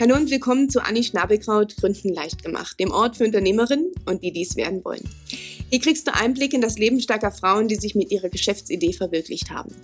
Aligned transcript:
Hallo 0.00 0.16
und 0.16 0.30
willkommen 0.30 0.70
zu 0.70 0.82
Anni 0.82 1.04
Schnabelkraut 1.04 1.76
Gründen 1.76 2.14
leicht 2.14 2.42
gemacht, 2.42 2.80
dem 2.80 2.90
Ort 2.90 3.18
für 3.18 3.24
Unternehmerinnen 3.24 3.92
und 4.06 4.22
die 4.24 4.32
dies 4.32 4.56
werden 4.56 4.82
wollen. 4.82 5.06
Hier 5.68 5.78
kriegst 5.78 6.06
du 6.06 6.14
Einblick 6.14 6.54
in 6.54 6.62
das 6.62 6.78
Leben 6.78 7.00
starker 7.00 7.30
Frauen, 7.30 7.68
die 7.68 7.74
sich 7.74 7.94
mit 7.94 8.10
ihrer 8.10 8.30
Geschäftsidee 8.30 8.94
verwirklicht 8.94 9.50
haben. 9.50 9.74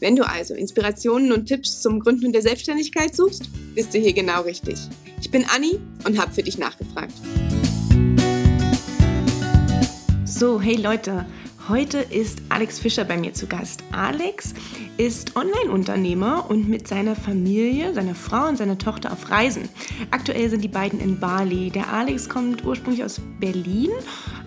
Wenn 0.00 0.16
du 0.16 0.26
also 0.26 0.54
Inspirationen 0.54 1.30
und 1.30 1.44
Tipps 1.44 1.82
zum 1.82 2.00
Gründen 2.00 2.32
der 2.32 2.40
Selbstständigkeit 2.40 3.14
suchst, 3.14 3.50
bist 3.74 3.92
du 3.92 3.98
hier 3.98 4.14
genau 4.14 4.40
richtig. 4.44 4.78
Ich 5.20 5.30
bin 5.30 5.44
Anni 5.44 5.78
und 6.06 6.18
habe 6.18 6.32
für 6.32 6.42
dich 6.42 6.56
nachgefragt. 6.56 7.12
So, 10.24 10.58
hey 10.58 10.76
Leute, 10.76 11.26
heute 11.68 11.98
ist 11.98 12.38
Alex 12.48 12.78
Fischer 12.78 13.04
bei 13.04 13.18
mir 13.18 13.34
zu 13.34 13.46
Gast. 13.46 13.82
Alex 13.92 14.54
ist 14.98 15.36
Online-Unternehmer 15.36 16.46
und 16.48 16.68
mit 16.68 16.88
seiner 16.88 17.14
Familie, 17.14 17.92
seiner 17.92 18.14
Frau 18.14 18.48
und 18.48 18.56
seiner 18.56 18.78
Tochter 18.78 19.12
auf 19.12 19.30
Reisen. 19.30 19.68
Aktuell 20.10 20.48
sind 20.48 20.64
die 20.64 20.68
beiden 20.68 21.00
in 21.00 21.20
Bali. 21.20 21.70
Der 21.70 21.92
Alex 21.92 22.28
kommt 22.28 22.64
ursprünglich 22.64 23.04
aus 23.04 23.20
Berlin, 23.38 23.90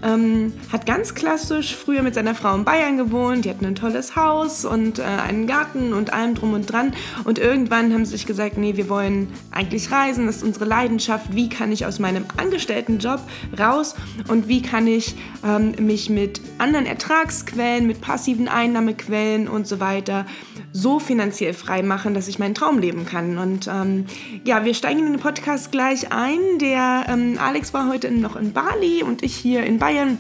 ähm, 0.04 0.54
hat 0.72 0.86
ganz 0.86 1.14
klassisch 1.14 1.76
früher 1.76 2.02
mit 2.02 2.16
seiner 2.16 2.34
Frau 2.34 2.56
in 2.56 2.66
Bayern 2.66 2.98
gewohnt. 2.98 3.46
Die 3.46 3.50
hatten 3.50 3.66
ein 3.66 3.76
tolles 3.76 4.16
Haus 4.16 4.66
und 4.66 5.00
äh, 5.00 5.04
einen 5.04 5.46
Garten 5.46 5.94
und 5.94 6.14
allem 6.14 6.36
drum 6.36 6.54
und 6.54 6.72
dran. 6.72 6.94
Und 7.26 7.38
irgendwann 7.38 7.94
haben 7.94 8.06
sie 8.06 8.12
sich 8.12 8.26
gesagt, 8.26 8.58
nee, 8.58 8.76
wir 8.76 8.90
wollen 8.90 9.28
eigentlich 9.52 9.92
reisen, 9.92 10.26
das 10.26 10.38
ist 10.38 10.44
unsere 10.44 10.66
Leidenschaft. 10.66 11.36
Wie 11.36 11.50
kann 11.50 11.72
ich 11.72 11.86
aus 11.86 12.00
meinem 12.00 12.26
Angestelltenjob 12.38 13.22
raus 13.60 13.96
und 14.28 14.48
wie 14.48 14.62
kann 14.62 14.88
ich 14.88 15.16
ähm, 15.46 15.74
mich 15.80 16.10
mit 16.10 16.42
anderen 16.58 16.86
Ertragsquellen, 16.86 17.86
mit 17.86 18.02
passiven 18.02 18.48
Einnahmequellen 18.48 19.48
und 19.48 19.68
so 19.68 19.80
weiter 19.80 20.26
so 20.72 21.00
finanziell 21.00 21.54
frei 21.54 21.82
machen, 21.82 22.14
dass 22.14 22.28
ich 22.28 22.40
meinen 22.40 22.56
Traum 22.56 22.80
leben 22.80 23.06
kann. 23.06 23.38
Und 23.38 23.68
ähm, 23.68 24.06
ja, 24.44 24.66
wir 24.66 24.74
steigen 24.74 25.00
in 25.00 25.14
den 25.14 25.20
Podcast 25.20 25.72
gleich 25.72 26.12
ein. 26.12 26.40
Der 26.60 27.06
ähm, 27.10 27.38
Alex 27.40 27.74
war 27.74 27.90
heute 27.90 28.12
noch 28.12 28.36
in 28.36 28.54
Bali 28.54 29.04
und 29.04 29.24
ich 29.24 29.36
hier 29.36 29.64
in 29.64 29.80
Bayern. 29.80 30.18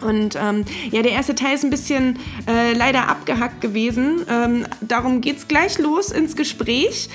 Und 0.00 0.36
ähm, 0.40 0.64
ja, 0.90 1.02
der 1.02 1.12
erste 1.12 1.34
Teil 1.34 1.54
ist 1.54 1.64
ein 1.64 1.70
bisschen 1.70 2.18
äh, 2.46 2.72
leider 2.72 3.08
abgehackt 3.08 3.60
gewesen. 3.60 4.24
Ähm, 4.28 4.66
darum 4.80 5.20
es 5.20 5.48
gleich 5.48 5.78
los 5.78 6.10
ins 6.10 6.36
Gespräch. 6.36 7.08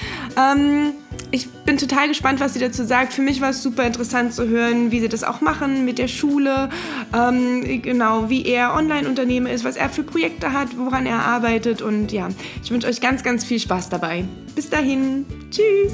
Bin 1.73 1.79
total 1.79 2.07
gespannt, 2.07 2.39
was 2.39 2.53
sie 2.53 2.59
dazu 2.59 2.85
sagt. 2.85 3.13
Für 3.13 3.23
mich 3.23 3.41
war 3.41 3.49
es 3.49 3.63
super 3.63 3.83
interessant 3.83 4.31
zu 4.31 4.47
hören, 4.47 4.91
wie 4.91 4.99
sie 4.99 5.09
das 5.09 5.23
auch 5.23 5.41
machen 5.41 5.85
mit 5.85 5.97
der 5.97 6.07
Schule, 6.07 6.69
ähm, 7.15 7.81
genau, 7.81 8.29
wie 8.29 8.45
er 8.45 8.75
Online-Unternehmer 8.75 9.51
ist, 9.51 9.63
was 9.63 9.75
er 9.75 9.89
für 9.89 10.03
Projekte 10.03 10.53
hat, 10.53 10.77
woran 10.77 11.07
er 11.07 11.25
arbeitet. 11.25 11.81
Und 11.81 12.11
ja, 12.11 12.29
ich 12.63 12.69
wünsche 12.69 12.87
euch 12.87 13.01
ganz, 13.01 13.23
ganz 13.23 13.43
viel 13.43 13.57
Spaß 13.57 13.89
dabei. 13.89 14.23
Bis 14.53 14.69
dahin, 14.69 15.25
tschüss. 15.49 15.93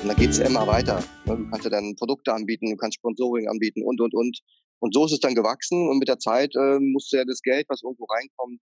Und 0.00 0.06
da 0.08 0.14
geht 0.14 0.30
es 0.30 0.38
ja 0.38 0.46
immer 0.46 0.68
weiter. 0.68 1.02
Ne? 1.24 1.36
Du 1.36 1.50
kannst 1.50 1.64
ja 1.64 1.70
dann 1.70 1.96
Produkte 1.96 2.32
anbieten, 2.32 2.70
du 2.70 2.76
kannst 2.76 2.98
Sponsoring 2.98 3.48
anbieten 3.48 3.82
und, 3.82 4.00
und, 4.00 4.14
und. 4.14 4.38
Und 4.78 4.94
so 4.94 5.06
ist 5.06 5.12
es 5.12 5.18
dann 5.18 5.34
gewachsen 5.34 5.88
und 5.88 5.98
mit 5.98 6.06
der 6.06 6.20
Zeit 6.20 6.54
äh, 6.54 6.78
musste 6.78 7.16
ja 7.16 7.24
das 7.24 7.42
Geld, 7.42 7.66
was 7.68 7.82
irgendwo 7.82 8.04
reinkommt, 8.04 8.60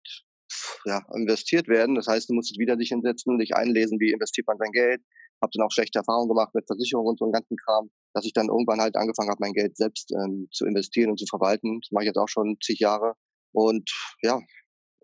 ja, 0.85 1.03
investiert 1.15 1.69
werden. 1.69 1.95
Das 1.95 2.07
heißt, 2.07 2.31
du 2.31 2.35
musst 2.35 2.59
wieder 2.59 2.77
dich 2.77 2.89
hinsetzen, 2.89 3.39
dich 3.39 3.55
einlesen, 3.55 4.01
wie 4.01 4.13
investiert 4.13 4.47
man 4.47 4.59
sein 4.59 4.73
Geld. 4.73 5.03
Hab 5.41 5.51
dann 5.51 5.67
auch 5.67 5.73
schlechte 5.73 5.99
Erfahrungen 5.99 6.29
gemacht 6.29 6.55
mit 6.55 6.67
Versicherungen 6.67 7.11
und 7.11 7.19
so 7.19 7.25
einem 7.25 7.33
ganzen 7.33 7.57
Kram, 7.57 7.91
dass 8.15 8.25
ich 8.25 8.33
dann 8.33 8.49
irgendwann 8.49 8.81
halt 8.81 8.97
angefangen 8.97 9.31
habe, 9.31 9.41
mein 9.41 9.53
Geld 9.53 9.77
selbst 9.77 10.13
ähm, 10.13 10.49
zu 10.53 10.67
investieren 10.67 11.11
und 11.11 11.19
zu 11.19 11.27
verwalten. 11.27 11.81
Das 11.81 11.91
mache 11.91 12.05
ich 12.05 12.09
jetzt 12.09 12.19
auch 12.19 12.29
schon 12.29 12.57
zig 12.63 12.79
Jahre. 12.79 13.15
Und 13.53 13.91
ja, 14.23 14.41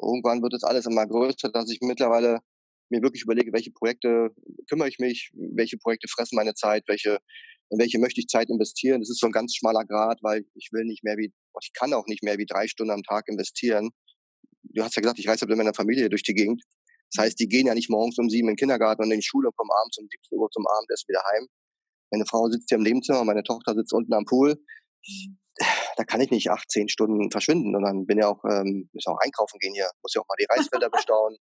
irgendwann 0.00 0.42
wird 0.42 0.54
es 0.54 0.64
alles 0.64 0.86
immer 0.86 1.06
größer, 1.06 1.50
dass 1.50 1.70
ich 1.70 1.78
mittlerweile 1.82 2.40
mir 2.90 3.02
wirklich 3.02 3.22
überlege, 3.22 3.52
welche 3.52 3.70
Projekte 3.70 4.30
kümmere 4.68 4.88
ich 4.88 4.98
mich, 4.98 5.30
welche 5.34 5.76
Projekte 5.76 6.08
fressen 6.08 6.36
meine 6.36 6.54
Zeit, 6.54 6.84
welche, 6.86 7.18
in 7.70 7.78
welche 7.78 7.98
möchte 7.98 8.20
ich 8.20 8.28
Zeit 8.28 8.48
investieren. 8.48 9.00
Das 9.00 9.10
ist 9.10 9.20
so 9.20 9.26
ein 9.26 9.32
ganz 9.32 9.54
schmaler 9.54 9.84
Grad, 9.84 10.20
weil 10.22 10.44
ich 10.54 10.70
will 10.72 10.84
nicht 10.84 11.04
mehr 11.04 11.16
wie, 11.16 11.32
ich 11.60 11.72
kann 11.74 11.92
auch 11.92 12.06
nicht 12.06 12.22
mehr 12.22 12.38
wie 12.38 12.46
drei 12.46 12.66
Stunden 12.66 12.92
am 12.92 13.02
Tag 13.02 13.28
investieren. 13.28 13.90
Du 14.78 14.84
hast 14.84 14.94
ja 14.94 15.02
gesagt, 15.02 15.18
ich 15.18 15.28
reise 15.28 15.44
mit 15.46 15.56
meiner 15.56 15.74
Familie 15.74 16.08
durch 16.08 16.22
die 16.22 16.34
Gegend. 16.34 16.62
Das 17.10 17.24
heißt, 17.24 17.40
die 17.40 17.48
gehen 17.48 17.66
ja 17.66 17.74
nicht 17.74 17.90
morgens 17.90 18.16
um 18.18 18.30
sieben 18.30 18.48
in 18.48 18.52
den 18.52 18.56
Kindergarten 18.56 19.02
und 19.02 19.10
in 19.10 19.18
die 19.18 19.26
Schule 19.26 19.48
und 19.48 19.56
kommen 19.56 19.70
abends 19.80 19.98
um 19.98 20.06
17 20.08 20.38
Uhr 20.38 20.48
zum 20.52 20.64
Abendessen 20.66 21.08
wieder 21.08 21.22
heim. 21.32 21.48
Meine 22.12 22.26
Frau 22.26 22.48
sitzt 22.48 22.68
hier 22.68 22.78
im 22.78 22.84
Nebenzimmer, 22.84 23.24
meine 23.24 23.42
Tochter 23.42 23.74
sitzt 23.74 23.92
unten 23.92 24.14
am 24.14 24.24
Pool. 24.24 24.54
Da 25.96 26.04
kann 26.04 26.20
ich 26.20 26.30
nicht 26.30 26.50
acht, 26.50 26.70
zehn 26.70 26.88
Stunden 26.88 27.32
verschwinden. 27.32 27.74
Und 27.74 27.82
dann 27.82 28.06
bin 28.06 28.18
ja 28.18 28.28
auch, 28.28 28.44
ähm, 28.44 28.88
muss 28.92 29.06
auch 29.08 29.18
einkaufen 29.18 29.58
gehen 29.58 29.74
hier, 29.74 29.90
muss 30.00 30.14
ja 30.14 30.20
auch 30.20 30.28
mal 30.28 30.36
die 30.38 30.46
Reisfelder 30.48 30.90
bestauen, 30.90 31.36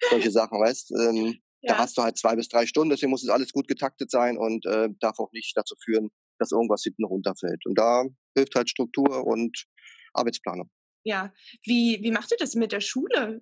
solche 0.10 0.30
Sachen, 0.30 0.60
weißt 0.60 0.92
ähm, 0.92 1.34
ja. 1.62 1.72
Da 1.72 1.78
hast 1.78 1.98
du 1.98 2.02
halt 2.02 2.16
zwei 2.16 2.36
bis 2.36 2.46
drei 2.48 2.66
Stunden, 2.66 2.90
deswegen 2.90 3.10
muss 3.10 3.24
es 3.24 3.30
alles 3.30 3.50
gut 3.52 3.66
getaktet 3.66 4.10
sein 4.12 4.38
und 4.38 4.64
äh, 4.66 4.88
darf 5.00 5.18
auch 5.18 5.32
nicht 5.32 5.56
dazu 5.56 5.74
führen, 5.82 6.10
dass 6.38 6.52
irgendwas 6.52 6.82
hinten 6.84 7.04
runterfällt. 7.04 7.66
Und 7.66 7.76
da 7.76 8.04
hilft 8.36 8.54
halt 8.54 8.70
Struktur 8.70 9.26
und 9.26 9.64
Arbeitsplanung. 10.12 10.70
Ja, 11.06 11.32
wie, 11.62 12.00
wie 12.02 12.10
macht 12.10 12.32
ihr 12.32 12.36
das 12.36 12.56
mit 12.56 12.72
der 12.72 12.80
Schule 12.80 13.40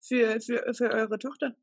für, 0.00 0.40
für, 0.40 0.72
für 0.72 0.90
eure 0.90 1.18
Tochter? 1.18 1.54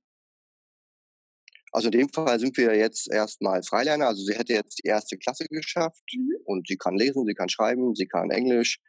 Also 1.72 1.88
in 1.88 2.00
dem 2.00 2.09
Fall 2.09 2.39
sind 2.39 2.55
wir 2.55 2.75
jetzt 2.75 3.11
erstmal 3.11 3.63
Freilerner. 3.63 4.07
Also 4.07 4.23
sie 4.23 4.35
hätte 4.35 4.53
jetzt 4.53 4.77
die 4.83 4.88
erste 4.88 5.17
Klasse 5.17 5.45
geschafft 5.50 6.03
mhm. 6.16 6.38
und 6.45 6.67
sie 6.67 6.77
kann 6.77 6.95
lesen, 6.95 7.25
sie 7.25 7.33
kann 7.33 7.50
schreiben, 7.50 7.95
sie 7.95 8.07
kann 8.07 8.29
Englisch, 8.29 8.79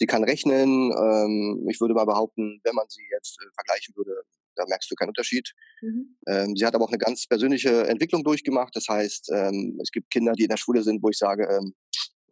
Sie 0.00 0.06
kann 0.06 0.24
rechnen. 0.24 0.90
Ähm, 0.98 1.66
ich 1.70 1.78
würde 1.78 1.92
mal 1.92 2.06
behaupten, 2.06 2.58
wenn 2.64 2.74
man 2.74 2.86
sie 2.88 3.02
jetzt 3.12 3.36
äh, 3.38 3.50
vergleichen 3.54 3.94
würde, 3.94 4.22
da 4.56 4.64
merkst 4.66 4.90
du 4.90 4.94
keinen 4.94 5.08
Unterschied. 5.08 5.52
Mhm. 5.82 6.16
Ähm, 6.26 6.56
sie 6.56 6.64
hat 6.64 6.74
aber 6.74 6.84
auch 6.84 6.88
eine 6.88 6.96
ganz 6.96 7.26
persönliche 7.26 7.86
Entwicklung 7.86 8.24
durchgemacht. 8.24 8.74
Das 8.74 8.88
heißt, 8.88 9.30
ähm, 9.30 9.78
es 9.82 9.90
gibt 9.90 10.10
Kinder, 10.10 10.32
die 10.32 10.44
in 10.44 10.48
der 10.48 10.56
Schule 10.56 10.82
sind, 10.82 11.02
wo 11.02 11.10
ich 11.10 11.18
sage, 11.18 11.46
ähm, 11.50 11.74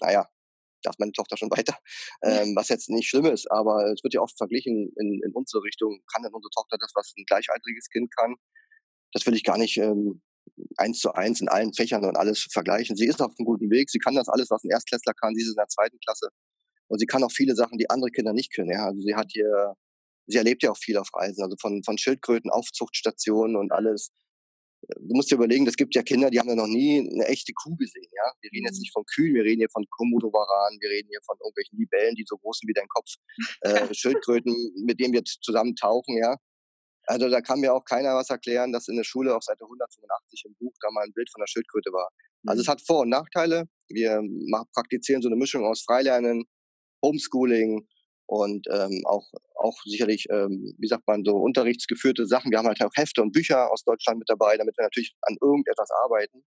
naja, 0.00 0.26
darf 0.82 0.96
meine 0.98 1.12
Tochter 1.12 1.36
schon 1.36 1.50
weiter, 1.50 1.76
ähm, 2.22 2.54
was 2.56 2.68
jetzt 2.68 2.90
nicht 2.90 3.08
schlimm 3.08 3.26
ist, 3.26 3.50
aber 3.50 3.92
es 3.92 4.02
wird 4.02 4.14
ja 4.14 4.20
oft 4.20 4.36
verglichen 4.36 4.92
in, 4.96 5.20
in 5.24 5.32
unsere 5.32 5.62
Richtung. 5.62 6.00
Kann 6.12 6.22
denn 6.22 6.32
unsere 6.32 6.50
Tochter 6.50 6.76
das, 6.80 6.92
was 6.94 7.12
ein 7.16 7.24
gleichaltriges 7.26 7.88
Kind 7.88 8.14
kann? 8.16 8.36
Das 9.12 9.26
will 9.26 9.34
ich 9.34 9.44
gar 9.44 9.58
nicht 9.58 9.76
ähm, 9.78 10.22
eins 10.76 10.98
zu 10.98 11.12
eins 11.12 11.40
in 11.40 11.48
allen 11.48 11.72
Fächern 11.72 12.04
und 12.04 12.16
alles 12.16 12.46
vergleichen. 12.50 12.96
Sie 12.96 13.06
ist 13.06 13.20
auf 13.20 13.32
einem 13.38 13.46
guten 13.46 13.70
Weg. 13.70 13.90
Sie 13.90 13.98
kann 13.98 14.14
das 14.14 14.28
alles, 14.28 14.50
was 14.50 14.64
ein 14.64 14.70
Erstklässler 14.70 15.14
kann. 15.14 15.34
Sie 15.34 15.42
ist 15.42 15.50
in 15.50 15.56
der 15.56 15.68
zweiten 15.68 15.98
Klasse. 16.00 16.28
Und 16.88 16.98
sie 16.98 17.06
kann 17.06 17.22
auch 17.22 17.32
viele 17.32 17.54
Sachen, 17.54 17.78
die 17.78 17.90
andere 17.90 18.10
Kinder 18.10 18.32
nicht 18.32 18.54
können. 18.54 18.70
Ja? 18.70 18.86
Also 18.86 19.00
sie 19.00 19.14
hat 19.14 19.30
hier, 19.30 19.74
sie 20.26 20.38
erlebt 20.38 20.62
ja 20.62 20.70
auch 20.70 20.78
viel 20.78 20.96
auf 20.96 21.08
Reisen, 21.14 21.42
also 21.42 21.56
von, 21.60 21.82
von 21.84 21.98
Schildkröten, 21.98 22.50
Aufzuchtstationen 22.50 23.56
und 23.56 23.72
alles. 23.72 24.10
Du 24.88 25.14
musst 25.14 25.30
dir 25.30 25.36
überlegen, 25.36 25.66
es 25.66 25.76
gibt 25.76 25.94
ja 25.94 26.02
Kinder, 26.02 26.30
die 26.30 26.38
haben 26.38 26.48
ja 26.48 26.54
noch 26.54 26.66
nie 26.66 27.00
eine 27.00 27.26
echte 27.26 27.52
Kuh 27.52 27.76
gesehen, 27.76 28.08
ja. 28.14 28.32
Wir 28.40 28.50
reden 28.52 28.66
jetzt 28.66 28.76
mhm. 28.76 28.80
nicht 28.80 28.92
von 28.92 29.04
Kühen, 29.04 29.34
wir 29.34 29.44
reden 29.44 29.60
hier 29.60 29.70
von 29.70 29.84
Komodowaran, 29.90 30.78
wir 30.80 30.90
reden 30.90 31.08
hier 31.10 31.20
von 31.26 31.36
irgendwelchen 31.40 31.78
Libellen, 31.78 32.14
die 32.14 32.24
so 32.26 32.36
groß 32.38 32.58
sind 32.58 32.68
wie 32.68 32.74
dein 32.74 32.88
Kopf, 32.88 33.10
äh, 33.60 33.94
Schildkröten, 33.94 34.54
mit 34.86 34.98
denen 34.98 35.12
wir 35.12 35.22
zusammen 35.24 35.76
tauchen, 35.76 36.16
ja. 36.16 36.36
Also 37.06 37.28
da 37.28 37.40
kann 37.40 37.60
mir 37.60 37.72
auch 37.72 37.84
keiner 37.84 38.14
was 38.14 38.28
erklären, 38.28 38.72
dass 38.72 38.88
in 38.88 38.96
der 38.96 39.04
Schule 39.04 39.34
auf 39.34 39.42
Seite 39.42 39.64
185 39.64 40.44
im 40.46 40.54
Buch 40.58 40.74
da 40.80 40.90
mal 40.90 41.04
ein 41.04 41.12
Bild 41.12 41.30
von 41.30 41.40
der 41.40 41.46
Schildkröte 41.46 41.90
war. 41.90 42.10
Also 42.46 42.60
es 42.60 42.66
mhm. 42.66 42.72
hat 42.72 42.82
Vor- 42.82 43.00
und 43.00 43.08
Nachteile. 43.08 43.64
Wir 43.88 44.22
praktizieren 44.74 45.22
so 45.22 45.28
eine 45.28 45.36
Mischung 45.36 45.64
aus 45.64 45.82
Freilernen, 45.82 46.44
Homeschooling 47.02 47.86
und 48.28 48.66
ähm, 48.70 49.02
auch, 49.06 49.26
auch 49.56 49.80
sicherlich, 49.86 50.26
ähm, 50.30 50.74
wie 50.78 50.86
sagt 50.86 51.06
man, 51.06 51.24
so 51.24 51.36
unterrichtsgeführte 51.36 52.26
Sachen. 52.26 52.50
Wir 52.50 52.58
haben 52.58 52.68
halt 52.68 52.82
auch 52.82 52.94
Hefte 52.94 53.22
und 53.22 53.32
Bücher 53.32 53.72
aus 53.72 53.84
Deutschland 53.84 54.18
mit 54.18 54.28
dabei, 54.28 54.58
damit 54.58 54.76
wir 54.76 54.84
natürlich 54.84 55.16
an 55.22 55.38
irgendetwas 55.40 55.88
arbeiten. 56.04 56.44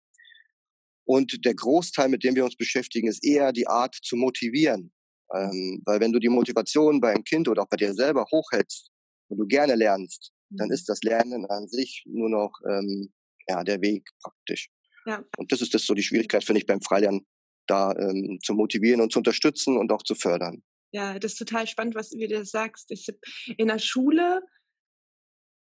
Und 1.04 1.44
der 1.44 1.54
Großteil, 1.54 2.08
mit 2.08 2.22
dem 2.22 2.36
wir 2.36 2.44
uns 2.44 2.54
beschäftigen, 2.54 3.08
ist 3.08 3.24
eher 3.24 3.52
die 3.52 3.66
Art 3.66 3.96
zu 4.00 4.14
motivieren. 4.14 4.92
Ähm, 5.34 5.82
weil 5.84 5.98
wenn 5.98 6.12
du 6.12 6.20
die 6.20 6.28
Motivation 6.28 7.00
bei 7.00 7.10
einem 7.10 7.24
Kind 7.24 7.48
oder 7.48 7.62
auch 7.62 7.68
bei 7.68 7.76
dir 7.76 7.92
selber 7.92 8.24
hochhältst 8.30 8.90
und 9.28 9.38
du 9.38 9.46
gerne 9.46 9.74
lernst, 9.74 10.32
dann 10.50 10.68
mhm. 10.68 10.74
ist 10.74 10.88
das 10.88 11.02
Lernen 11.02 11.44
an 11.46 11.66
sich 11.66 12.04
nur 12.06 12.30
noch 12.30 12.52
ähm, 12.70 13.12
ja, 13.48 13.64
der 13.64 13.80
Weg 13.80 14.08
praktisch. 14.22 14.70
Ja. 15.06 15.24
Und 15.36 15.50
das 15.50 15.60
ist 15.60 15.74
das 15.74 15.84
so 15.84 15.94
die 15.94 16.04
Schwierigkeit, 16.04 16.44
finde 16.44 16.60
ich, 16.60 16.66
beim 16.66 16.80
Freilernen 16.80 17.26
da 17.66 17.92
ähm, 17.98 18.38
zu 18.44 18.54
motivieren 18.54 19.00
und 19.00 19.12
zu 19.12 19.18
unterstützen 19.18 19.76
und 19.76 19.90
auch 19.90 20.04
zu 20.04 20.14
fördern. 20.14 20.62
Ja, 20.94 21.18
das 21.18 21.32
ist 21.32 21.38
total 21.38 21.66
spannend, 21.66 21.96
was 21.96 22.10
du 22.10 22.18
wieder 22.18 22.44
sagst. 22.44 22.92
Ich 22.92 23.08
habe 23.08 23.18
in 23.56 23.66
der 23.66 23.80
Schule 23.80 24.42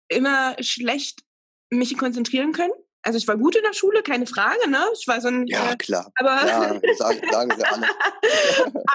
immer 0.09 0.57
schlecht 0.61 1.23
mich 1.71 1.99
konzentrieren 1.99 2.53
können 2.53 2.73
also 3.09 3.17
ich 3.17 3.27
war 3.27 3.39
gut 3.39 3.57
in 3.57 3.63
der 3.63 3.73
Schule, 3.73 4.03
keine 4.03 4.27
Frage, 4.27 4.69
ne? 4.69 4.85
Ich 4.93 5.09
war 5.09 5.19
so 5.23 5.29
ein 5.29 5.47
Ja, 5.47 5.73
äh, 5.73 5.77
klar. 5.77 6.13
Aber 6.17 6.41
klar, 6.41 6.81
sagen, 6.99 7.21
sagen 7.33 7.53
sie 7.57 7.65
alle. 7.65 7.87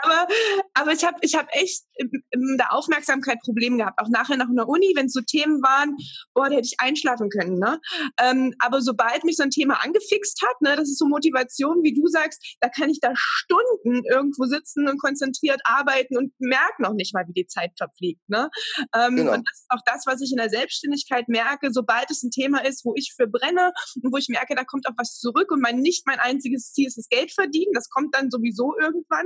aber, 0.04 0.28
aber 0.76 0.92
ich 0.92 1.04
habe 1.04 1.18
ich 1.22 1.34
hab 1.34 1.48
echt 1.52 1.82
in 1.96 2.58
der 2.60 2.74
Aufmerksamkeit 2.74 3.40
Probleme 3.40 3.78
gehabt. 3.78 4.00
Auch 4.00 4.10
nachher 4.10 4.38
nach 4.38 4.50
einer 4.50 4.70
Uni, 4.70 4.94
wenn 4.96 5.08
es 5.08 5.14
so 5.14 5.22
Themen 5.22 5.64
waren, 5.64 5.98
boah, 6.36 6.48
da 6.48 6.58
hätte 6.58 6.68
ich 6.68 6.80
einschlafen 6.80 7.30
können, 7.30 7.58
ne? 7.58 7.82
Ähm, 8.20 8.54
aber 8.60 8.82
sobald 8.82 9.24
mich 9.24 9.36
so 9.36 9.42
ein 9.42 9.50
Thema 9.50 9.84
angefixt 9.84 10.44
hat, 10.44 10.62
ne, 10.62 10.76
das 10.76 10.90
ist 10.90 11.00
so 11.00 11.08
Motivation, 11.08 11.82
wie 11.82 11.96
du 11.96 12.06
sagst, 12.06 12.58
da 12.62 12.70
kann 12.70 12.92
ich 12.92 13.00
da 13.00 13.14
Stunden 13.16 14.04
irgendwo 14.12 14.46
sitzen 14.46 14.88
und 14.88 15.02
konzentriert 15.02 15.62
arbeiten 15.64 16.18
und 16.18 16.34
merke 16.38 16.84
noch 16.84 16.94
nicht 16.94 17.16
mal, 17.16 17.26
wie 17.28 17.34
die 17.34 17.48
Zeit 17.48 17.72
verfliegt, 17.78 18.22
ne? 18.30 18.52
Ähm, 18.96 19.16
genau. 19.16 19.34
Und 19.34 19.50
das 19.50 19.62
ist 19.62 19.66
auch 19.70 19.82
das, 19.88 20.04
was 20.06 20.22
ich 20.22 20.30
in 20.30 20.38
der 20.38 20.52
Selbstständigkeit 20.52 21.28
merke, 21.30 21.70
sobald 21.72 22.12
es 22.12 22.22
ein 22.22 22.30
Thema 22.30 22.64
ist, 22.64 22.86
wo 22.86 22.94
ich 22.96 23.16
für 23.18 23.26
brenne 23.26 23.72
wo 24.12 24.18
ich 24.18 24.30
merke, 24.30 24.56
da 24.56 24.64
kommt 24.64 24.88
auch 24.88 24.94
was 24.98 25.20
zurück 25.20 25.52
und 25.52 25.62
mein 25.62 25.80
nicht 25.80 26.06
mein 26.06 26.20
einziges 26.20 26.74
Ziel 26.74 26.88
ist 26.88 26.98
das 26.98 27.10
Geld 27.10 27.32
verdienen, 27.32 27.74
das 27.74 27.90
kommt 27.90 28.16
dann 28.16 28.30
sowieso 28.30 28.74
irgendwann, 28.80 29.26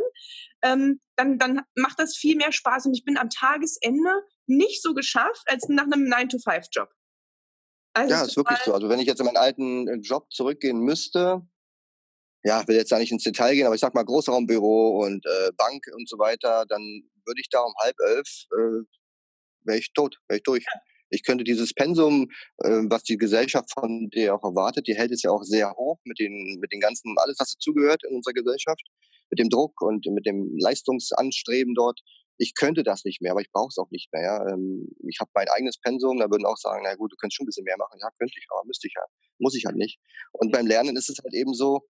ähm, 0.63 1.01
dann, 1.15 1.37
dann 1.39 1.61
macht 1.75 1.99
das 1.99 2.15
viel 2.15 2.35
mehr 2.35 2.51
Spaß 2.51 2.85
und 2.85 2.93
ich 2.93 3.03
bin 3.03 3.17
am 3.17 3.29
Tagesende 3.29 4.11
nicht 4.45 4.81
so 4.81 4.93
geschafft 4.93 5.43
als 5.47 5.67
nach 5.67 5.85
einem 5.85 6.11
9-to-5-Job. 6.11 6.89
Also 7.93 8.13
ja, 8.13 8.23
ist 8.23 8.37
wirklich 8.37 8.59
so. 8.59 8.73
Also 8.73 8.89
wenn 8.89 8.99
ich 8.99 9.07
jetzt 9.07 9.19
in 9.19 9.25
meinen 9.25 9.37
alten 9.37 9.87
äh, 9.87 9.95
Job 9.95 10.31
zurückgehen 10.31 10.79
müsste, 10.79 11.41
ja, 12.43 12.67
will 12.67 12.75
jetzt 12.75 12.91
da 12.91 12.99
nicht 12.99 13.11
ins 13.11 13.23
Detail 13.23 13.55
gehen, 13.55 13.65
aber 13.65 13.75
ich 13.75 13.81
sag 13.81 13.95
mal 13.95 14.05
Großraumbüro 14.05 15.03
und 15.03 15.25
äh, 15.25 15.51
Bank 15.57 15.83
und 15.95 16.07
so 16.07 16.19
weiter, 16.19 16.65
dann 16.67 16.81
würde 17.25 17.41
ich 17.41 17.49
da 17.49 17.59
um 17.59 17.73
halb 17.81 17.95
elf, 18.07 18.27
äh, 18.51 18.85
wäre 19.65 19.79
ich 19.79 19.91
tot, 19.93 20.17
wäre 20.27 20.37
ich 20.37 20.43
durch. 20.43 20.65
Ich 21.09 21.23
könnte 21.23 21.43
dieses 21.43 21.73
Pensum, 21.73 22.29
äh, 22.57 22.83
was 22.89 23.03
die 23.03 23.17
Gesellschaft 23.17 23.71
von 23.73 24.09
dir 24.09 24.35
auch 24.35 24.43
erwartet, 24.43 24.87
die 24.87 24.95
hält 24.95 25.11
es 25.11 25.23
ja 25.23 25.31
auch 25.31 25.43
sehr 25.43 25.71
hoch 25.73 25.99
mit 26.05 26.19
den, 26.19 26.57
mit 26.59 26.71
den 26.71 26.79
ganzen, 26.79 27.15
alles, 27.17 27.37
was 27.39 27.53
dazugehört 27.53 28.03
in 28.07 28.15
unserer 28.15 28.33
Gesellschaft, 28.33 28.81
mit 29.29 29.39
dem 29.39 29.49
Druck 29.49 29.81
und 29.81 30.05
mit 30.07 30.25
dem 30.25 30.55
Leistungsanstreben 30.57 31.73
dort. 31.75 31.99
Ich 32.39 32.53
könnte 32.53 32.83
das 32.83 33.03
nicht 33.03 33.21
mehr, 33.21 33.31
aber 33.31 33.41
ich 33.41 33.51
brauche 33.51 33.69
es 33.69 33.77
auch 33.77 33.89
nicht 33.89 34.11
mehr. 34.13 34.21
Ja. 34.21 34.53
Ähm, 34.53 34.89
ich 35.07 35.19
habe 35.19 35.31
mein 35.33 35.47
eigenes 35.49 35.79
Pensum, 35.79 36.19
da 36.19 36.29
würden 36.29 36.45
auch 36.45 36.57
sagen, 36.57 36.81
na 36.83 36.95
gut, 36.95 37.11
du 37.11 37.15
könntest 37.15 37.37
schon 37.37 37.45
ein 37.45 37.47
bisschen 37.47 37.63
mehr 37.63 37.77
machen. 37.77 37.97
Ja, 37.99 38.09
könnte 38.19 38.33
ich, 38.37 38.45
aber 38.51 38.65
müsste 38.65 38.87
ich 38.87 38.93
ja, 38.95 39.03
muss 39.39 39.55
ich 39.55 39.65
halt 39.65 39.75
nicht. 39.75 39.99
Und 40.33 40.51
beim 40.51 40.67
Lernen 40.67 40.95
ist 40.95 41.09
es 41.09 41.17
halt 41.23 41.33
eben 41.33 41.53
so, 41.53 41.81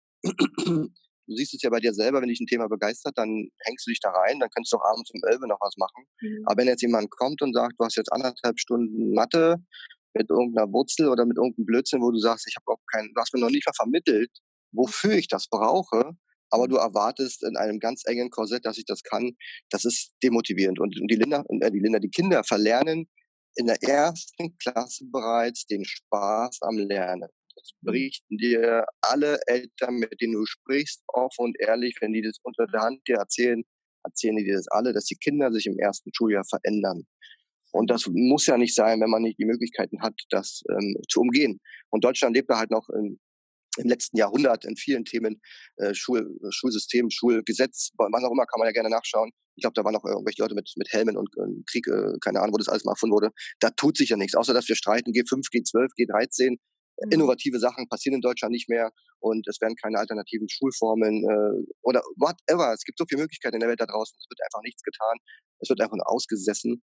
du 1.27 1.35
siehst 1.35 1.55
es 1.55 1.63
ja 1.63 1.71
bei 1.71 1.81
dir 1.81 1.93
selber, 1.93 2.21
wenn 2.21 2.29
dich 2.29 2.41
ein 2.41 2.47
Thema 2.47 2.69
begeistert, 2.69 3.17
dann 3.17 3.49
hängst 3.65 3.87
du 3.87 3.91
dich 3.91 4.01
da 4.01 4.11
rein, 4.11 4.39
dann 4.41 4.51
kannst 4.55 4.73
du 4.73 4.77
auch 4.77 4.85
abends 4.85 5.11
um 5.11 5.21
11 5.27 5.41
noch 5.47 5.61
was 5.61 5.77
machen. 5.77 6.05
Mhm. 6.21 6.43
Aber 6.47 6.61
wenn 6.61 6.69
jetzt 6.69 6.83
jemand 6.83 7.11
kommt 7.11 7.43
und 7.43 7.55
sagt, 7.55 7.75
du 7.79 7.85
hast 7.85 7.97
jetzt 7.97 8.13
anderthalb 8.13 8.59
Stunden 8.59 9.13
Mathe 9.13 9.57
mit 10.15 10.31
irgendeiner 10.31 10.73
Wurzel 10.73 11.09
oder 11.09 11.27
mit 11.27 11.37
irgendeinem 11.37 11.67
Blödsinn, 11.67 12.01
wo 12.01 12.11
du 12.11 12.19
sagst, 12.19 12.47
ich 12.49 12.57
habe 12.57 12.73
auch 12.73 12.83
keinen, 12.91 13.13
du 13.15 13.21
hast 13.21 13.35
mir 13.35 13.41
noch 13.41 13.51
nicht 13.51 13.67
mal 13.67 13.75
vermittelt, 13.75 14.31
wofür 14.73 15.13
ich 15.13 15.29
das 15.29 15.49
brauche, 15.49 16.17
aber 16.51 16.69
du 16.69 16.77
erwartest 16.77 17.43
in 17.45 17.57
einem 17.57 17.81
ganz 17.81 18.03
engen 18.07 18.31
Korsett, 18.31 18.65
dass 18.65 18.79
ich 18.79 18.85
das 18.87 19.03
kann, 19.03 19.33
das 19.71 19.85
ist 19.85 20.15
demotivierend. 20.23 20.79
Und 20.79 20.95
die 20.95 21.17
Linda, 21.17 21.45
äh, 21.61 21.71
die 21.71 21.81
Linda, 21.81 21.99
die 21.99 22.11
Kinder 22.11 22.45
verlernen 22.45 23.09
in 23.57 23.67
der 23.67 23.83
ersten 23.83 24.57
Klasse 24.59 25.05
bereits 25.11 25.67
den 25.67 25.85
Spaß 25.85 26.59
am 26.63 26.77
Lernen. 26.77 27.29
Berichten 27.81 28.37
dir 28.37 28.85
alle 29.01 29.39
Eltern, 29.47 29.97
mit 29.97 30.21
denen 30.21 30.35
du 30.35 30.47
sprichst, 30.47 31.03
offen 31.09 31.47
und 31.47 31.57
ehrlich, 31.61 31.97
wenn 32.01 32.13
die 32.13 32.23
das 32.23 32.39
unter 32.43 32.67
der 32.67 32.81
Hand 32.81 33.01
dir 33.09 33.17
erzählen, 33.17 33.63
erzählen 34.05 34.37
die 34.37 34.45
dir 34.45 34.57
das 34.57 34.69
alle, 34.69 34.93
dass 34.93 35.05
die 35.05 35.17
Kinder 35.17 35.53
sich 35.53 35.67
im 35.67 35.79
ersten 35.79 36.11
Schuljahr 36.15 36.45
verändern. 36.45 37.07
Und 37.73 37.91
das 37.91 38.07
muss 38.11 38.47
ja 38.47 38.57
nicht 38.57 38.75
sein, 38.75 39.01
wenn 39.01 39.11
man 39.11 39.23
nicht 39.23 39.39
die 39.39 39.45
Möglichkeiten 39.45 40.01
hat, 40.01 40.15
das 40.31 40.63
ähm, 40.71 40.97
zu 41.09 41.21
umgehen. 41.21 41.61
Und 41.91 42.05
Deutschland 42.05 42.35
lebt 42.35 42.49
da 42.51 42.59
halt 42.59 42.71
noch 42.71 42.89
in, 42.89 43.19
im 43.77 43.89
letzten 43.89 44.17
Jahrhundert 44.17 44.65
in 44.65 44.77
vielen 44.77 45.05
Themen, 45.05 45.43
äh, 45.77 45.93
Schul, 45.93 46.39
Schulsystem, 46.51 47.11
Schulgesetz, 47.11 47.91
was 47.99 48.25
auch 48.25 48.33
immer, 48.33 48.47
kann 48.47 48.61
man 48.61 48.69
ja 48.69 48.73
gerne 48.73 48.89
nachschauen. 48.89 49.31
Ich 49.57 49.63
glaube, 49.63 49.75
da 49.75 49.85
waren 49.85 49.93
noch 49.93 50.05
irgendwelche 50.05 50.43
Leute 50.43 50.55
mit, 50.55 50.73
mit 50.77 50.89
Helmen 50.93 51.17
und, 51.17 51.29
Krieg, 51.67 51.87
äh, 51.89 52.13
keine 52.21 52.41
Ahnung, 52.41 52.55
wo 52.55 52.59
das 52.59 52.69
alles 52.69 52.85
mal 52.85 52.93
erfunden 52.93 53.15
wurde. 53.15 53.31
Da 53.61 53.71
tut 53.71 53.97
sich 53.97 54.11
ja 54.11 54.17
nichts, 54.17 54.35
außer 54.35 54.55
dass 54.55 54.69
wir 54.69 54.77
streiten, 54.77 55.13
G5, 55.13 55.51
G12, 55.53 55.89
G13, 55.99 56.51
Mhm. 56.51 56.59
Innovative 57.11 57.59
Sachen 57.59 57.89
passieren 57.89 58.17
in 58.17 58.21
Deutschland 58.21 58.53
nicht 58.53 58.69
mehr 58.69 58.93
und 59.21 59.47
es 59.49 59.61
werden 59.61 59.77
keine 59.77 59.99
alternativen 59.99 60.49
Schulformen 60.49 61.25
äh, 61.25 61.73
oder 61.83 62.03
whatever. 62.17 62.73
Es 62.73 62.85
gibt 62.85 62.99
so 62.99 63.05
viele 63.09 63.23
Möglichkeiten 63.23 63.57
in 63.57 63.61
der 63.61 63.69
Welt 63.69 63.81
da 63.81 63.87
draußen. 63.87 64.17
Es 64.19 64.27
wird 64.29 64.41
einfach 64.43 64.63
nichts 64.63 64.83
getan. 64.83 65.19
Es 65.61 65.69
wird 65.69 65.81
einfach 65.81 65.97
nur 65.97 66.11
ausgesessen. 66.11 66.83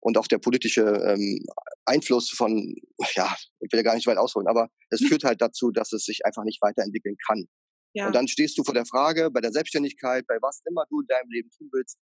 Und 0.00 0.18
auch 0.18 0.26
der 0.26 0.38
politische 0.38 0.82
ähm, 0.82 1.44
Einfluss 1.86 2.30
von, 2.30 2.74
ja, 3.16 3.34
ich 3.60 3.72
will 3.72 3.78
ja 3.78 3.82
gar 3.82 3.94
nicht 3.94 4.06
weit 4.06 4.18
ausholen, 4.18 4.48
aber 4.48 4.68
es 4.90 5.00
führt 5.08 5.24
halt 5.24 5.40
dazu, 5.40 5.70
dass 5.70 5.92
es 5.92 6.04
sich 6.04 6.26
einfach 6.26 6.44
nicht 6.44 6.60
weiterentwickeln 6.60 7.16
kann. 7.26 7.46
Ja. 7.94 8.08
Und 8.08 8.14
dann 8.14 8.28
stehst 8.28 8.58
du 8.58 8.64
vor 8.64 8.74
der 8.74 8.86
Frage, 8.86 9.30
bei 9.30 9.40
der 9.40 9.52
Selbstständigkeit, 9.52 10.26
bei 10.26 10.36
was 10.42 10.60
immer 10.68 10.84
du 10.90 11.00
in 11.00 11.06
deinem 11.06 11.30
Leben 11.30 11.50
tun 11.50 11.68
willst, 11.72 11.96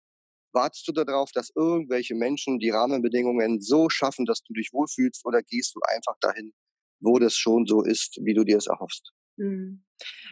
wartest 0.53 0.87
du 0.87 0.91
darauf, 0.91 1.31
dass 1.31 1.51
irgendwelche 1.55 2.15
Menschen 2.15 2.59
die 2.59 2.69
Rahmenbedingungen 2.69 3.59
so 3.59 3.89
schaffen, 3.89 4.25
dass 4.25 4.43
du 4.43 4.53
dich 4.53 4.69
wohlfühlst 4.71 5.25
oder 5.25 5.41
gehst 5.41 5.75
du 5.75 5.79
einfach 5.87 6.15
dahin, 6.21 6.53
wo 6.99 7.19
das 7.19 7.35
schon 7.35 7.65
so 7.65 7.83
ist, 7.83 8.19
wie 8.23 8.33
du 8.33 8.43
dir 8.43 8.57
es 8.57 8.67
erhoffst. 8.67 9.11
Mhm. 9.37 9.83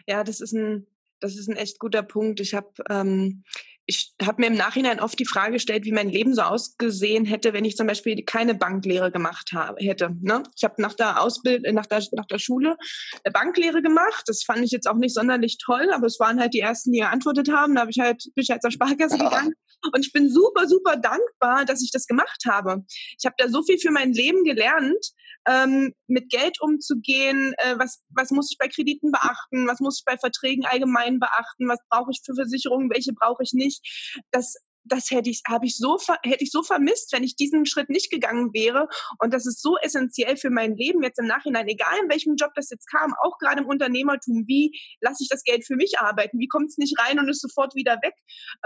Ja, 0.06 0.24
das 0.24 0.40
ist 0.40 0.52
ein, 0.52 0.86
das 1.20 1.36
ist 1.36 1.48
ein 1.48 1.56
echt 1.56 1.78
guter 1.78 2.02
Punkt. 2.02 2.40
Ich 2.40 2.54
habe 2.54 2.70
ähm, 2.90 3.44
ich 3.90 4.14
habe 4.22 4.42
mir 4.42 4.48
im 4.48 4.54
Nachhinein 4.54 5.00
oft 5.00 5.18
die 5.18 5.24
Frage 5.24 5.54
gestellt, 5.54 5.86
wie 5.86 5.92
mein 5.92 6.10
Leben 6.10 6.34
so 6.34 6.42
ausgesehen 6.42 7.24
hätte, 7.24 7.54
wenn 7.54 7.64
ich 7.64 7.74
zum 7.74 7.86
Beispiel 7.86 8.22
keine 8.22 8.54
Banklehre 8.54 9.10
gemacht 9.10 9.52
habe, 9.54 9.82
hätte. 9.82 10.10
Ne? 10.20 10.42
Ich 10.54 10.62
habe 10.62 10.74
nach 10.82 10.92
der 10.92 11.22
Ausbildung, 11.22 11.74
nach 11.74 11.86
der, 11.86 12.04
nach 12.12 12.26
der 12.26 12.38
Schule 12.38 12.76
eine 13.24 13.32
Banklehre 13.32 13.80
gemacht. 13.80 14.24
Das 14.26 14.42
fand 14.44 14.62
ich 14.62 14.72
jetzt 14.72 14.86
auch 14.86 14.96
nicht 14.96 15.14
sonderlich 15.14 15.56
toll, 15.56 15.90
aber 15.90 16.06
es 16.06 16.20
waren 16.20 16.38
halt 16.38 16.52
die 16.52 16.60
ersten, 16.60 16.92
die 16.92 16.98
geantwortet 16.98 17.50
haben. 17.50 17.76
Da 17.76 17.80
habe 17.80 17.90
ich 17.90 17.98
halt, 17.98 18.24
bin 18.34 18.42
ich 18.42 18.50
halt 18.50 18.60
zur 18.60 18.70
Sparkasse 18.70 19.16
gegangen. 19.18 19.54
Und 19.94 20.04
ich 20.04 20.12
bin 20.12 20.28
super, 20.28 20.68
super 20.68 20.96
dankbar, 20.96 21.64
dass 21.64 21.82
ich 21.82 21.90
das 21.90 22.06
gemacht 22.06 22.44
habe. 22.46 22.84
Ich 23.18 23.24
habe 23.24 23.36
da 23.38 23.48
so 23.48 23.62
viel 23.62 23.78
für 23.78 23.90
mein 23.90 24.12
Leben 24.12 24.44
gelernt, 24.44 25.12
ähm, 25.48 25.94
mit 26.06 26.30
Geld 26.30 26.60
umzugehen, 26.60 27.54
äh, 27.58 27.78
was, 27.78 28.04
was 28.10 28.30
muss 28.30 28.50
ich 28.50 28.58
bei 28.58 28.68
Krediten 28.68 29.10
beachten, 29.10 29.66
was 29.66 29.80
muss 29.80 30.00
ich 30.00 30.04
bei 30.04 30.18
Verträgen 30.18 30.66
allgemein 30.66 31.18
beachten, 31.18 31.68
was 31.68 31.78
brauche 31.90 32.10
ich 32.12 32.20
für 32.24 32.34
Versicherungen, 32.34 32.90
welche 32.90 33.12
brauche 33.12 33.42
ich 33.42 33.52
nicht. 33.52 33.82
Das 34.30 34.54
das 34.88 35.10
hätte 35.10 35.30
ich, 35.30 35.42
habe 35.48 35.66
ich 35.66 35.76
so, 35.76 35.98
hätte 36.22 36.42
ich 36.42 36.50
so 36.50 36.62
vermisst, 36.62 37.12
wenn 37.12 37.22
ich 37.22 37.36
diesen 37.36 37.66
Schritt 37.66 37.88
nicht 37.90 38.10
gegangen 38.10 38.52
wäre. 38.52 38.88
Und 39.18 39.32
das 39.32 39.46
ist 39.46 39.60
so 39.60 39.76
essentiell 39.78 40.36
für 40.36 40.50
mein 40.50 40.76
Leben 40.76 41.02
jetzt 41.02 41.18
im 41.18 41.26
Nachhinein, 41.26 41.68
egal 41.68 41.94
in 42.02 42.10
welchem 42.10 42.36
Job 42.36 42.52
das 42.54 42.70
jetzt 42.70 42.86
kam, 42.90 43.14
auch 43.22 43.38
gerade 43.38 43.60
im 43.60 43.66
Unternehmertum. 43.66 44.44
Wie 44.46 44.72
lasse 45.00 45.22
ich 45.22 45.28
das 45.28 45.44
Geld 45.44 45.66
für 45.66 45.76
mich 45.76 45.98
arbeiten? 45.98 46.38
Wie 46.38 46.48
kommt 46.48 46.70
es 46.70 46.78
nicht 46.78 46.98
rein 46.98 47.18
und 47.18 47.28
ist 47.28 47.42
sofort 47.42 47.74
wieder 47.74 47.96
weg? 48.02 48.14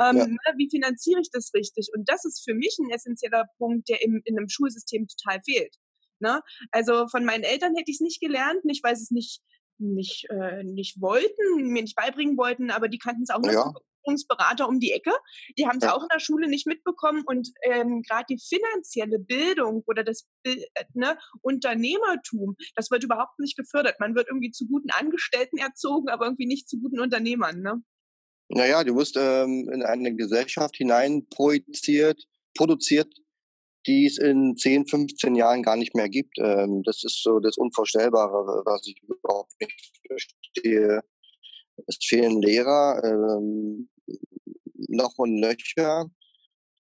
Ähm, 0.01 0.17
ja. 0.17 0.27
Ne, 0.27 0.39
wie 0.57 0.69
finanziere 0.71 1.21
ich 1.21 1.31
das 1.33 1.51
richtig? 1.55 1.89
Und 1.97 2.09
das 2.09 2.25
ist 2.25 2.43
für 2.45 2.55
mich 2.55 2.77
ein 2.79 2.91
essentieller 2.91 3.47
Punkt, 3.59 3.89
der 3.89 4.03
im, 4.03 4.23
in 4.25 4.39
einem 4.39 4.49
Schulsystem 4.49 5.07
total 5.09 5.41
fehlt. 5.45 5.75
Ne? 6.23 6.41
Also 6.71 7.07
von 7.09 7.25
meinen 7.25 7.45
Eltern 7.45 7.75
hätte 7.77 7.91
ich 7.91 7.97
es 7.97 8.01
nicht 8.01 8.21
gelernt, 8.21 8.65
nicht 8.65 8.83
weil 8.83 8.97
sie 8.97 9.03
es 9.03 9.11
nicht 9.11 9.43
nicht, 9.83 10.27
äh, 10.31 10.63
nicht 10.63 11.01
wollten, 11.01 11.73
mir 11.73 11.83
nicht 11.83 11.97
beibringen 11.97 12.37
wollten, 12.37 12.71
aber 12.71 12.89
die 12.89 12.99
kannten 12.99 13.23
es 13.23 13.31
auch 13.31 13.41
nicht. 13.41 13.53
Ja. 13.53 13.73
Berater 14.29 14.69
um 14.69 14.81
die 14.81 14.91
Ecke. 14.91 15.13
Die 15.57 15.69
haben 15.69 15.79
es 15.79 15.85
ja. 15.85 15.95
auch 15.95 16.03
in 16.03 16.09
der 16.13 16.19
Schule 16.19 16.49
nicht 16.49 16.67
mitbekommen 16.67 17.23
und 17.25 17.51
ähm, 17.63 18.03
gerade 18.03 18.25
die 18.31 18.39
finanzielle 18.39 19.21
Bildung 19.21 19.85
oder 19.87 20.03
das 20.03 20.27
äh, 20.43 20.57
ne, 20.95 21.17
Unternehmertum, 21.41 22.57
das 22.75 22.91
wird 22.91 23.05
überhaupt 23.05 23.39
nicht 23.39 23.57
gefördert. 23.57 24.01
Man 24.01 24.17
wird 24.17 24.27
irgendwie 24.29 24.51
zu 24.51 24.67
guten 24.67 24.91
Angestellten 24.91 25.59
erzogen, 25.59 26.09
aber 26.09 26.25
irgendwie 26.25 26.47
nicht 26.47 26.69
zu 26.69 26.81
guten 26.81 26.99
Unternehmern. 26.99 27.61
Ne? 27.61 27.81
Naja, 28.49 28.83
du 28.83 28.97
wirst 28.97 29.17
ähm, 29.17 29.71
in 29.73 29.85
eine 29.85 30.17
Gesellschaft 30.17 30.77
hinein 30.77 31.27
projiziert, 31.29 32.25
produziert, 32.57 33.15
die 33.87 34.07
es 34.07 34.19
in 34.19 34.57
10, 34.57 34.87
15 34.87 35.35
Jahren 35.35 35.63
gar 35.63 35.77
nicht 35.77 35.95
mehr 35.95 36.09
gibt. 36.09 36.39
Ähm, 36.39 36.83
das 36.85 37.03
ist 37.05 37.23
so 37.23 37.41
das 37.41 37.57
Unvorstellbare, 37.57 38.63
was 38.65 38.87
ich 38.87 39.01
überhaupt 39.03 39.53
nicht 39.61 40.01
verstehe. 40.07 41.01
Es 41.87 41.99
fehlen 42.05 42.41
Lehrer, 42.41 43.03
ähm, 43.05 43.89
noch 44.89 45.15
und 45.17 45.35
nöcher, 45.35 46.11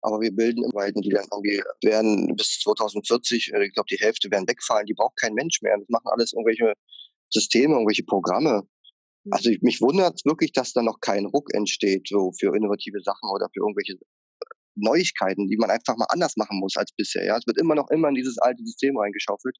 aber 0.04 0.20
wir 0.20 0.32
bilden 0.32 0.62
im 0.62 0.72
Weiten, 0.74 1.00
die 1.00 1.10
werden, 1.10 2.36
bis 2.36 2.60
2040, 2.60 3.54
äh, 3.54 3.66
ich 3.66 3.72
glaube, 3.72 3.86
die 3.90 3.96
Hälfte 3.96 4.30
werden 4.30 4.46
wegfallen, 4.46 4.84
die 4.84 4.92
braucht 4.92 5.16
kein 5.16 5.32
Mensch 5.32 5.62
mehr. 5.62 5.78
Das 5.78 5.88
machen 5.88 6.08
alles 6.08 6.34
irgendwelche 6.34 6.74
Systeme, 7.30 7.74
irgendwelche 7.74 8.04
Programme. 8.04 8.68
Also 9.30 9.48
ich, 9.48 9.62
mich 9.62 9.80
wundert 9.80 10.20
wirklich, 10.26 10.52
dass 10.52 10.74
da 10.74 10.82
noch 10.82 11.00
kein 11.00 11.24
Ruck 11.24 11.54
entsteht, 11.54 12.06
so 12.06 12.32
für 12.38 12.54
innovative 12.54 13.00
Sachen 13.00 13.30
oder 13.30 13.48
für 13.54 13.60
irgendwelche 13.60 13.94
Neuigkeiten, 14.76 15.48
die 15.48 15.56
man 15.56 15.70
einfach 15.70 15.96
mal 15.96 16.06
anders 16.08 16.36
machen 16.36 16.58
muss 16.58 16.76
als 16.76 16.92
bisher. 16.96 17.24
Ja, 17.24 17.36
es 17.36 17.46
wird 17.46 17.60
immer 17.60 17.74
noch 17.74 17.90
immer 17.90 18.08
in 18.08 18.14
dieses 18.14 18.38
alte 18.38 18.64
System 18.64 18.96
reingeschaufelt. 18.98 19.56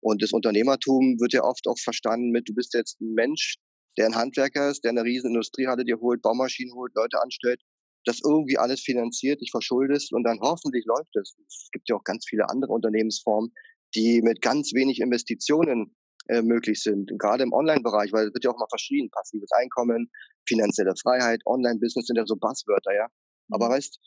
Und 0.00 0.22
das 0.22 0.32
Unternehmertum 0.32 1.18
wird 1.18 1.32
ja 1.32 1.42
oft 1.42 1.66
auch 1.66 1.78
verstanden 1.78 2.30
mit, 2.30 2.48
du 2.48 2.54
bist 2.54 2.74
jetzt 2.74 3.00
ein 3.00 3.14
Mensch, 3.14 3.56
der 3.96 4.06
ein 4.06 4.16
Handwerker 4.16 4.70
ist, 4.70 4.84
der 4.84 4.90
eine 4.90 5.02
riesen 5.02 5.30
Industriehalle 5.30 5.84
dir 5.84 5.98
holt, 5.98 6.20
Baumaschinen 6.20 6.74
holt, 6.74 6.92
Leute 6.94 7.22
anstellt, 7.22 7.60
das 8.04 8.20
irgendwie 8.22 8.58
alles 8.58 8.80
finanziert, 8.80 9.40
dich 9.40 9.50
verschuldest 9.50 10.12
und 10.12 10.24
dann 10.24 10.40
hoffentlich 10.40 10.84
läuft 10.84 11.16
es. 11.16 11.36
Es 11.48 11.68
gibt 11.72 11.88
ja 11.88 11.96
auch 11.96 12.04
ganz 12.04 12.26
viele 12.28 12.48
andere 12.50 12.72
Unternehmensformen, 12.72 13.52
die 13.94 14.20
mit 14.22 14.42
ganz 14.42 14.72
wenig 14.74 15.00
Investitionen 15.00 15.94
äh, 16.28 16.42
möglich 16.42 16.82
sind, 16.82 17.10
gerade 17.18 17.44
im 17.44 17.52
Online-Bereich, 17.52 18.12
weil 18.12 18.28
es 18.28 18.34
wird 18.34 18.44
ja 18.44 18.50
auch 18.50 18.58
mal 18.58 18.68
verschrien, 18.68 19.10
passives 19.10 19.50
Einkommen, 19.52 20.10
finanzielle 20.46 20.94
Freiheit, 21.00 21.40
Online-Business 21.46 22.06
sind 22.06 22.16
ja 22.16 22.26
so 22.26 22.36
Buzzwörter, 22.36 22.94
ja. 22.94 23.06
Aber 23.50 23.68
mhm. 23.68 23.72
weißt, 23.72 23.98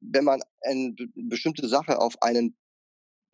wenn 0.00 0.24
man 0.24 0.40
eine 0.62 0.94
bestimmte 1.14 1.68
Sache 1.68 1.98
auf 1.98 2.14
einen 2.22 2.56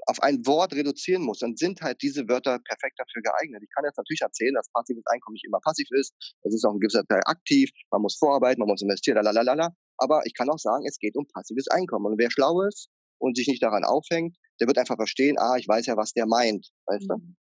auf 0.07 0.21
ein 0.21 0.45
Wort 0.47 0.75
reduzieren 0.75 1.23
muss, 1.23 1.39
dann 1.39 1.57
sind 1.57 1.81
halt 1.81 2.03
diese 2.03 2.29
Wörter 2.29 2.59
perfekt 2.59 2.99
dafür 2.99 3.23
geeignet. 3.23 3.63
Ich 3.63 3.71
kann 3.75 3.85
jetzt 3.85 3.97
natürlich 3.97 4.23
erzählen, 4.23 4.55
dass 4.55 4.69
passives 4.73 5.05
Einkommen 5.07 5.35
nicht 5.35 5.45
immer 5.45 5.61
passiv 5.61 5.87
ist. 5.93 6.15
Das 6.43 6.53
ist 6.55 6.65
auch 6.65 6.73
ein 6.73 6.81
gewisser 6.81 7.05
Teil 7.07 7.21
aktiv. 7.25 7.71
Man 7.91 8.03
muss 8.03 8.17
vorarbeiten, 8.17 8.61
man 8.61 8.69
muss 8.69 8.83
investieren, 8.83 9.23
lalalala. 9.23 9.71
Aber 9.99 10.23
ich 10.25 10.35
kann 10.35 10.51
auch 10.51 10.59
sagen, 10.59 10.87
es 10.89 10.99
geht 10.99 11.17
um 11.17 11.27
passives 11.29 11.69
Einkommen. 11.69 12.07
Und 12.07 12.19
wer 12.19 12.31
schlau 12.31 12.63
ist 12.63 12.89
und 13.19 13.37
sich 13.37 13.47
nicht 13.47 13.63
daran 13.63 13.85
aufhängt, 13.85 14.37
der 14.61 14.67
wird 14.67 14.79
einfach 14.79 14.97
verstehen, 14.97 15.39
ah, 15.39 15.57
ich 15.57 15.69
weiß 15.69 15.87
ja, 15.87 15.97
was 15.97 16.13
der 16.13 16.27
meint, 16.27 16.71
weißt 16.87 17.09
mhm. 17.09 17.09
du? 17.09 17.35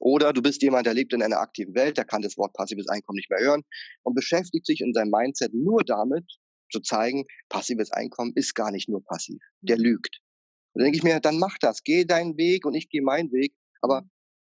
Oder 0.00 0.32
du 0.32 0.42
bist 0.42 0.60
jemand, 0.62 0.86
der 0.86 0.94
lebt 0.94 1.12
in 1.12 1.22
einer 1.22 1.38
aktiven 1.38 1.74
Welt, 1.74 1.96
der 1.96 2.04
kann 2.04 2.22
das 2.22 2.36
Wort 2.36 2.52
passives 2.52 2.88
Einkommen 2.88 3.16
nicht 3.16 3.30
mehr 3.30 3.40
hören 3.40 3.62
und 4.02 4.14
beschäftigt 4.14 4.66
sich 4.66 4.80
in 4.80 4.92
seinem 4.92 5.10
Mindset 5.10 5.54
nur 5.54 5.82
damit, 5.84 6.24
zu 6.70 6.80
zeigen, 6.80 7.24
passives 7.48 7.90
Einkommen 7.92 8.32
ist 8.34 8.54
gar 8.54 8.70
nicht 8.70 8.88
nur 8.88 9.04
passiv. 9.04 9.40
Der 9.60 9.76
lügt. 9.76 10.20
Und 10.74 10.80
dann 10.80 10.84
denke 10.86 10.98
ich 10.98 11.04
mir, 11.04 11.20
dann 11.20 11.38
mach 11.38 11.56
das, 11.60 11.82
geh 11.84 12.04
deinen 12.04 12.36
Weg 12.36 12.66
und 12.66 12.74
ich 12.74 12.88
gehe 12.88 13.02
meinen 13.02 13.30
Weg. 13.32 13.54
Aber 13.80 14.02
mhm. 14.02 14.10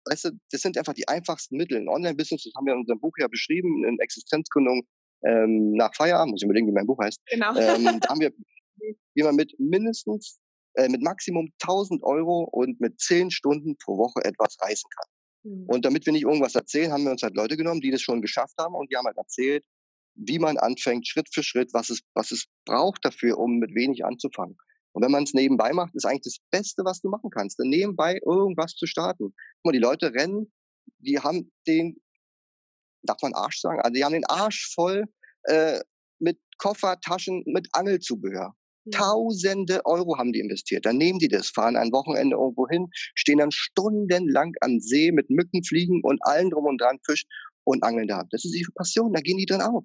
weißt 0.05 0.25
du, 0.25 0.31
das 0.51 0.61
sind 0.61 0.77
einfach 0.77 0.93
die 0.93 1.07
einfachsten 1.07 1.57
Mittel. 1.57 1.77
Ein 1.77 1.89
Online-Business, 1.89 2.43
das 2.43 2.53
haben 2.55 2.65
wir 2.65 2.73
in 2.73 2.79
unserem 2.79 2.99
Buch 2.99 3.13
ja 3.19 3.27
beschrieben, 3.27 3.85
in 3.85 3.99
Existenzgründung 3.99 4.87
ähm, 5.23 5.73
nach 5.73 5.93
Feierabend, 5.95 6.31
muss 6.31 6.41
ich 6.41 6.45
überlegen, 6.45 6.67
wie 6.67 6.73
mein 6.73 6.87
Buch 6.87 6.99
heißt. 6.99 7.21
Genau. 7.27 7.55
Ähm, 7.55 7.99
da 7.99 8.09
haben 8.09 8.19
wir, 8.19 8.31
wie 9.13 9.23
man 9.23 9.35
mit 9.35 9.53
mindestens, 9.59 10.39
äh, 10.73 10.89
mit 10.89 11.01
Maximum 11.01 11.51
1000 11.61 12.03
Euro 12.03 12.47
und 12.51 12.79
mit 12.79 12.99
10 12.99 13.31
Stunden 13.31 13.77
pro 13.77 13.97
Woche 13.97 14.23
etwas 14.25 14.57
reisen 14.61 14.89
kann. 14.95 15.09
Mhm. 15.43 15.65
Und 15.67 15.85
damit 15.85 16.05
wir 16.05 16.13
nicht 16.13 16.23
irgendwas 16.23 16.55
erzählen, 16.55 16.91
haben 16.91 17.03
wir 17.03 17.11
uns 17.11 17.23
halt 17.23 17.35
Leute 17.35 17.57
genommen, 17.57 17.81
die 17.81 17.91
das 17.91 18.01
schon 18.01 18.21
geschafft 18.21 18.55
haben 18.59 18.75
und 18.75 18.91
die 18.91 18.97
haben 18.97 19.05
halt 19.05 19.17
erzählt, 19.17 19.65
wie 20.17 20.39
man 20.39 20.57
anfängt, 20.57 21.07
Schritt 21.07 21.29
für 21.31 21.43
Schritt, 21.43 21.73
was 21.73 21.89
es, 21.89 22.01
was 22.13 22.31
es 22.31 22.47
braucht 22.65 23.05
dafür, 23.05 23.37
um 23.37 23.57
mit 23.57 23.73
wenig 23.75 24.03
anzufangen. 24.03 24.57
Und 24.93 25.03
wenn 25.03 25.11
man 25.11 25.23
es 25.23 25.33
nebenbei 25.33 25.73
macht, 25.73 25.93
ist 25.93 26.05
eigentlich 26.05 26.23
das 26.23 26.37
Beste, 26.49 26.83
was 26.83 27.01
du 27.01 27.09
machen 27.09 27.29
kannst, 27.29 27.59
dann 27.59 27.69
nebenbei 27.69 28.19
irgendwas 28.25 28.73
zu 28.73 28.87
starten. 28.87 29.25
Guck 29.57 29.65
mal, 29.65 29.71
die 29.71 29.77
Leute 29.77 30.13
rennen, 30.13 30.51
die 30.99 31.19
haben 31.19 31.51
den, 31.67 31.97
darf 33.03 33.21
man 33.21 33.33
Arsch 33.33 33.59
sagen, 33.59 33.79
also 33.79 33.93
die 33.93 34.03
haben 34.03 34.13
den 34.13 34.25
Arsch 34.25 34.73
voll 34.73 35.05
äh, 35.43 35.79
mit 36.19 36.39
Koffer, 36.57 36.99
Taschen, 36.99 37.43
mit 37.45 37.67
Angelzubehör. 37.73 38.55
Tausende 38.91 39.85
Euro 39.85 40.17
haben 40.17 40.31
die 40.31 40.39
investiert. 40.39 40.85
Dann 40.85 40.97
nehmen 40.97 41.19
die 41.19 41.27
das, 41.27 41.49
fahren 41.49 41.75
ein 41.75 41.91
Wochenende 41.91 42.37
irgendwo 42.37 42.67
hin, 42.67 42.87
stehen 43.15 43.37
dann 43.37 43.51
stundenlang 43.51 44.53
am 44.61 44.79
See 44.79 45.11
mit 45.11 45.29
Mückenfliegen 45.29 46.01
und 46.03 46.19
allen 46.23 46.49
drum 46.49 46.65
und 46.65 46.81
dran 46.81 46.97
Fisch 47.05 47.25
und 47.65 47.83
angeln 47.83 48.07
da. 48.07 48.23
Das 48.31 48.45
ist 48.45 48.55
ihre 48.55 48.71
Passion, 48.71 49.13
da 49.13 49.21
gehen 49.21 49.37
die 49.37 49.45
drin 49.45 49.61
auf. 49.61 49.83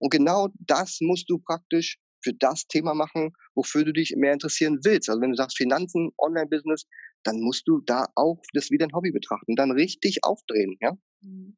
Und 0.00 0.10
genau 0.10 0.48
das 0.58 0.98
musst 1.00 1.28
du 1.28 1.38
praktisch 1.38 1.98
für 2.22 2.34
das 2.34 2.66
Thema 2.66 2.94
machen, 2.94 3.32
wofür 3.54 3.84
du 3.84 3.92
dich 3.92 4.14
mehr 4.16 4.32
interessieren 4.32 4.78
willst. 4.84 5.08
Also 5.08 5.20
wenn 5.20 5.30
du 5.30 5.36
sagst 5.36 5.56
Finanzen, 5.56 6.10
Online-Business, 6.18 6.86
dann 7.22 7.40
musst 7.40 7.66
du 7.66 7.80
da 7.80 8.06
auch 8.14 8.42
das 8.52 8.70
wie 8.70 8.78
dein 8.78 8.92
Hobby 8.92 9.10
betrachten, 9.10 9.56
dann 9.56 9.70
richtig 9.70 10.24
aufdrehen, 10.24 10.76
ja? 10.80 10.92
Mhm. 11.22 11.56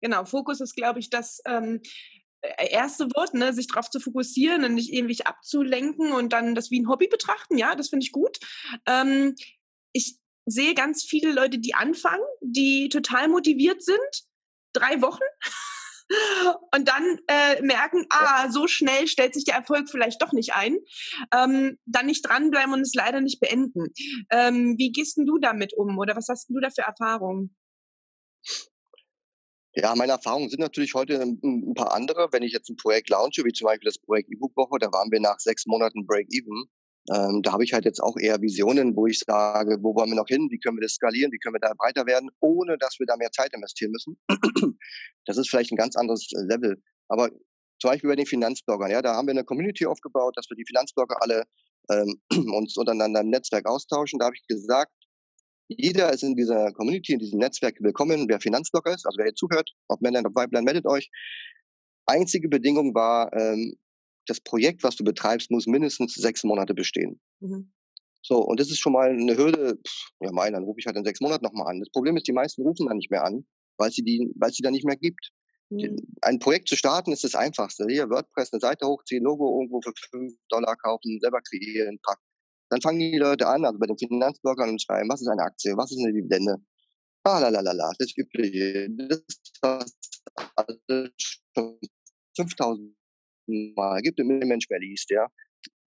Genau, 0.00 0.24
Fokus 0.24 0.60
ist, 0.60 0.76
glaube 0.76 0.98
ich, 1.00 1.08
das 1.08 1.40
ähm, 1.46 1.80
äh, 2.42 2.70
erste 2.70 3.06
Wort, 3.14 3.32
ne, 3.32 3.54
sich 3.54 3.68
darauf 3.68 3.88
zu 3.88 4.00
fokussieren 4.00 4.64
und 4.64 4.74
nicht 4.74 4.92
irgendwie 4.92 5.24
abzulenken 5.24 6.12
und 6.12 6.32
dann 6.32 6.54
das 6.54 6.70
wie 6.70 6.80
ein 6.80 6.88
Hobby 6.88 7.08
betrachten. 7.08 7.56
Ja, 7.56 7.74
das 7.74 7.88
finde 7.88 8.04
ich 8.04 8.12
gut. 8.12 8.38
Ähm, 8.86 9.34
ich 9.92 10.18
sehe 10.46 10.74
ganz 10.74 11.04
viele 11.04 11.32
Leute, 11.32 11.58
die 11.58 11.74
anfangen, 11.74 12.24
die 12.42 12.90
total 12.90 13.28
motiviert 13.28 13.82
sind, 13.82 14.24
drei 14.74 15.00
Wochen 15.00 15.22
und 16.74 16.88
dann 16.88 17.18
äh, 17.28 17.62
merken, 17.62 18.06
ah, 18.10 18.50
so 18.50 18.66
schnell 18.66 19.06
stellt 19.08 19.34
sich 19.34 19.44
der 19.44 19.56
Erfolg 19.56 19.88
vielleicht 19.90 20.20
doch 20.22 20.32
nicht 20.32 20.54
ein, 20.54 20.76
ähm, 21.32 21.78
dann 21.86 22.06
nicht 22.06 22.28
dranbleiben 22.28 22.72
und 22.74 22.80
es 22.80 22.94
leider 22.94 23.20
nicht 23.20 23.40
beenden. 23.40 23.86
Ähm, 24.30 24.74
wie 24.78 24.92
gehst 24.92 25.16
du 25.18 25.38
damit 25.38 25.72
um 25.74 25.98
oder 25.98 26.16
was 26.16 26.28
hast 26.28 26.48
du 26.50 26.60
da 26.60 26.68
für 26.70 26.82
Erfahrungen? 26.82 27.56
Ja, 29.76 29.94
meine 29.96 30.12
Erfahrungen 30.12 30.50
sind 30.50 30.60
natürlich 30.60 30.94
heute 30.94 31.20
ein, 31.20 31.74
paar 31.74 31.92
andere. 31.92 32.28
Wenn 32.30 32.44
ich 32.44 32.52
jetzt 32.52 32.68
ein 32.68 32.76
Projekt 32.76 33.08
launche, 33.08 33.44
wie 33.44 33.52
zum 33.52 33.66
Beispiel 33.66 33.88
das 33.88 33.98
Projekt 33.98 34.30
E-Book-Woche, 34.30 34.78
da 34.78 34.92
waren 34.92 35.10
wir 35.10 35.20
nach 35.20 35.40
sechs 35.40 35.66
Monaten 35.66 36.06
Break-Even. 36.06 36.64
Ähm, 37.12 37.42
da 37.42 37.52
habe 37.52 37.64
ich 37.64 37.72
halt 37.72 37.84
jetzt 37.84 38.00
auch 38.00 38.16
eher 38.18 38.40
Visionen, 38.40 38.96
wo 38.96 39.06
ich 39.06 39.18
sage, 39.18 39.76
wo 39.82 39.94
wollen 39.94 40.10
wir 40.10 40.16
noch 40.16 40.28
hin, 40.28 40.48
wie 40.50 40.58
können 40.58 40.78
wir 40.78 40.82
das 40.82 40.94
skalieren, 40.94 41.30
wie 41.32 41.38
können 41.38 41.54
wir 41.54 41.60
da 41.60 41.72
breiter 41.76 42.06
werden, 42.06 42.30
ohne 42.40 42.78
dass 42.78 42.98
wir 42.98 43.06
da 43.06 43.16
mehr 43.16 43.30
Zeit 43.30 43.52
investieren 43.52 43.92
müssen. 43.92 44.18
Das 45.26 45.38
ist 45.38 45.48
vielleicht 45.48 45.72
ein 45.72 45.76
ganz 45.76 45.96
anderes 45.96 46.28
äh, 46.36 46.42
Level. 46.44 46.82
Aber 47.08 47.30
zum 47.80 47.90
Beispiel 47.90 48.10
bei 48.10 48.16
den 48.16 48.26
Finanzbloggern, 48.26 48.90
ja, 48.90 49.00
da 49.00 49.14
haben 49.14 49.26
wir 49.26 49.32
eine 49.32 49.44
Community 49.44 49.86
aufgebaut, 49.86 50.36
dass 50.36 50.50
wir 50.50 50.56
die 50.56 50.66
Finanzblogger 50.66 51.16
alle 51.20 51.44
ähm, 51.90 52.20
uns 52.54 52.76
untereinander 52.76 53.20
im 53.20 53.30
Netzwerk 53.30 53.66
austauschen. 53.66 54.18
Da 54.18 54.26
habe 54.26 54.36
ich 54.36 54.46
gesagt, 54.46 54.92
jeder 55.68 56.12
ist 56.12 56.22
in 56.22 56.36
dieser 56.36 56.72
Community, 56.72 57.14
in 57.14 57.18
diesem 57.18 57.38
Netzwerk 57.38 57.76
willkommen, 57.80 58.26
wer 58.28 58.40
Finanzblogger 58.40 58.94
ist, 58.94 59.06
also 59.06 59.18
wer 59.18 59.26
hier 59.26 59.34
zuhört, 59.34 59.70
ob 59.88 60.00
Männlein, 60.02 60.26
ob 60.26 60.34
Weiblein, 60.34 60.64
meldet 60.64 60.86
euch. 60.86 61.10
Einzige 62.06 62.48
Bedingung 62.48 62.94
war, 62.94 63.32
ähm, 63.32 63.74
das 64.26 64.40
Projekt, 64.40 64.82
was 64.82 64.96
du 64.96 65.04
betreibst, 65.04 65.50
muss 65.50 65.66
mindestens 65.66 66.14
sechs 66.14 66.44
Monate 66.44 66.74
bestehen. 66.74 67.20
Mhm. 67.40 67.72
So, 68.22 68.38
und 68.38 68.58
das 68.58 68.70
ist 68.70 68.78
schon 68.78 68.94
mal 68.94 69.10
eine 69.10 69.36
Hürde. 69.36 69.76
Pff, 69.86 70.08
ja, 70.20 70.30
mein, 70.32 70.54
dann 70.54 70.64
rufe 70.64 70.80
ich 70.80 70.86
halt 70.86 70.96
in 70.96 71.04
sechs 71.04 71.20
Monaten 71.20 71.44
nochmal 71.44 71.68
an. 71.68 71.80
Das 71.80 71.90
Problem 71.90 72.16
ist, 72.16 72.26
die 72.26 72.32
meisten 72.32 72.62
rufen 72.62 72.86
dann 72.86 72.96
nicht 72.96 73.10
mehr 73.10 73.24
an, 73.24 73.46
weil 73.76 73.90
es 73.90 73.96
die, 73.96 74.32
weil 74.36 74.50
es 74.50 74.56
die 74.56 74.62
dann 74.62 74.72
nicht 74.72 74.86
mehr 74.86 74.96
gibt. 74.96 75.30
Mhm. 75.68 75.96
Ein 76.22 76.38
Projekt 76.38 76.68
zu 76.68 76.76
starten 76.76 77.12
ist 77.12 77.24
das 77.24 77.34
Einfachste. 77.34 77.84
Hier 77.88 78.08
WordPress, 78.08 78.52
eine 78.52 78.60
Seite 78.60 78.86
hochziehen, 78.86 79.24
Logo 79.24 79.60
irgendwo 79.60 79.80
für 79.82 79.92
fünf 80.10 80.34
Dollar 80.48 80.76
kaufen, 80.76 81.18
selber 81.20 81.40
kreieren, 81.42 81.98
packen. 82.02 82.22
Dann 82.70 82.80
fangen 82.80 82.98
die 82.98 83.18
Leute 83.18 83.46
an, 83.46 83.64
also 83.64 83.78
bei 83.78 83.86
den 83.86 83.98
Finanzbloggern 83.98 84.70
und 84.70 84.82
schreiben, 84.82 85.08
was 85.10 85.20
ist 85.20 85.28
eine 85.28 85.42
Aktie, 85.42 85.76
was 85.76 85.92
ist 85.92 86.02
eine 86.02 86.12
Dividende? 86.12 86.56
Ah, 87.24 87.38
la, 87.38 87.48
la, 87.50 87.60
la, 87.60 87.72
la, 87.72 87.92
das 87.98 88.16
Übliche. 88.16 88.88
Das, 88.90 89.22
was 89.60 89.94
alles 90.56 91.12
schon 91.16 91.78
5000 92.36 92.96
Mal 93.46 94.00
gibt, 94.02 94.20
ein 94.20 94.26
Mensch 94.26 94.68
mehr 94.68 94.80
liest, 94.80 95.10
ja. 95.10 95.28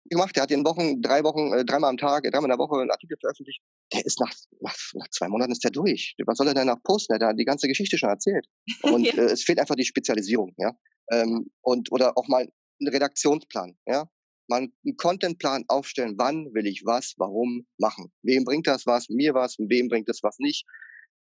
Gemacht, 0.09 0.35
der 0.35 0.43
hat 0.43 0.51
in 0.51 0.65
Wochen, 0.65 1.01
drei 1.01 1.23
Wochen, 1.23 1.53
äh, 1.53 1.63
dreimal 1.63 1.91
am 1.91 1.97
Tag, 1.97 2.23
dreimal 2.23 2.45
in 2.45 2.57
der 2.57 2.57
Woche 2.57 2.79
einen 2.79 2.89
Artikel 2.89 3.17
veröffentlicht. 3.19 3.61
Der 3.93 4.05
ist 4.05 4.19
nach, 4.19 4.33
nach, 4.61 4.75
nach 4.93 5.07
zwei 5.09 5.27
Monaten 5.27 5.51
ist 5.51 5.63
der 5.63 5.71
durch. 5.71 6.15
Was 6.25 6.37
soll 6.37 6.47
er 6.47 6.53
denn 6.53 6.67
nach 6.67 6.81
posten? 6.83 7.17
Der 7.19 7.29
hat 7.29 7.39
die 7.39 7.45
ganze 7.45 7.67
Geschichte 7.67 7.97
schon 7.97 8.09
erzählt. 8.09 8.47
Und 8.81 9.05
ja. 9.05 9.13
äh, 9.13 9.31
es 9.31 9.43
fehlt 9.43 9.59
einfach 9.59 9.75
die 9.75 9.85
Spezialisierung, 9.85 10.53
ja. 10.57 10.73
Ähm, 11.11 11.49
und, 11.61 11.91
oder 11.91 12.17
auch 12.17 12.27
mal 12.27 12.47
ein 12.81 12.87
Redaktionsplan, 12.87 13.77
ja. 13.87 14.09
Mal 14.47 14.61
einen 14.61 14.97
Contentplan 14.97 15.65
aufstellen, 15.67 16.15
wann 16.17 16.53
will 16.53 16.65
ich 16.65 16.83
was, 16.85 17.13
warum 17.17 17.67
machen. 17.77 18.11
Wem 18.23 18.45
bringt 18.45 18.65
das 18.65 18.87
was, 18.87 19.09
mir 19.09 19.33
was, 19.35 19.57
wem 19.59 19.89
bringt 19.89 20.09
das 20.09 20.21
was 20.23 20.39
nicht. 20.39 20.65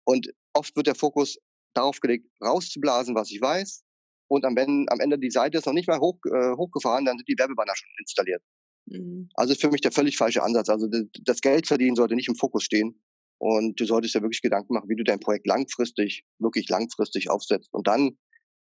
Und 0.04 0.32
oft 0.54 0.76
wird 0.76 0.88
der 0.88 0.96
Fokus 0.96 1.38
darauf 1.74 2.00
gelegt, 2.00 2.28
rauszublasen, 2.44 3.16
was 3.16 3.32
ich 3.32 3.42
weiß, 3.42 3.84
und 4.28 4.46
am, 4.46 4.58
am 4.58 5.00
Ende 5.00 5.18
die 5.18 5.32
Seite 5.32 5.58
ist 5.58 5.66
noch 5.66 5.74
nicht 5.74 5.88
mal 5.88 6.00
hoch, 6.00 6.20
äh, 6.26 6.56
hochgefahren, 6.56 7.06
dann 7.06 7.18
sind 7.18 7.28
die 7.28 7.38
Werbebanner 7.38 7.74
schon 7.76 7.90
installiert. 8.00 8.42
Mhm. 8.86 9.30
Also 9.36 9.54
ist 9.54 9.62
für 9.62 9.70
mich 9.70 9.82
der 9.82 9.92
völlig 9.92 10.18
falsche 10.18 10.44
Ansatz. 10.44 10.70
Also 10.70 10.88
das 11.24 11.42
Geld 11.42 11.68
verdienen 11.68 11.96
sollte 11.96 12.16
nicht 12.16 12.30
im 12.30 12.36
Fokus 12.36 12.64
stehen. 12.64 13.02
Und 13.40 13.80
du 13.80 13.86
solltest 13.86 14.16
ja 14.16 14.22
wirklich 14.22 14.42
Gedanken 14.42 14.74
machen, 14.74 14.90
wie 14.90 14.96
du 14.96 15.04
dein 15.04 15.20
Projekt 15.20 15.46
langfristig, 15.46 16.26
wirklich 16.40 16.70
langfristig 16.70 17.30
aufsetzt. 17.30 17.72
Und 17.72 17.88
dann 17.88 18.18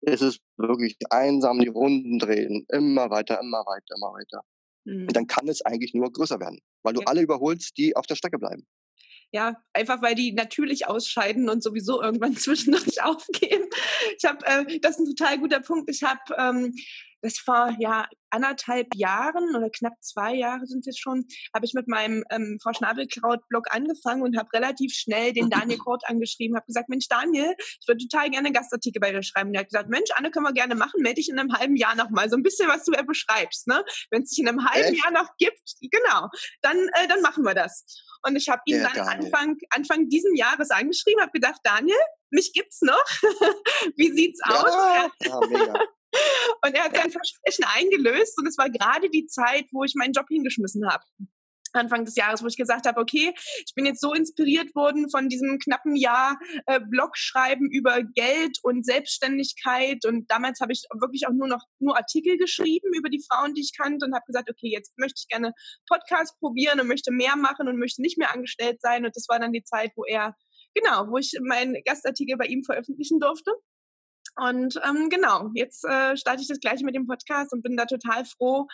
ist 0.02 0.23
es 0.23 0.38
wirklich 0.56 0.97
einsam 1.11 1.59
die 1.59 1.68
Runden 1.68 2.18
drehen, 2.18 2.64
immer 2.68 3.11
weiter, 3.11 3.40
immer 3.40 3.64
weiter, 3.66 3.94
immer 3.97 4.12
weiter. 4.12 4.42
Mhm. 4.85 5.06
Und 5.09 5.16
dann 5.16 5.26
kann 5.26 5.49
es 5.49 5.62
eigentlich 5.62 5.94
nur 5.94 6.12
größer 6.12 6.38
werden, 6.40 6.61
weil 6.82 6.94
du 6.94 7.00
ja. 7.00 7.06
alle 7.06 7.23
überholst, 7.23 7.76
die 7.76 7.97
auf 7.97 8.06
der 8.06 8.14
Strecke 8.14 8.38
bleiben. 8.38 8.66
Ja, 9.34 9.56
einfach 9.72 10.02
weil 10.02 10.14
die 10.14 10.32
natürlich 10.32 10.86
ausscheiden 10.86 11.48
und 11.48 11.62
sowieso 11.62 12.02
irgendwann 12.02 12.36
zwischendurch 12.36 13.02
aufgeben. 13.02 13.64
Ich 14.18 14.24
habe, 14.24 14.44
äh, 14.44 14.78
das 14.80 14.98
ist 14.98 15.00
ein 15.00 15.16
total 15.16 15.38
guter 15.38 15.60
Punkt. 15.60 15.90
Ich 15.90 16.02
habe 16.02 16.20
ähm, 16.38 16.74
das 17.22 17.38
vor 17.38 17.74
ja 17.78 18.06
anderthalb 18.30 18.88
Jahren 18.94 19.54
oder 19.54 19.70
knapp 19.70 19.94
zwei 20.00 20.34
Jahre 20.34 20.66
sind 20.66 20.86
es 20.86 20.98
schon, 20.98 21.26
habe 21.54 21.64
ich 21.64 21.74
mit 21.74 21.86
meinem 21.86 22.24
ähm, 22.30 22.58
Frau 22.62 22.72
Schnabelkraut-Blog 22.72 23.66
angefangen 23.70 24.22
und 24.22 24.36
habe 24.36 24.48
relativ 24.52 24.92
schnell 24.94 25.32
den 25.32 25.50
Daniel 25.50 25.78
Kort 25.78 26.02
angeschrieben, 26.06 26.56
habe 26.56 26.66
gesagt, 26.66 26.88
Mensch 26.88 27.08
Daniel, 27.08 27.54
ich 27.58 27.86
würde 27.86 28.04
total 28.08 28.30
gerne 28.30 28.52
Gastartikel 28.52 29.00
bei 29.00 29.12
dir 29.12 29.22
schreiben. 29.22 29.52
Der 29.52 29.60
hat 29.60 29.68
gesagt, 29.68 29.90
Mensch, 29.90 30.10
Anne, 30.14 30.30
können 30.30 30.46
wir 30.46 30.52
gerne 30.52 30.74
machen, 30.74 31.02
melde 31.02 31.16
dich 31.16 31.28
in 31.28 31.38
einem 31.38 31.52
halben 31.52 31.76
Jahr 31.76 31.94
nochmal, 31.94 32.28
so 32.28 32.36
ein 32.36 32.42
bisschen, 32.42 32.68
was 32.68 32.84
du 32.84 32.92
ja 32.92 33.02
beschreibst. 33.02 33.68
Ne? 33.68 33.84
Wenn 34.10 34.22
es 34.22 34.30
sich 34.30 34.38
in 34.38 34.48
einem 34.48 34.64
halben 34.64 34.94
Echt? 34.94 35.04
Jahr 35.04 35.12
noch 35.12 35.28
gibt, 35.38 35.74
genau, 35.80 36.28
dann, 36.62 36.76
äh, 36.94 37.08
dann 37.08 37.20
machen 37.20 37.44
wir 37.44 37.54
das. 37.54 37.84
Und 38.26 38.36
ich 38.36 38.48
habe 38.48 38.62
ihn 38.66 38.80
ja, 38.80 38.90
dann 38.94 39.08
Anfang, 39.08 39.56
Anfang 39.70 40.08
diesen 40.08 40.36
Jahres 40.36 40.70
angeschrieben, 40.70 41.20
habe 41.20 41.32
gedacht, 41.32 41.60
Daniel, 41.64 41.96
mich 42.30 42.52
gibt's 42.54 42.80
noch. 42.80 43.04
Wie 43.96 44.10
sieht's 44.12 44.40
aus? 44.44 44.72
Ja, 44.72 45.10
ja, 45.26 45.40
mega. 45.48 45.74
Und 46.64 46.75
er 46.75 46.85
hat 46.85 46.97
sein 46.97 47.11
Versprechen 47.11 47.64
eingelöst 47.64 48.38
und 48.38 48.47
es 48.47 48.59
war 48.59 48.71
gerade 48.71 49.09
die 49.11 49.26
Zeit, 49.26 49.66
wo 49.73 49.85
ich 49.85 49.95
meinen 49.97 50.12
Job 50.12 50.26
hingeschmissen 50.28 50.88
habe. 50.88 51.04
Anfang 51.73 52.04
des 52.04 52.16
Jahres, 52.16 52.42
wo 52.42 52.47
ich 52.47 52.57
gesagt 52.57 52.87
habe, 52.87 53.00
okay, 53.00 53.33
ich 53.37 53.73
bin 53.75 53.87
jetzt 53.87 54.00
so 54.00 54.12
inspiriert 54.12 54.75
worden 54.75 55.11
von 55.11 55.28
diesem 55.28 55.59
knappen 55.59 55.97
Jahr 55.97 56.38
äh, 56.66 56.81
Blogschreiben 56.81 57.71
über 57.71 58.02
Geld 58.02 58.59
und 58.62 58.85
Selbstständigkeit 58.85 60.04
und 60.04 60.31
damals 60.31 60.61
habe 60.61 60.73
ich 60.73 60.85
wirklich 61.00 61.26
auch 61.26 61.33
nur 61.33 61.49
noch 61.49 61.64
nur 61.78 61.97
Artikel 61.97 62.37
geschrieben 62.37 62.92
über 62.95 63.09
die 63.09 63.25
Frauen, 63.28 63.54
die 63.54 63.62
ich 63.62 63.73
kannte 63.76 64.07
und 64.07 64.14
habe 64.14 64.25
gesagt, 64.26 64.50
okay, 64.50 64.69
jetzt 64.69 64.92
möchte 64.99 65.21
ich 65.23 65.28
gerne 65.28 65.52
Podcast 65.88 66.38
probieren 66.38 66.81
und 66.81 66.88
möchte 66.88 67.12
mehr 67.12 67.37
machen 67.37 67.69
und 67.69 67.78
möchte 67.78 68.02
nicht 68.02 68.19
mehr 68.19 68.33
angestellt 68.33 68.81
sein 68.81 69.04
und 69.04 69.16
das 69.16 69.26
war 69.28 69.38
dann 69.38 69.52
die 69.52 69.64
Zeit, 69.64 69.92
wo 69.97 70.04
er 70.04 70.37
genau, 70.75 71.09
wo 71.09 71.19
ich 71.19 71.33
meinen 71.42 71.76
Gastartikel 71.85 72.37
bei 72.37 72.47
ihm 72.47 72.64
veröffentlichen 72.64 73.19
durfte. 73.21 73.52
Und 74.36 74.80
ähm, 74.88 75.08
genau, 75.10 75.50
jetzt 75.54 75.84
äh, 75.84 76.16
starte 76.16 76.42
ich 76.42 76.48
das 76.48 76.60
gleiche 76.60 76.84
mit 76.84 76.94
dem 76.94 77.06
Podcast 77.06 77.52
und 77.52 77.62
bin 77.62 77.76
da 77.76 77.84
total 77.84 78.24
froh. 78.24 78.66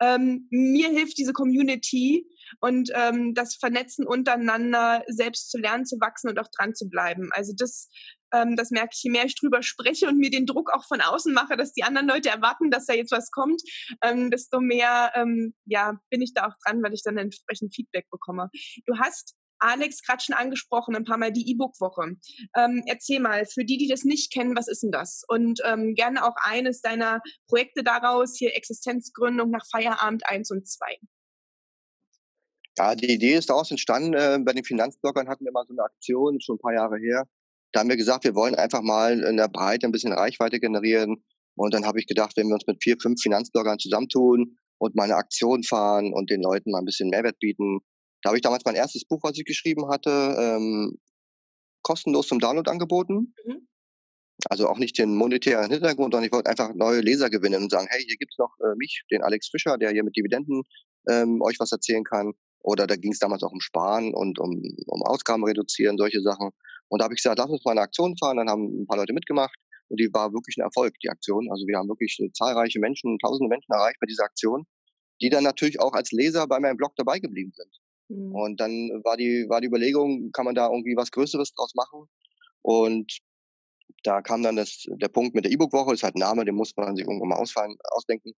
Ähm, 0.00 0.48
mir 0.50 0.88
hilft 0.88 1.18
diese 1.18 1.32
Community 1.32 2.26
und 2.60 2.90
ähm, 2.94 3.34
das 3.34 3.54
Vernetzen 3.54 4.06
untereinander, 4.06 5.04
selbst 5.06 5.50
zu 5.50 5.58
lernen, 5.58 5.86
zu 5.86 5.96
wachsen 6.00 6.28
und 6.28 6.38
auch 6.38 6.48
dran 6.56 6.74
zu 6.74 6.88
bleiben. 6.88 7.30
Also 7.32 7.52
das, 7.56 7.88
ähm, 8.32 8.56
das 8.56 8.70
merke 8.70 8.90
ich, 8.92 9.02
je 9.02 9.10
mehr 9.10 9.24
ich 9.24 9.36
drüber 9.36 9.62
spreche 9.62 10.08
und 10.08 10.18
mir 10.18 10.30
den 10.30 10.46
Druck 10.46 10.70
auch 10.72 10.84
von 10.86 11.00
außen 11.00 11.32
mache, 11.32 11.56
dass 11.56 11.72
die 11.72 11.84
anderen 11.84 12.08
Leute 12.08 12.28
erwarten, 12.28 12.70
dass 12.70 12.86
da 12.86 12.94
jetzt 12.94 13.12
was 13.12 13.30
kommt, 13.30 13.62
ähm, 14.02 14.30
desto 14.30 14.60
mehr 14.60 15.12
ähm, 15.14 15.54
ja, 15.64 15.98
bin 16.10 16.22
ich 16.22 16.34
da 16.34 16.48
auch 16.48 16.54
dran, 16.64 16.82
weil 16.82 16.92
ich 16.92 17.02
dann 17.04 17.16
entsprechend 17.16 17.74
Feedback 17.74 18.06
bekomme. 18.10 18.50
Du 18.86 18.98
hast 18.98 19.36
Alex 19.64 20.02
gerade 20.02 20.22
schon 20.22 20.34
angesprochen, 20.34 20.94
ein 20.94 21.04
paar 21.04 21.18
Mal 21.18 21.32
die 21.32 21.50
E-Book-Woche. 21.50 22.16
Ähm, 22.56 22.82
erzähl 22.86 23.20
mal, 23.20 23.46
für 23.46 23.64
die, 23.64 23.78
die 23.78 23.88
das 23.88 24.04
nicht 24.04 24.32
kennen, 24.32 24.56
was 24.56 24.68
ist 24.68 24.82
denn 24.82 24.92
das? 24.92 25.24
Und 25.28 25.60
ähm, 25.64 25.94
gerne 25.94 26.24
auch 26.24 26.34
eines 26.42 26.80
deiner 26.80 27.20
Projekte 27.48 27.82
daraus, 27.82 28.36
hier 28.36 28.54
Existenzgründung 28.54 29.50
nach 29.50 29.66
Feierabend 29.70 30.26
1 30.26 30.50
und 30.50 30.68
2. 30.68 30.98
Ja, 32.76 32.94
die 32.94 33.12
Idee 33.12 33.34
ist 33.34 33.50
daraus 33.50 33.70
entstanden. 33.70 34.14
Äh, 34.14 34.38
bei 34.44 34.52
den 34.52 34.64
Finanzbloggern 34.64 35.28
hatten 35.28 35.44
wir 35.44 35.52
mal 35.52 35.64
so 35.66 35.74
eine 35.74 35.82
Aktion, 35.82 36.40
schon 36.40 36.56
ein 36.56 36.60
paar 36.60 36.74
Jahre 36.74 36.98
her. 36.98 37.26
Da 37.72 37.80
haben 37.80 37.88
wir 37.88 37.96
gesagt, 37.96 38.24
wir 38.24 38.34
wollen 38.34 38.54
einfach 38.54 38.82
mal 38.82 39.20
in 39.20 39.36
der 39.36 39.48
Breite 39.48 39.86
ein 39.86 39.92
bisschen 39.92 40.12
Reichweite 40.12 40.60
generieren. 40.60 41.24
Und 41.56 41.74
dann 41.74 41.86
habe 41.86 42.00
ich 42.00 42.06
gedacht, 42.06 42.36
wenn 42.36 42.48
wir 42.48 42.54
uns 42.54 42.66
mit 42.66 42.82
vier, 42.82 42.96
fünf 43.00 43.20
Finanzbloggern 43.20 43.78
zusammentun 43.78 44.58
und 44.78 44.94
mal 44.96 45.04
eine 45.04 45.16
Aktion 45.16 45.62
fahren 45.62 46.12
und 46.12 46.30
den 46.30 46.42
Leuten 46.42 46.70
mal 46.70 46.80
ein 46.80 46.84
bisschen 46.84 47.10
Mehrwert 47.10 47.38
bieten, 47.38 47.80
da 48.24 48.30
habe 48.30 48.38
ich 48.38 48.42
damals 48.42 48.64
mein 48.64 48.74
erstes 48.74 49.04
Buch, 49.04 49.20
was 49.22 49.36
ich 49.36 49.44
geschrieben 49.44 49.88
hatte, 49.90 50.10
ähm, 50.10 50.98
kostenlos 51.82 52.26
zum 52.26 52.38
Download 52.38 52.68
angeboten. 52.70 53.34
Mhm. 53.44 53.68
Also 54.48 54.66
auch 54.66 54.78
nicht 54.78 54.98
den 54.98 55.14
monetären 55.14 55.70
Hintergrund, 55.70 56.14
sondern 56.14 56.24
ich 56.24 56.32
wollte 56.32 56.48
einfach 56.48 56.74
neue 56.74 57.00
Leser 57.00 57.28
gewinnen 57.28 57.62
und 57.62 57.70
sagen, 57.70 57.86
hey, 57.90 58.02
hier 58.02 58.16
gibt's 58.16 58.38
noch 58.38 58.50
äh, 58.60 58.74
mich, 58.76 59.02
den 59.10 59.22
Alex 59.22 59.48
Fischer, 59.48 59.76
der 59.76 59.90
hier 59.90 60.02
mit 60.02 60.16
Dividenden 60.16 60.62
ähm, 61.08 61.42
euch 61.42 61.60
was 61.60 61.70
erzählen 61.70 62.02
kann. 62.02 62.32
Oder 62.60 62.86
da 62.86 62.96
ging 62.96 63.12
es 63.12 63.18
damals 63.18 63.42
auch 63.42 63.52
um 63.52 63.60
Sparen 63.60 64.14
und 64.14 64.38
um, 64.38 64.62
um 64.86 65.02
Ausgaben 65.02 65.44
reduzieren, 65.44 65.98
solche 65.98 66.22
Sachen. 66.22 66.50
Und 66.88 67.00
da 67.00 67.04
habe 67.04 67.14
ich 67.14 67.22
gesagt, 67.22 67.38
lass 67.38 67.50
uns 67.50 67.64
mal 67.64 67.72
eine 67.72 67.82
Aktion 67.82 68.16
fahren. 68.16 68.38
Dann 68.38 68.48
haben 68.48 68.82
ein 68.82 68.86
paar 68.86 68.96
Leute 68.96 69.12
mitgemacht 69.12 69.54
und 69.88 70.00
die 70.00 70.08
war 70.14 70.32
wirklich 70.32 70.56
ein 70.56 70.62
Erfolg, 70.62 70.94
die 71.02 71.10
Aktion. 71.10 71.46
Also 71.50 71.66
wir 71.66 71.76
haben 71.76 71.88
wirklich 71.88 72.18
zahlreiche 72.32 72.80
Menschen, 72.80 73.18
tausende 73.18 73.50
Menschen 73.50 73.72
erreicht 73.72 73.98
bei 74.00 74.06
dieser 74.06 74.24
Aktion, 74.24 74.64
die 75.20 75.28
dann 75.28 75.44
natürlich 75.44 75.78
auch 75.78 75.92
als 75.92 76.10
Leser 76.10 76.46
bei 76.46 76.58
meinem 76.58 76.78
Blog 76.78 76.96
dabei 76.96 77.18
geblieben 77.18 77.52
sind. 77.54 77.83
Mhm. 78.14 78.34
Und 78.34 78.60
dann 78.60 78.90
war 79.04 79.16
die, 79.16 79.46
war 79.48 79.60
die 79.60 79.66
Überlegung, 79.66 80.30
kann 80.32 80.44
man 80.44 80.54
da 80.54 80.68
irgendwie 80.68 80.96
was 80.96 81.10
Größeres 81.10 81.52
draus 81.52 81.74
machen? 81.74 82.08
Und 82.62 83.18
da 84.02 84.22
kam 84.22 84.42
dann 84.42 84.56
das, 84.56 84.84
der 84.88 85.08
Punkt 85.08 85.34
mit 85.34 85.44
der 85.44 85.52
E-Book-Woche, 85.52 85.94
ist 85.94 86.02
halt 86.02 86.16
ein 86.16 86.20
Name, 86.20 86.44
den 86.44 86.54
muss 86.54 86.74
man 86.76 86.96
sich 86.96 87.06
irgendwann 87.06 87.30
mal 87.30 87.38
ausfallen, 87.38 87.76
ausdenken. 87.90 88.32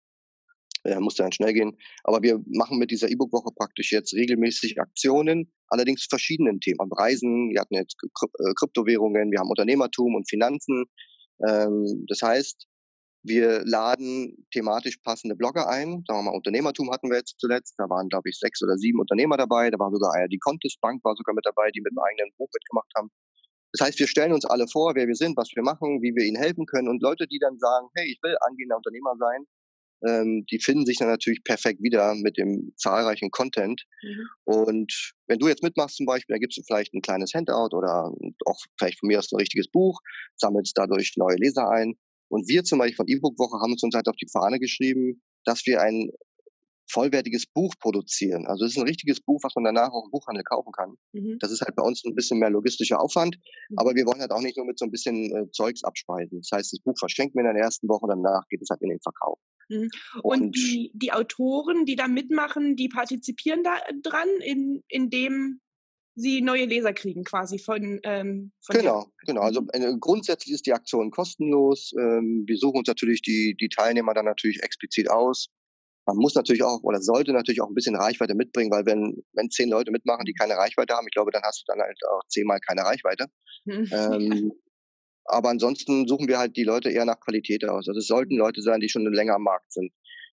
Äh, 0.84 1.00
musste 1.00 1.22
dann 1.24 1.32
schnell 1.32 1.52
gehen. 1.52 1.76
Aber 2.04 2.22
wir 2.22 2.40
machen 2.46 2.78
mit 2.78 2.90
dieser 2.90 3.10
E-Book-Woche 3.10 3.50
praktisch 3.56 3.90
jetzt 3.90 4.14
regelmäßig 4.14 4.80
Aktionen, 4.80 5.52
allerdings 5.68 6.02
zu 6.02 6.08
verschiedenen 6.08 6.60
Themen. 6.60 6.92
Reisen, 6.92 7.50
wir 7.50 7.60
hatten 7.60 7.74
jetzt 7.74 7.96
äh, 8.02 8.54
Kryptowährungen, 8.54 9.32
wir 9.32 9.40
haben 9.40 9.50
Unternehmertum 9.50 10.14
und 10.14 10.28
Finanzen. 10.28 10.84
Ähm, 11.46 12.04
das 12.08 12.22
heißt, 12.22 12.66
wir 13.26 13.62
laden 13.64 14.46
thematisch 14.52 14.96
passende 14.98 15.34
Blogger 15.34 15.68
ein. 15.68 16.04
Sagen 16.06 16.20
wir 16.20 16.30
mal, 16.30 16.36
Unternehmertum 16.36 16.90
hatten 16.92 17.10
wir 17.10 17.18
jetzt 17.18 17.38
zuletzt. 17.38 17.74
Da 17.78 17.88
waren, 17.88 18.08
glaube 18.08 18.28
ich, 18.28 18.38
sechs 18.38 18.62
oder 18.62 18.76
sieben 18.76 19.00
Unternehmer 19.00 19.36
dabei. 19.36 19.70
Da 19.70 19.78
war 19.78 19.90
sogar 19.90 20.12
die 20.28 20.38
Contest 20.38 20.80
Bank 20.80 21.04
war 21.04 21.14
sogar 21.16 21.34
mit 21.34 21.44
dabei, 21.44 21.70
die 21.70 21.80
mit 21.80 21.92
einem 21.92 22.04
eigenen 22.04 22.32
Buch 22.38 22.48
mitgemacht 22.54 22.90
haben. 22.96 23.10
Das 23.72 23.86
heißt, 23.86 23.98
wir 23.98 24.06
stellen 24.06 24.32
uns 24.32 24.44
alle 24.46 24.66
vor, 24.68 24.94
wer 24.94 25.06
wir 25.06 25.14
sind, 25.14 25.36
was 25.36 25.50
wir 25.54 25.62
machen, 25.62 26.00
wie 26.02 26.14
wir 26.14 26.24
ihnen 26.24 26.40
helfen 26.40 26.66
können. 26.66 26.88
Und 26.88 27.02
Leute, 27.02 27.26
die 27.26 27.38
dann 27.38 27.58
sagen, 27.58 27.88
hey, 27.94 28.06
ich 28.10 28.18
will 28.22 28.36
angehender 28.40 28.76
Unternehmer 28.76 29.14
sein, 29.18 29.44
ähm, 30.06 30.44
die 30.50 30.58
finden 30.60 30.86
sich 30.86 30.98
dann 30.98 31.08
natürlich 31.08 31.42
perfekt 31.42 31.82
wieder 31.82 32.14
mit 32.14 32.36
dem 32.36 32.72
zahlreichen 32.76 33.30
Content. 33.30 33.82
Mhm. 34.02 34.28
Und 34.44 35.14
wenn 35.26 35.38
du 35.38 35.48
jetzt 35.48 35.62
mitmachst 35.62 35.96
zum 35.96 36.06
Beispiel, 36.06 36.34
da 36.34 36.38
gibst 36.38 36.58
du 36.58 36.62
vielleicht 36.62 36.94
ein 36.94 37.02
kleines 37.02 37.32
Handout 37.34 37.76
oder 37.76 38.12
auch 38.46 38.60
vielleicht 38.78 39.00
von 39.00 39.08
mir 39.08 39.18
aus 39.18 39.32
ein 39.32 39.38
richtiges 39.38 39.68
Buch, 39.68 40.00
sammelst 40.36 40.76
dadurch 40.76 41.14
neue 41.16 41.36
Leser 41.36 41.68
ein 41.70 41.96
und 42.28 42.48
wir 42.48 42.64
zum 42.64 42.78
Beispiel 42.78 42.96
von 42.96 43.08
E-Book-Woche 43.08 43.60
haben 43.60 43.72
uns 43.72 43.82
uns 43.82 43.94
halt 43.94 44.08
auf 44.08 44.16
die 44.16 44.28
Fahne 44.28 44.58
geschrieben, 44.58 45.22
dass 45.44 45.64
wir 45.66 45.80
ein 45.80 46.10
vollwertiges 46.88 47.46
Buch 47.46 47.74
produzieren. 47.80 48.46
Also 48.46 48.64
es 48.64 48.72
ist 48.72 48.78
ein 48.78 48.86
richtiges 48.86 49.20
Buch, 49.20 49.40
was 49.42 49.54
man 49.54 49.64
danach 49.64 49.90
auch 49.90 50.04
im 50.04 50.10
Buchhandel 50.10 50.44
kaufen 50.44 50.72
kann. 50.72 50.94
Mhm. 51.12 51.36
Das 51.40 51.50
ist 51.50 51.60
halt 51.60 51.74
bei 51.74 51.82
uns 51.82 52.04
ein 52.04 52.14
bisschen 52.14 52.38
mehr 52.38 52.50
logistischer 52.50 53.00
Aufwand, 53.00 53.36
mhm. 53.68 53.78
aber 53.78 53.94
wir 53.94 54.06
wollen 54.06 54.20
halt 54.20 54.30
auch 54.30 54.40
nicht 54.40 54.56
nur 54.56 54.66
mit 54.66 54.78
so 54.78 54.84
ein 54.84 54.90
bisschen 54.90 55.34
äh, 55.34 55.50
Zeugs 55.50 55.82
abspeisen. 55.82 56.40
Das 56.40 56.50
heißt, 56.52 56.72
das 56.72 56.80
Buch 56.80 56.96
verschenkt 56.98 57.34
mir 57.34 57.42
in 57.42 57.54
der 57.54 57.64
ersten 57.64 57.88
Woche, 57.88 58.06
danach 58.08 58.46
geht 58.48 58.62
es 58.62 58.68
halt 58.70 58.82
in 58.82 58.90
den 58.90 59.00
Verkauf. 59.00 59.38
Mhm. 59.68 59.88
Und, 60.22 60.42
Und, 60.42 60.56
die, 60.56 60.92
die 60.94 61.12
Autoren, 61.12 61.86
die 61.86 61.96
da 61.96 62.08
mitmachen, 62.08 62.76
die 62.76 62.88
partizipieren 62.88 63.64
da 63.64 63.76
dran, 64.02 64.28
in, 64.44 64.82
in 64.88 65.10
dem 65.10 65.60
sie 66.16 66.40
neue 66.40 66.64
Leser 66.64 66.92
kriegen 66.94 67.24
quasi 67.24 67.58
von, 67.58 68.00
ähm, 68.02 68.52
von 68.64 68.76
Genau, 68.76 69.06
genau. 69.26 69.42
Also 69.42 69.60
mhm. 69.60 69.68
äh, 69.72 69.94
grundsätzlich 70.00 70.54
ist 70.54 70.66
die 70.66 70.72
Aktion 70.72 71.10
kostenlos. 71.10 71.92
Ähm, 71.98 72.44
wir 72.46 72.56
suchen 72.56 72.78
uns 72.78 72.88
natürlich 72.88 73.22
die, 73.22 73.54
die 73.60 73.68
Teilnehmer 73.68 74.14
dann 74.14 74.24
natürlich 74.24 74.62
explizit 74.62 75.10
aus. 75.10 75.48
Man 76.06 76.16
muss 76.16 76.34
natürlich 76.34 76.62
auch 76.62 76.82
oder 76.82 77.00
sollte 77.00 77.32
natürlich 77.32 77.60
auch 77.60 77.68
ein 77.68 77.74
bisschen 77.74 77.96
Reichweite 77.96 78.34
mitbringen, 78.34 78.70
weil 78.70 78.86
wenn, 78.86 79.22
wenn 79.34 79.50
zehn 79.50 79.68
Leute 79.68 79.90
mitmachen, 79.90 80.24
die 80.24 80.34
keine 80.34 80.54
Reichweite 80.54 80.94
haben, 80.94 81.06
ich 81.06 81.14
glaube, 81.14 81.32
dann 81.32 81.42
hast 81.42 81.62
du 81.62 81.72
dann 81.72 81.80
halt 81.80 81.98
auch 82.10 82.22
zehnmal 82.28 82.60
keine 82.60 82.82
Reichweite. 82.82 83.26
Mhm. 83.64 83.90
Ähm, 83.92 84.52
aber 85.28 85.48
ansonsten 85.48 86.06
suchen 86.06 86.28
wir 86.28 86.38
halt 86.38 86.56
die 86.56 86.62
Leute 86.62 86.88
eher 86.88 87.04
nach 87.04 87.18
Qualität 87.18 87.64
aus. 87.64 87.88
Also 87.88 87.98
es 87.98 88.06
sollten. 88.06 88.36
Leute 88.36 88.62
sein, 88.62 88.78
die 88.78 88.88
schon 88.88 89.12
länger 89.12 89.34
am 89.34 89.42
Markt 89.42 89.72
sind 89.72 89.90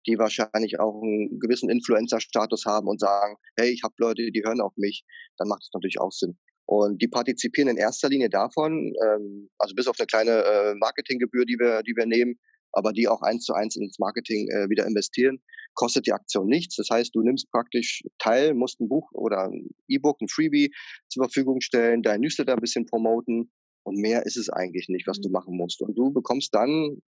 die 0.08 0.18
wahrscheinlich 0.18 0.80
auch 0.80 1.02
einen 1.02 1.40
gewissen 1.40 1.70
Influencer-Status 1.70 2.66
haben 2.66 2.88
und 2.88 3.00
sagen, 3.00 3.36
hey, 3.58 3.70
ich 3.72 3.84
habe 3.84 3.94
Leute, 3.98 4.32
die 4.32 4.44
hören 4.44 4.62
auf 4.62 4.74
mich, 4.78 5.04
dann 5.38 5.48
macht 5.48 5.64
es 5.64 5.70
natürlich 5.74 6.00
auch 6.00 6.12
Sinn. 6.12 6.38
Und 6.66 7.02
die 7.02 7.08
partizipieren 7.08 7.70
in 7.70 7.78
erster 7.78 8.10
Linie 8.10 8.30
davon, 8.30 8.94
ähm, 9.06 9.50
also 9.58 9.76
bis 9.76 9.88
auf 9.88 9.98
eine 10.00 10.08
kleine 10.08 10.44
äh, 10.44 10.76
Marketinggebühr, 10.76 11.46
die 11.46 11.58
wir, 11.60 11.84
die 11.84 11.94
wir 11.96 12.06
nehmen, 12.06 12.40
aber 12.72 12.94
die 12.94 13.08
auch 13.08 13.22
eins 13.22 13.44
zu 13.44 13.54
eins 13.54 13.76
ins 13.76 14.00
Marketing 14.00 14.48
äh, 14.50 14.70
wieder 14.70 14.86
investieren, 14.86 15.42
kostet 15.74 16.06
die 16.08 16.14
Aktion 16.14 16.48
nichts. 16.48 16.76
Das 16.76 16.88
heißt, 16.90 17.14
du 17.14 17.22
nimmst 17.22 17.52
praktisch 17.52 18.04
teil, 18.20 18.54
musst 18.54 18.80
ein 18.80 18.88
Buch 18.88 19.10
oder 19.14 19.44
ein 19.46 19.70
E-Book, 19.88 20.22
ein 20.22 20.30
Freebie 20.30 20.72
zur 21.10 21.26
Verfügung 21.26 21.62
stellen, 21.62 22.04
dein 22.04 22.22
Newsletter 22.22 22.54
ein 22.54 22.62
bisschen 22.62 22.86
promoten 22.86 23.52
und 23.84 23.98
mehr 23.98 24.26
ist 24.26 24.38
es 24.38 24.50
eigentlich 24.50 24.90
nicht, 24.90 25.08
was 25.08 25.20
du 25.20 25.30
mhm. 25.30 25.34
machen 25.34 25.58
musst. 25.58 25.82
Und 25.82 25.98
du 25.98 26.12
bekommst 26.12 26.54
dann 26.54 27.02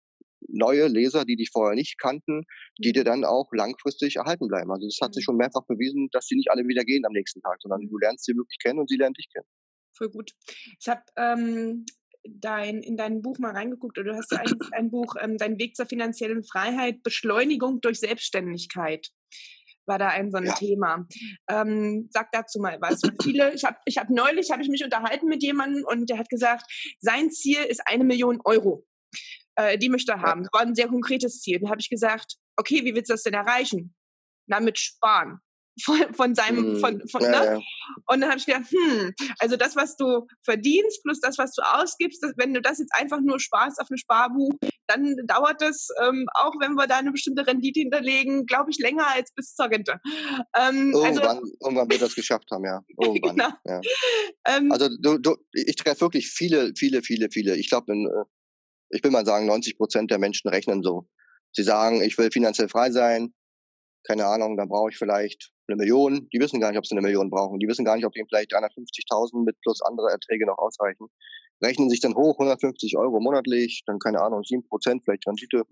neue 0.47 0.87
Leser, 0.87 1.25
die 1.25 1.35
dich 1.35 1.49
vorher 1.51 1.75
nicht 1.75 1.99
kannten, 1.99 2.45
die 2.77 2.91
dir 2.91 3.03
dann 3.03 3.25
auch 3.25 3.51
langfristig 3.53 4.15
erhalten 4.17 4.47
bleiben. 4.47 4.71
Also 4.71 4.87
das 4.87 4.99
hat 5.01 5.13
sich 5.13 5.23
mhm. 5.23 5.25
schon 5.25 5.37
mehrfach 5.37 5.65
bewiesen, 5.67 6.09
dass 6.11 6.27
sie 6.27 6.35
nicht 6.35 6.51
alle 6.51 6.67
wieder 6.67 6.83
gehen 6.83 7.05
am 7.05 7.13
nächsten 7.13 7.41
Tag, 7.41 7.57
sondern 7.61 7.81
du 7.87 7.97
lernst 7.97 8.25
sie 8.25 8.35
wirklich 8.35 8.57
kennen 8.59 8.79
und 8.79 8.89
sie 8.89 8.97
lernen 8.97 9.13
dich 9.13 9.29
kennen. 9.31 9.47
Voll 9.95 10.09
gut. 10.09 10.31
Ich 10.79 10.87
habe 10.87 11.01
ähm, 11.17 11.85
dein, 12.23 12.81
in 12.81 12.97
dein 12.97 13.21
Buch 13.21 13.37
mal 13.39 13.51
reingeguckt, 13.51 13.97
oder 13.97 14.13
du 14.13 14.17
hast 14.17 14.33
ein, 14.33 14.57
ein 14.71 14.91
Buch, 14.91 15.15
ähm, 15.19 15.37
Dein 15.37 15.59
Weg 15.59 15.75
zur 15.75 15.85
finanziellen 15.85 16.43
Freiheit, 16.43 17.03
Beschleunigung 17.03 17.81
durch 17.81 17.99
Selbstständigkeit 17.99 19.09
war 19.85 19.99
da 19.99 20.07
ein 20.07 20.31
so 20.31 20.37
ein 20.37 20.45
ja. 20.45 20.53
Thema. 20.53 21.05
Ähm, 21.49 22.07
sag 22.11 22.31
dazu 22.31 22.59
mal 22.59 22.77
was. 22.79 23.01
Viele, 23.21 23.53
ich 23.53 23.65
habe 23.65 23.77
ich 23.85 23.97
hab 23.97 24.09
neulich 24.09 24.49
habe 24.51 24.61
ich 24.61 24.69
mich 24.69 24.83
unterhalten 24.83 25.27
mit 25.27 25.43
jemandem 25.43 25.83
und 25.85 26.09
der 26.09 26.17
hat 26.17 26.29
gesagt, 26.29 26.65
sein 26.99 27.31
Ziel 27.31 27.59
ist 27.67 27.85
eine 27.85 28.03
Million 28.03 28.39
Euro 28.45 28.85
äh, 29.55 29.77
die 29.77 29.89
möchte 29.89 30.13
er 30.13 30.21
haben. 30.21 30.43
Das 30.43 30.53
war 30.53 30.61
ein 30.61 30.75
sehr 30.75 30.87
konkretes 30.87 31.41
Ziel. 31.41 31.59
Dann 31.59 31.69
habe 31.69 31.81
ich 31.81 31.89
gesagt, 31.89 32.35
okay, 32.55 32.83
wie 32.83 32.95
willst 32.95 33.09
du 33.09 33.13
das 33.13 33.23
denn 33.23 33.33
erreichen? 33.33 33.93
Na, 34.47 34.59
mit 34.59 34.77
Sparen. 34.77 35.39
Von, 35.83 36.13
von 36.13 36.35
seinem, 36.35 36.79
von, 36.79 37.01
hm, 37.01 37.07
von, 37.07 37.23
ja, 37.23 37.29
ne? 37.29 37.45
Ja. 37.45 37.59
Und 38.05 38.21
dann 38.21 38.29
habe 38.29 38.37
ich 38.37 38.45
gedacht, 38.45 38.69
hm, 38.69 39.11
also 39.39 39.55
das, 39.55 39.75
was 39.75 39.97
du 39.97 40.27
verdienst, 40.43 41.01
plus 41.01 41.19
das, 41.19 41.39
was 41.39 41.51
du 41.55 41.63
ausgibst, 41.63 42.21
das, 42.21 42.33
wenn 42.37 42.53
du 42.53 42.61
das 42.61 42.77
jetzt 42.77 42.93
einfach 42.93 43.19
nur 43.21 43.39
sparst 43.39 43.81
auf 43.81 43.89
ein 43.89 43.97
Sparbuch, 43.97 44.53
dann 44.85 45.15
dauert 45.25 45.61
das, 45.63 45.87
ähm, 46.03 46.27
auch 46.35 46.53
wenn 46.59 46.75
wir 46.75 46.85
da 46.85 46.97
eine 46.97 47.11
bestimmte 47.11 47.47
Rendite 47.47 47.79
hinterlegen, 47.79 48.45
glaube 48.45 48.69
ich, 48.69 48.77
länger 48.77 49.07
als 49.15 49.33
bis 49.33 49.55
zur 49.55 49.71
Rente. 49.71 49.99
Ähm, 50.55 50.93
also 50.93 51.05
irgendwann, 51.05 51.37
also, 51.37 51.53
irgendwann 51.61 51.89
wird 51.89 52.01
das 52.03 52.13
geschafft 52.13 52.51
haben, 52.51 52.65
ja. 52.65 52.83
Irgendwann. 52.99 53.35
genau. 53.35 53.49
ja. 53.65 53.81
Ähm, 54.45 54.71
also 54.71 54.89
du, 55.01 55.17
du, 55.17 55.37
ich 55.53 55.75
treffe 55.75 56.01
wirklich 56.01 56.29
viele, 56.29 56.73
viele, 56.77 57.01
viele, 57.01 57.29
viele. 57.31 57.55
Ich 57.57 57.69
glaube, 57.69 57.93
äh, 57.93 58.25
ich 58.93 59.03
will 59.03 59.11
mal 59.11 59.25
sagen, 59.25 59.45
90 59.47 59.77
Prozent 59.77 60.11
der 60.11 60.19
Menschen 60.19 60.49
rechnen 60.49 60.83
so. 60.83 61.07
Sie 61.51 61.63
sagen, 61.63 62.01
ich 62.01 62.17
will 62.17 62.31
finanziell 62.31 62.69
frei 62.69 62.91
sein. 62.91 63.33
Keine 64.05 64.25
Ahnung, 64.25 64.57
dann 64.57 64.69
brauche 64.69 64.89
ich 64.91 64.97
vielleicht 64.97 65.51
eine 65.67 65.77
Million. 65.77 66.27
Die 66.33 66.39
wissen 66.39 66.59
gar 66.59 66.69
nicht, 66.69 66.77
ob 66.77 66.85
sie 66.85 66.95
eine 66.95 67.01
Million 67.01 67.29
brauchen. 67.29 67.59
Die 67.59 67.67
wissen 67.67 67.85
gar 67.85 67.95
nicht, 67.95 68.05
ob 68.05 68.15
ihnen 68.15 68.27
vielleicht 68.27 68.53
350.000 68.53 69.45
mit 69.45 69.59
plus 69.61 69.81
andere 69.81 70.09
Erträge 70.11 70.45
noch 70.45 70.57
ausreichen. 70.57 71.07
Rechnen 71.63 71.89
sich 71.89 72.01
dann 72.01 72.15
hoch, 72.15 72.37
150 72.39 72.97
Euro 72.97 73.19
monatlich, 73.19 73.83
dann 73.85 73.99
keine 73.99 74.21
Ahnung, 74.21 74.43
7 74.43 74.67
Prozent 74.67 75.03
vielleicht 75.05 75.25
Rendite. 75.27 75.63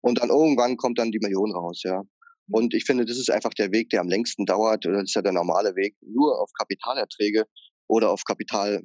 Und 0.00 0.20
dann 0.20 0.28
irgendwann 0.30 0.76
kommt 0.76 0.98
dann 0.98 1.10
die 1.10 1.18
Million 1.20 1.52
raus, 1.52 1.82
ja. 1.84 2.02
Und 2.50 2.74
ich 2.74 2.84
finde, 2.84 3.04
das 3.04 3.18
ist 3.18 3.30
einfach 3.30 3.54
der 3.54 3.72
Weg, 3.72 3.90
der 3.90 4.00
am 4.00 4.08
längsten 4.08 4.44
dauert. 4.44 4.84
Das 4.84 5.04
ist 5.04 5.14
ja 5.14 5.22
der 5.22 5.32
normale 5.32 5.74
Weg. 5.74 5.96
Nur 6.00 6.40
auf 6.40 6.50
Kapitalerträge 6.58 7.44
oder 7.88 8.10
auf 8.10 8.24
Kapital 8.24 8.82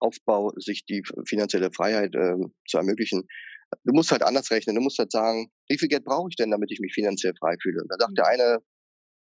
Aufbau, 0.00 0.52
sich 0.56 0.84
die 0.84 1.02
finanzielle 1.26 1.70
Freiheit 1.72 2.14
äh, 2.14 2.36
zu 2.68 2.78
ermöglichen. 2.78 3.26
Du 3.84 3.92
musst 3.92 4.10
halt 4.10 4.22
anders 4.22 4.50
rechnen. 4.50 4.76
Du 4.76 4.82
musst 4.82 4.98
halt 4.98 5.12
sagen, 5.12 5.50
wie 5.68 5.78
viel 5.78 5.88
Geld 5.88 6.04
brauche 6.04 6.28
ich 6.30 6.36
denn, 6.36 6.50
damit 6.50 6.70
ich 6.70 6.80
mich 6.80 6.92
finanziell 6.94 7.34
frei 7.38 7.56
fühle? 7.62 7.82
Und 7.82 7.88
da 7.90 7.96
sagt 7.98 8.16
der 8.16 8.24
mhm. 8.24 8.30
eine, 8.30 8.58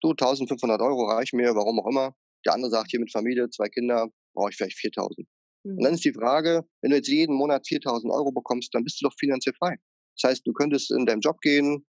du, 0.02 0.10
1500 0.12 0.82
Euro 0.82 1.06
reichen 1.06 1.38
mir, 1.38 1.56
warum 1.56 1.80
auch 1.80 1.88
immer. 1.88 2.16
Der 2.46 2.54
andere 2.54 2.72
sagt, 2.72 2.90
hier 2.90 3.00
mit 3.00 3.12
Familie, 3.12 3.50
zwei 3.50 3.70
Kinder, 3.70 4.08
brauche 4.34 4.50
ich 4.50 4.58
vielleicht 4.58 4.80
4000. 4.80 5.28
Mhm. 5.64 5.78
Und 5.78 5.84
dann 5.84 5.94
ist 5.94 6.06
die 6.06 6.14
Frage, 6.14 6.64
wenn 6.82 6.92
du 6.92 6.98
jetzt 6.98 7.08
jeden 7.08 7.36
Monat 7.36 7.68
4000 7.68 8.12
Euro 8.12 8.32
bekommst, 8.32 8.74
dann 8.74 8.84
bist 8.84 9.02
du 9.02 9.08
doch 9.08 9.16
finanziell 9.20 9.54
frei. 9.56 9.76
Das 10.20 10.32
heißt, 10.32 10.48
du 10.48 10.54
könntest 10.54 10.92
in 10.92 11.06
deinem 11.06 11.22
Job 11.22 11.40
gehen, 11.42 11.86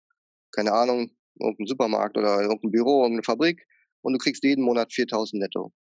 keine 0.52 0.72
Ahnung, 0.72 1.10
irgendein 1.38 1.66
Supermarkt 1.66 2.18
oder 2.18 2.40
irgendein 2.40 2.70
Büro, 2.70 3.02
irgendeine 3.02 3.22
Fabrik 3.22 3.64
und 4.02 4.12
du 4.12 4.18
kriegst 4.18 4.44
jeden 4.44 4.64
Monat 4.64 4.92
4000 4.92 5.40
netto. 5.40 5.72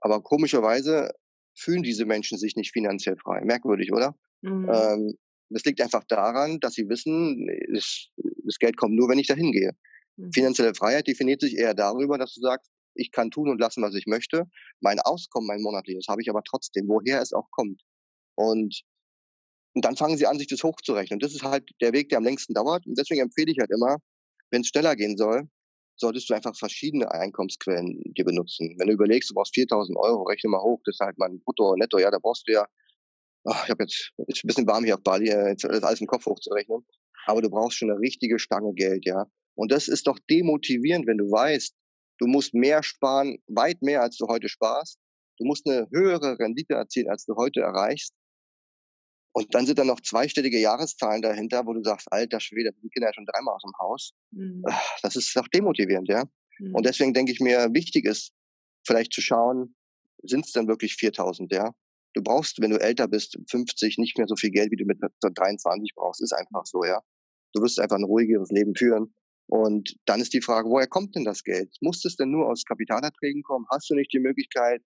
Aber 0.00 0.22
komischerweise 0.22 1.12
fühlen 1.60 1.82
diese 1.82 2.06
Menschen 2.06 2.38
sich 2.38 2.56
nicht 2.56 2.72
finanziell 2.72 3.16
frei. 3.16 3.42
Merkwürdig, 3.44 3.92
oder? 3.92 4.14
Mhm. 4.42 4.68
Ähm, 4.72 5.14
das 5.50 5.64
liegt 5.64 5.80
einfach 5.80 6.04
daran, 6.04 6.60
dass 6.60 6.74
sie 6.74 6.88
wissen, 6.88 7.48
das, 7.72 8.08
das 8.44 8.58
Geld 8.58 8.76
kommt 8.76 8.94
nur, 8.94 9.08
wenn 9.08 9.18
ich 9.18 9.26
dahin 9.26 9.52
gehe. 9.52 9.72
Mhm. 10.16 10.32
Finanzielle 10.32 10.74
Freiheit 10.74 11.06
definiert 11.06 11.40
sich 11.40 11.56
eher 11.56 11.74
darüber, 11.74 12.18
dass 12.18 12.34
du 12.34 12.40
sagst, 12.40 12.70
ich 12.94 13.12
kann 13.12 13.30
tun 13.30 13.48
und 13.48 13.60
lassen, 13.60 13.82
was 13.82 13.94
ich 13.94 14.06
möchte. 14.06 14.44
Mein 14.80 15.00
Auskommen, 15.00 15.46
mein 15.46 15.62
monatliches, 15.62 16.06
habe 16.08 16.22
ich 16.22 16.30
aber 16.30 16.42
trotzdem, 16.42 16.88
woher 16.88 17.20
es 17.20 17.32
auch 17.32 17.48
kommt. 17.50 17.82
Und, 18.36 18.82
und 19.74 19.84
dann 19.84 19.96
fangen 19.96 20.16
sie 20.16 20.26
an, 20.26 20.38
sich 20.38 20.48
das 20.48 20.62
hochzurechnen. 20.62 21.16
Und 21.16 21.22
das 21.22 21.34
ist 21.34 21.42
halt 21.42 21.68
der 21.80 21.92
Weg, 21.92 22.08
der 22.08 22.18
am 22.18 22.24
längsten 22.24 22.54
dauert. 22.54 22.86
Und 22.86 22.98
deswegen 22.98 23.20
empfehle 23.20 23.52
ich 23.52 23.58
halt 23.58 23.70
immer, 23.70 23.98
wenn 24.50 24.62
es 24.62 24.68
schneller 24.68 24.96
gehen 24.96 25.16
soll, 25.16 25.48
solltest 26.00 26.30
du 26.30 26.34
einfach 26.34 26.56
verschiedene 26.56 27.10
Einkommensquellen 27.10 28.00
dir 28.16 28.24
benutzen. 28.24 28.74
Wenn 28.78 28.88
du 28.88 28.94
überlegst, 28.94 29.30
du 29.30 29.34
brauchst 29.34 29.54
4000 29.54 29.96
Euro, 29.98 30.22
rechne 30.24 30.50
mal 30.50 30.62
hoch, 30.62 30.80
das 30.84 30.96
ist 30.96 31.00
halt 31.00 31.18
mein 31.18 31.40
Brutto, 31.40 31.76
Netto, 31.76 31.98
ja, 31.98 32.10
da 32.10 32.18
brauchst 32.18 32.48
du 32.48 32.52
ja, 32.52 32.66
ach, 33.44 33.64
ich 33.64 33.70
habe 33.70 33.84
jetzt, 33.84 34.12
ist 34.26 34.44
ein 34.44 34.48
bisschen 34.48 34.66
warm 34.66 34.84
hier 34.84 34.94
auf 34.94 35.02
Bali, 35.02 35.28
äh, 35.28 35.50
jetzt 35.50 35.64
alles 35.64 36.00
im 36.00 36.06
Kopf 36.06 36.26
hochzurechnen, 36.26 36.84
aber 37.26 37.42
du 37.42 37.50
brauchst 37.50 37.78
schon 37.78 37.90
eine 37.90 38.00
richtige 38.00 38.38
Stange 38.38 38.72
Geld, 38.74 39.06
ja. 39.06 39.26
Und 39.54 39.72
das 39.72 39.88
ist 39.88 40.06
doch 40.06 40.18
demotivierend, 40.30 41.06
wenn 41.06 41.18
du 41.18 41.30
weißt, 41.30 41.74
du 42.18 42.26
musst 42.26 42.54
mehr 42.54 42.82
sparen, 42.82 43.38
weit 43.46 43.82
mehr, 43.82 44.02
als 44.02 44.16
du 44.16 44.26
heute 44.26 44.48
sparst. 44.48 44.98
Du 45.38 45.46
musst 45.46 45.66
eine 45.66 45.88
höhere 45.92 46.38
Rendite 46.38 46.74
erzielen, 46.74 47.08
als 47.08 47.24
du 47.24 47.34
heute 47.36 47.60
erreichst. 47.60 48.14
Und 49.32 49.54
dann 49.54 49.66
sind 49.66 49.78
da 49.78 49.84
noch 49.84 50.00
zweistellige 50.00 50.58
Jahreszahlen 50.58 51.22
dahinter, 51.22 51.64
wo 51.66 51.72
du 51.72 51.82
sagst, 51.82 52.10
alter 52.10 52.40
Schwede, 52.40 52.72
die 52.82 52.88
Kinder 52.88 53.08
ja 53.08 53.14
schon 53.14 53.26
dreimal 53.26 53.54
aus 53.54 53.62
dem 53.62 53.72
Haus. 53.78 54.12
Mhm. 54.32 54.62
Ah, 54.66 54.80
das 55.02 55.16
ist 55.16 55.34
doch 55.36 55.46
demotivierend, 55.48 56.08
ja. 56.08 56.24
Mhm. 56.58 56.74
Und 56.74 56.86
deswegen 56.86 57.14
denke 57.14 57.32
ich 57.32 57.40
mir, 57.40 57.68
wichtig 57.72 58.06
ist, 58.06 58.32
vielleicht 58.84 59.12
zu 59.12 59.20
schauen, 59.20 59.76
sind 60.22 60.46
es 60.46 60.52
denn 60.52 60.66
wirklich 60.66 60.94
4000, 60.94 61.52
ja? 61.52 61.72
Du 62.14 62.22
brauchst, 62.22 62.60
wenn 62.60 62.70
du 62.70 62.80
älter 62.80 63.06
bist, 63.06 63.38
50, 63.48 63.98
nicht 63.98 64.18
mehr 64.18 64.26
so 64.26 64.34
viel 64.34 64.50
Geld, 64.50 64.72
wie 64.72 64.76
du 64.76 64.84
mit 64.84 64.98
23 65.22 65.92
brauchst. 65.94 66.20
Ist 66.20 66.32
einfach 66.32 66.66
so, 66.66 66.84
ja. 66.84 67.00
Du 67.52 67.62
wirst 67.62 67.78
einfach 67.78 67.96
ein 67.96 68.04
ruhigeres 68.04 68.50
Leben 68.50 68.74
führen. 68.74 69.14
Und 69.46 69.96
dann 70.06 70.20
ist 70.20 70.32
die 70.32 70.40
Frage, 70.40 70.68
woher 70.68 70.88
kommt 70.88 71.14
denn 71.14 71.24
das 71.24 71.44
Geld? 71.44 71.76
Muss 71.80 72.04
es 72.04 72.16
denn 72.16 72.30
nur 72.30 72.48
aus 72.48 72.64
Kapitalerträgen 72.64 73.42
kommen? 73.42 73.66
Hast 73.70 73.90
du 73.90 73.94
nicht 73.94 74.12
die 74.12 74.18
Möglichkeit, 74.18 74.82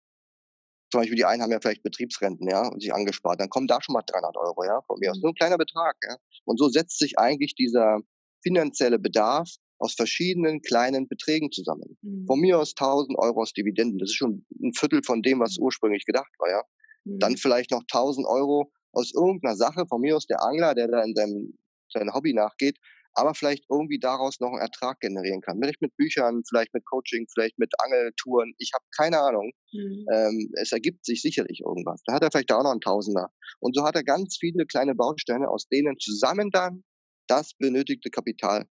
zum 0.94 1.00
Beispiel 1.00 1.16
die 1.16 1.24
einen 1.24 1.42
haben 1.42 1.50
ja 1.50 1.58
vielleicht 1.60 1.82
Betriebsrenten, 1.82 2.48
ja, 2.48 2.68
und 2.68 2.80
sich 2.80 2.94
angespart, 2.94 3.40
dann 3.40 3.48
kommen 3.48 3.66
da 3.66 3.82
schon 3.82 3.94
mal 3.94 4.02
300 4.06 4.36
Euro, 4.36 4.62
ja, 4.62 4.80
von 4.82 4.96
mir 5.00 5.10
aus. 5.10 5.16
Mhm. 5.16 5.22
Nur 5.22 5.30
ein 5.32 5.34
kleiner 5.34 5.58
Betrag, 5.58 5.96
ja. 6.08 6.16
Und 6.44 6.56
so 6.56 6.68
setzt 6.68 7.00
sich 7.00 7.18
eigentlich 7.18 7.56
dieser 7.56 7.98
finanzielle 8.44 9.00
Bedarf 9.00 9.50
aus 9.78 9.94
verschiedenen 9.94 10.62
kleinen 10.62 11.08
Beträgen 11.08 11.50
zusammen. 11.50 11.98
Mhm. 12.02 12.26
Von 12.28 12.38
mir 12.38 12.60
aus 12.60 12.74
1000 12.78 13.18
Euro 13.18 13.42
aus 13.42 13.52
Dividenden. 13.52 13.98
Das 13.98 14.10
ist 14.10 14.14
schon 14.14 14.46
ein 14.62 14.72
Viertel 14.72 15.02
von 15.04 15.20
dem, 15.20 15.40
was 15.40 15.58
mhm. 15.58 15.64
ursprünglich 15.64 16.04
gedacht 16.04 16.32
war, 16.38 16.48
ja. 16.48 16.62
Mhm. 17.02 17.18
Dann 17.18 17.36
vielleicht 17.38 17.72
noch 17.72 17.82
1000 17.92 18.24
Euro 18.28 18.70
aus 18.92 19.12
irgendeiner 19.12 19.56
Sache. 19.56 19.86
Von 19.88 20.00
mir 20.00 20.16
aus 20.16 20.26
der 20.26 20.44
Angler, 20.44 20.76
der 20.76 20.86
da 20.86 21.02
in 21.02 21.16
seinem, 21.16 21.58
seinem 21.92 22.14
Hobby 22.14 22.34
nachgeht 22.34 22.78
aber 23.14 23.34
vielleicht 23.34 23.64
irgendwie 23.70 23.98
daraus 23.98 24.40
noch 24.40 24.50
einen 24.50 24.60
Ertrag 24.60 25.00
generieren 25.00 25.40
kann. 25.40 25.58
Vielleicht 25.60 25.80
mit 25.80 25.96
Büchern, 25.96 26.42
vielleicht 26.48 26.74
mit 26.74 26.84
Coaching, 26.84 27.26
vielleicht 27.32 27.58
mit 27.58 27.72
Angeltouren. 27.78 28.54
Ich 28.58 28.72
habe 28.74 28.84
keine 28.96 29.20
Ahnung. 29.20 29.52
Mhm. 29.72 30.06
Ähm, 30.12 30.50
es 30.60 30.72
ergibt 30.72 31.04
sich 31.04 31.22
sicherlich 31.22 31.60
irgendwas. 31.64 32.02
Da 32.06 32.14
hat 32.14 32.22
er 32.22 32.30
vielleicht 32.30 32.52
auch 32.52 32.62
noch 32.62 32.72
einen 32.72 32.80
Tausender. 32.80 33.30
Und 33.60 33.76
so 33.76 33.84
hat 33.84 33.94
er 33.94 34.04
ganz 34.04 34.36
viele 34.38 34.66
kleine 34.66 34.94
Bausteine, 34.94 35.48
aus 35.48 35.68
denen 35.68 35.98
zusammen 35.98 36.50
dann 36.50 36.84
das 37.28 37.54
benötigte 37.54 38.10
Kapital 38.10 38.66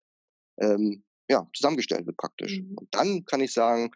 ähm, 0.60 1.04
ja, 1.28 1.46
zusammengestellt 1.54 2.06
wird 2.06 2.16
praktisch. 2.16 2.60
Mhm. 2.60 2.76
Und 2.76 2.88
dann 2.92 3.24
kann 3.24 3.40
ich 3.40 3.52
sagen, 3.52 3.90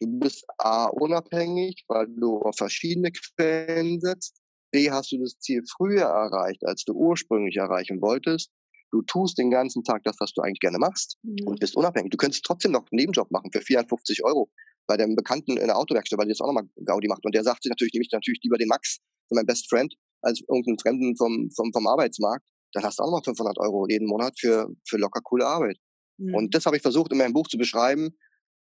du 0.00 0.18
bist 0.18 0.44
A, 0.58 0.86
unabhängig, 0.86 1.84
weil 1.88 2.06
du 2.08 2.38
auf 2.38 2.56
verschiedene 2.56 3.10
Quellen 3.12 4.00
setzt. 4.00 4.40
B, 4.70 4.90
hast 4.90 5.12
du 5.12 5.18
das 5.18 5.38
Ziel 5.38 5.62
früher 5.76 6.06
erreicht, 6.06 6.64
als 6.66 6.84
du 6.84 6.94
ursprünglich 6.94 7.56
erreichen 7.56 8.00
wolltest. 8.00 8.50
Du 8.94 9.02
tust 9.02 9.36
den 9.38 9.50
ganzen 9.50 9.82
Tag 9.82 10.04
das, 10.04 10.14
was 10.20 10.32
du 10.34 10.40
eigentlich 10.40 10.60
gerne 10.60 10.78
machst 10.78 11.18
mhm. 11.24 11.48
und 11.48 11.58
bist 11.58 11.76
unabhängig. 11.76 12.12
Du 12.12 12.16
könntest 12.16 12.44
trotzdem 12.44 12.70
noch 12.70 12.82
einen 12.82 13.00
Nebenjob 13.00 13.28
machen 13.32 13.50
für 13.52 13.60
450 13.60 14.24
Euro 14.24 14.48
bei 14.86 14.96
dem 14.96 15.16
Bekannten 15.16 15.56
in 15.56 15.66
der 15.66 15.76
Autowerkstatt, 15.76 16.16
weil 16.16 16.26
der 16.26 16.34
das 16.34 16.40
auch 16.40 16.46
nochmal 16.46 16.68
Gaudi 16.84 17.08
macht. 17.08 17.24
Und 17.24 17.34
der 17.34 17.42
sagt 17.42 17.64
sich 17.64 17.70
natürlich, 17.70 17.92
nehme 17.92 18.04
ich 18.04 18.12
natürlich 18.12 18.38
lieber 18.44 18.56
den 18.56 18.68
Max, 18.68 19.00
mein 19.30 19.46
Best 19.46 19.68
Friend, 19.68 19.92
als 20.22 20.42
irgendeinen 20.48 20.78
Fremden 20.78 21.16
vom, 21.16 21.50
vom, 21.56 21.72
vom 21.72 21.88
Arbeitsmarkt. 21.88 22.46
Dann 22.72 22.84
hast 22.84 23.00
du 23.00 23.02
auch 23.02 23.06
nochmal 23.06 23.24
500 23.24 23.58
Euro 23.58 23.88
jeden 23.88 24.06
Monat 24.06 24.38
für, 24.38 24.68
für 24.86 24.96
locker 24.96 25.22
coole 25.24 25.44
Arbeit. 25.44 25.78
Mhm. 26.18 26.34
Und 26.36 26.54
das 26.54 26.64
habe 26.64 26.76
ich 26.76 26.82
versucht, 26.82 27.10
in 27.10 27.18
meinem 27.18 27.32
Buch 27.32 27.48
zu 27.48 27.58
beschreiben. 27.58 28.16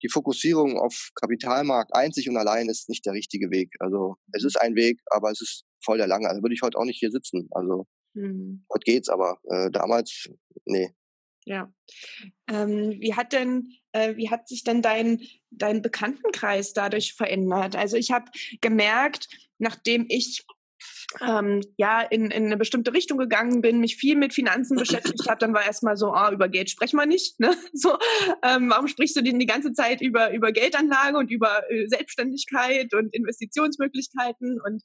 Die 0.04 0.08
Fokussierung 0.08 0.78
auf 0.78 1.10
Kapitalmarkt 1.16 1.92
einzig 1.92 2.28
und 2.28 2.36
allein 2.36 2.68
ist 2.68 2.88
nicht 2.88 3.04
der 3.04 3.14
richtige 3.14 3.50
Weg. 3.50 3.74
Also 3.80 4.14
es 4.30 4.44
ist 4.44 4.60
ein 4.60 4.76
Weg, 4.76 5.00
aber 5.06 5.32
es 5.32 5.40
ist 5.40 5.64
voll 5.84 5.98
der 5.98 6.06
lange. 6.06 6.28
Also 6.28 6.40
würde 6.40 6.54
ich 6.54 6.62
heute 6.62 6.78
auch 6.78 6.84
nicht 6.84 7.00
hier 7.00 7.10
sitzen. 7.10 7.48
Also 7.50 7.88
Mhm. 8.14 8.64
Heute 8.72 8.84
geht's, 8.84 9.08
aber 9.08 9.38
äh, 9.44 9.70
damals, 9.70 10.28
nee. 10.64 10.94
Ja. 11.44 11.72
Ähm, 12.48 12.96
wie 13.00 13.14
hat 13.14 13.32
denn, 13.32 13.72
äh, 13.92 14.16
wie 14.16 14.30
hat 14.30 14.48
sich 14.48 14.62
denn 14.62 14.82
dein, 14.82 15.22
dein 15.50 15.82
Bekanntenkreis 15.82 16.72
dadurch 16.72 17.14
verändert? 17.14 17.76
Also 17.76 17.96
ich 17.96 18.10
habe 18.10 18.30
gemerkt, 18.60 19.28
nachdem 19.58 20.06
ich 20.08 20.44
ähm, 21.20 21.60
ja 21.76 22.00
in, 22.00 22.30
in 22.30 22.46
eine 22.46 22.56
bestimmte 22.56 22.92
Richtung 22.92 23.18
gegangen 23.18 23.60
bin, 23.60 23.80
mich 23.80 23.96
viel 23.96 24.16
mit 24.16 24.32
Finanzen 24.32 24.76
beschäftigt 24.76 25.28
habe, 25.28 25.38
dann 25.38 25.54
war 25.54 25.64
erstmal 25.64 25.96
so, 25.96 26.12
ah, 26.12 26.30
über 26.30 26.48
Geld 26.48 26.70
sprechen 26.70 26.96
wir 26.96 27.06
nicht. 27.06 27.38
Ne? 27.40 27.50
So, 27.72 27.96
ähm, 28.42 28.68
warum 28.68 28.88
sprichst 28.88 29.16
du 29.16 29.22
denn 29.22 29.38
die 29.38 29.46
ganze 29.46 29.72
Zeit 29.72 30.02
über, 30.02 30.32
über 30.32 30.52
Geldanlage 30.52 31.16
und 31.16 31.30
über 31.30 31.62
äh, 31.70 31.86
Selbstständigkeit 31.86 32.92
und 32.94 33.14
Investitionsmöglichkeiten? 33.14 34.60
Und 34.60 34.82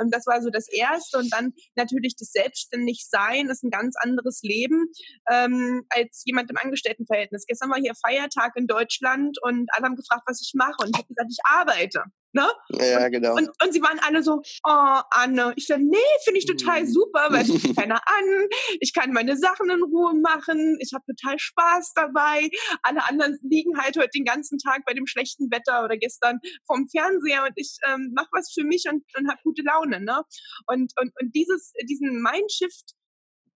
ähm, 0.00 0.10
das 0.10 0.24
war 0.26 0.40
so 0.40 0.48
das 0.48 0.66
Erste. 0.68 1.18
Und 1.18 1.32
dann 1.32 1.52
natürlich 1.74 2.16
das 2.16 2.30
Selbstständigsein 2.30 3.48
ist 3.48 3.64
ein 3.64 3.70
ganz 3.70 3.96
anderes 4.00 4.40
Leben 4.42 4.86
ähm, 5.30 5.82
als 5.90 6.22
jemand 6.24 6.50
im 6.50 6.56
Angestelltenverhältnis. 6.56 7.44
Gestern 7.46 7.70
war 7.70 7.78
hier 7.78 7.94
Feiertag 7.94 8.52
in 8.56 8.66
Deutschland 8.66 9.36
und 9.42 9.68
alle 9.72 9.86
haben 9.86 9.96
gefragt, 9.96 10.22
was 10.26 10.40
ich 10.40 10.52
mache. 10.54 10.76
Und 10.80 10.90
ich 10.90 10.98
habe 10.98 11.08
gesagt, 11.08 11.30
ich 11.30 11.40
arbeite. 11.44 12.04
Ne? 12.38 12.48
Ja, 12.80 13.04
und, 13.04 13.12
genau. 13.12 13.34
Und, 13.34 13.50
und, 13.62 13.72
sie 13.72 13.82
waren 13.82 13.98
alle 13.98 14.22
so, 14.22 14.42
oh, 14.64 15.00
Anne. 15.10 15.52
Ich 15.56 15.66
dachte, 15.66 15.82
nee, 15.82 15.96
finde 16.24 16.38
ich 16.38 16.46
total 16.46 16.82
mhm. 16.82 16.86
super, 16.86 17.26
weil 17.30 17.42
es 17.42 17.50
ruft 17.52 17.76
keiner 17.76 17.96
an. 18.06 18.48
Ich 18.80 18.94
kann 18.94 19.12
meine 19.12 19.36
Sachen 19.36 19.68
in 19.70 19.82
Ruhe 19.82 20.14
machen. 20.14 20.78
Ich 20.80 20.92
habe 20.94 21.04
total 21.04 21.38
Spaß 21.38 21.94
dabei. 21.94 22.48
Alle 22.82 23.06
anderen 23.08 23.38
liegen 23.42 23.76
halt 23.76 23.96
heute 23.96 24.10
den 24.14 24.24
ganzen 24.24 24.58
Tag 24.58 24.84
bei 24.86 24.94
dem 24.94 25.06
schlechten 25.06 25.50
Wetter 25.50 25.84
oder 25.84 25.96
gestern 25.96 26.38
vom 26.66 26.88
Fernseher 26.88 27.42
und 27.42 27.54
ich 27.56 27.76
ähm, 27.88 28.12
mache 28.14 28.28
was 28.32 28.52
für 28.52 28.64
mich 28.64 28.84
und, 28.88 29.02
und 29.16 29.28
habe 29.28 29.40
gute 29.42 29.62
Laune. 29.62 30.00
Ne? 30.00 30.22
Und, 30.66 30.92
und, 31.00 31.12
und 31.20 31.34
dieses, 31.34 31.72
diesen 31.88 32.22
Mindshift, 32.22 32.94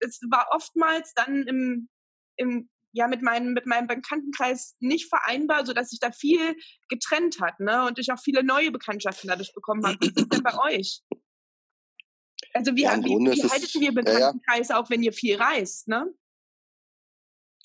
es 0.00 0.20
war 0.30 0.46
oftmals 0.52 1.12
dann 1.14 1.42
im, 1.48 1.88
im 2.36 2.68
ja 2.92 3.06
mit 3.06 3.22
meinem 3.22 3.52
mit 3.52 3.66
meinem 3.66 3.86
Bekanntenkreis 3.86 4.76
nicht 4.80 5.08
vereinbar, 5.08 5.66
so 5.66 5.72
dass 5.72 5.90
sich 5.90 6.00
da 6.00 6.10
viel 6.12 6.56
getrennt 6.88 7.40
hat, 7.40 7.60
ne? 7.60 7.86
Und 7.86 7.98
ich 7.98 8.10
auch 8.12 8.20
viele 8.22 8.42
neue 8.42 8.70
Bekanntschaften 8.70 9.28
dadurch 9.28 9.52
bekommen 9.54 9.84
habe. 9.84 9.98
Wie 10.00 10.06
ist 10.06 10.32
denn 10.32 10.42
bei 10.42 10.58
euch? 10.58 11.02
Also 12.54 12.74
wie, 12.74 12.82
ja, 12.82 12.96
wie, 12.98 13.10
wie 13.10 13.42
haltet 13.42 13.74
ihr 13.74 13.92
Bekanntenkreis 13.92 14.68
ja, 14.68 14.74
ja. 14.74 14.80
auch, 14.80 14.90
wenn 14.90 15.02
ihr 15.02 15.12
viel 15.12 15.36
reist, 15.36 15.88
ne? 15.88 16.06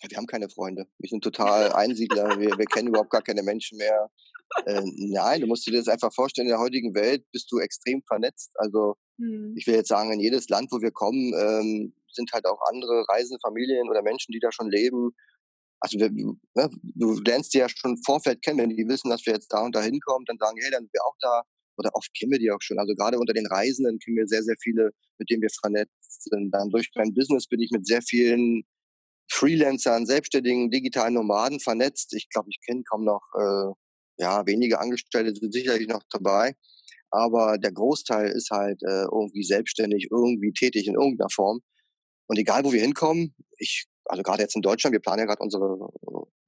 wir 0.09 0.17
haben 0.17 0.27
keine 0.27 0.49
Freunde. 0.49 0.88
Wir 0.97 1.09
sind 1.09 1.23
total 1.23 1.71
Einsiedler. 1.71 2.39
wir, 2.39 2.57
wir 2.57 2.65
kennen 2.65 2.89
überhaupt 2.89 3.09
gar 3.09 3.21
keine 3.21 3.43
Menschen 3.43 3.77
mehr. 3.77 4.09
Äh, 4.65 4.81
nein, 4.83 5.41
du 5.41 5.47
musst 5.47 5.65
dir 5.65 5.71
das 5.71 5.88
einfach 5.88 6.13
vorstellen, 6.13 6.47
in 6.47 6.51
der 6.51 6.59
heutigen 6.59 6.93
Welt 6.93 7.25
bist 7.31 7.51
du 7.51 7.59
extrem 7.59 8.03
vernetzt. 8.03 8.51
Also 8.55 8.95
hm. 9.17 9.55
ich 9.57 9.65
will 9.65 9.75
jetzt 9.75 9.89
sagen, 9.89 10.12
in 10.12 10.19
jedes 10.19 10.49
Land, 10.49 10.71
wo 10.71 10.81
wir 10.81 10.91
kommen, 10.91 11.33
ähm, 11.33 11.93
sind 12.13 12.32
halt 12.34 12.45
auch 12.45 12.60
andere 12.69 13.06
reisende 13.10 13.39
Familien 13.41 13.89
oder 13.89 14.02
Menschen, 14.02 14.32
die 14.32 14.39
da 14.39 14.52
schon 14.52 14.69
leben. 14.69 15.12
Also 15.80 15.99
wir, 15.99 16.10
ne, 16.10 16.69
du 16.82 17.19
lernst 17.26 17.54
die 17.54 17.60
ja 17.60 17.67
schon 17.69 17.95
im 17.95 18.04
Vorfeld 18.04 18.41
kennen, 18.41 18.60
wenn 18.60 18.69
die 18.69 18.88
wissen, 18.88 19.10
dass 19.10 19.26
wir 19.26 19.34
jetzt 19.34 19.52
da 19.52 19.63
und 19.65 19.76
da 19.76 19.82
hinkommen, 19.82 20.26
dann 20.26 20.38
sagen, 20.38 20.58
hey, 20.62 20.71
dann 20.71 20.84
sind 20.84 20.93
wir 20.93 21.06
auch 21.06 21.15
da. 21.19 21.43
Oder 21.78 21.89
oft 21.93 22.10
kennen 22.17 22.32
wir 22.32 22.39
die 22.39 22.52
auch 22.52 22.62
schon. 22.62 22.80
Also 22.80 22.93
gerade 22.93 23.17
unter 23.19 23.34
den 23.34 23.47
Reisenden 23.47 23.99
kennen 23.99 24.17
wir 24.17 24.28
sehr, 24.28 24.43
sehr 24.43 24.56
viele, 24.62 24.91
mit 25.17 25.30
denen 25.30 25.41
wir 25.41 25.49
vernetzt 25.49 26.23
sind. 26.23 26.52
Dann 26.52 26.69
durch 26.69 26.89
mein 26.95 27.13
Business 27.13 27.47
bin 27.47 27.60
ich 27.60 27.71
mit 27.71 27.88
sehr 27.88 28.02
vielen 28.02 28.63
Freelancern, 29.30 30.06
selbstständigen, 30.06 30.69
digitalen 30.69 31.15
Nomaden 31.15 31.60
vernetzt. 31.60 32.13
Ich 32.13 32.30
glaube, 32.30 32.49
ich 32.49 32.60
kenne 32.65 32.84
kaum 32.84 33.04
noch, 33.04 33.23
äh, 33.36 33.73
ja, 34.17 34.45
wenige 34.45 34.80
Angestellte 34.80 35.34
sind 35.36 35.52
sicherlich 35.52 35.88
noch 35.88 36.04
dabei. 36.12 36.54
Aber 37.10 37.58
der 37.58 37.71
Großteil 37.71 38.30
ist 38.32 38.49
halt 38.52 38.82
äh, 38.84 39.04
irgendwie 39.04 39.43
selbstständig, 39.43 40.08
irgendwie 40.12 40.52
tätig 40.52 40.88
in 40.88 40.95
irgendeiner 40.95 41.30
Form. 41.30 41.62
Und 42.27 42.38
egal, 42.38 42.63
wo 42.63 42.71
wir 42.71 42.81
hinkommen, 42.81 43.36
ich, 43.57 43.86
also 44.05 44.23
gerade 44.23 44.43
jetzt 44.43 44.55
in 44.55 44.62
Deutschland, 44.62 44.93
wir 44.93 44.99
planen 44.99 45.19
ja 45.19 45.25
gerade 45.25 45.41
unsere, 45.41 45.77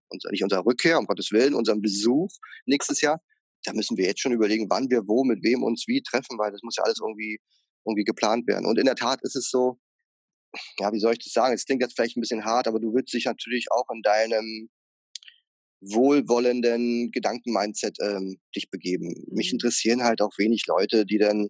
unser, 0.09 0.31
nicht 0.31 0.43
unserer 0.43 0.65
Rückkehr, 0.65 0.97
um 0.99 1.05
Gottes 1.05 1.31
Willen, 1.31 1.53
unseren 1.53 1.81
Besuch 1.81 2.29
nächstes 2.65 3.01
Jahr, 3.01 3.21
da 3.63 3.73
müssen 3.73 3.97
wir 3.97 4.05
jetzt 4.05 4.21
schon 4.21 4.31
überlegen, 4.31 4.67
wann 4.69 4.89
wir 4.89 5.07
wo, 5.07 5.23
mit 5.23 5.43
wem 5.43 5.63
uns 5.63 5.85
wie 5.87 6.01
treffen, 6.01 6.37
weil 6.37 6.51
das 6.51 6.61
muss 6.63 6.75
ja 6.77 6.83
alles 6.83 6.99
irgendwie, 7.01 7.39
irgendwie 7.85 8.03
geplant 8.03 8.47
werden. 8.47 8.65
Und 8.65 8.77
in 8.77 8.85
der 8.85 8.95
Tat 8.95 9.19
ist 9.23 9.35
es 9.35 9.49
so, 9.49 9.79
ja, 10.79 10.91
wie 10.93 10.99
soll 10.99 11.13
ich 11.13 11.19
das 11.19 11.33
sagen? 11.33 11.53
Es 11.53 11.65
klingt 11.65 11.81
jetzt 11.81 11.95
vielleicht 11.95 12.15
ein 12.15 12.21
bisschen 12.21 12.45
hart, 12.45 12.67
aber 12.67 12.79
du 12.79 12.93
würdest 12.93 13.13
dich 13.13 13.25
natürlich 13.25 13.67
auch 13.71 13.87
in 13.93 14.01
deinem 14.01 14.69
wohlwollenden 15.81 17.11
Gedankenmindset 17.11 17.97
ähm, 18.01 18.39
dich 18.55 18.69
begeben. 18.69 19.07
Mhm. 19.07 19.35
Mich 19.35 19.51
interessieren 19.51 20.03
halt 20.03 20.21
auch 20.21 20.31
wenig 20.37 20.65
Leute, 20.67 21.05
die 21.05 21.17
dann 21.17 21.49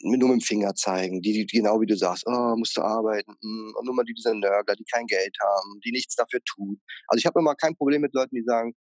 nur 0.00 0.28
mit 0.28 0.40
dem 0.40 0.40
Finger 0.40 0.74
zeigen, 0.74 1.20
die, 1.22 1.46
die 1.46 1.58
genau 1.58 1.80
wie 1.80 1.86
du 1.86 1.96
sagst, 1.96 2.24
oh, 2.26 2.56
musst 2.56 2.76
du 2.76 2.82
arbeiten, 2.82 3.32
hm, 3.42 3.74
und 3.76 3.84
nur 3.84 3.94
mal 3.94 4.04
diese 4.04 4.34
Nörgler, 4.34 4.74
die 4.74 4.84
kein 4.84 5.06
Geld 5.06 5.36
haben, 5.40 5.80
die 5.84 5.92
nichts 5.92 6.14
dafür 6.14 6.40
tun. 6.44 6.80
Also 7.08 7.18
ich 7.18 7.26
habe 7.26 7.40
immer 7.40 7.54
kein 7.54 7.76
Problem 7.76 8.00
mit 8.00 8.14
Leuten, 8.14 8.34
die 8.34 8.44
sagen, 8.44 8.74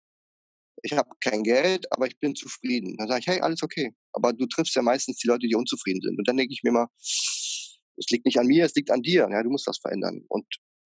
ich 0.83 0.93
habe 0.93 1.09
kein 1.21 1.43
Geld, 1.43 1.91
aber 1.91 2.07
ich 2.07 2.17
bin 2.19 2.35
zufrieden. 2.35 2.95
Dann 2.97 3.07
sage 3.07 3.19
ich, 3.19 3.27
hey, 3.27 3.41
alles 3.41 3.63
okay. 3.63 3.93
Aber 4.13 4.33
du 4.33 4.45
triffst 4.45 4.75
ja 4.75 4.81
meistens 4.81 5.17
die 5.17 5.27
Leute, 5.27 5.47
die 5.47 5.55
unzufrieden 5.55 6.01
sind. 6.01 6.17
Und 6.17 6.27
dann 6.27 6.37
denke 6.37 6.53
ich 6.53 6.63
mir 6.63 6.71
mal, 6.71 6.87
es 6.99 8.09
liegt 8.11 8.25
nicht 8.25 8.39
an 8.39 8.47
mir, 8.47 8.65
es 8.65 8.75
liegt 8.75 8.91
an 8.91 9.01
dir. 9.01 9.27
Ja, 9.29 9.43
du 9.43 9.49
musst 9.49 9.67
das 9.67 9.79
verändern. 9.79 10.23
Und 10.29 10.45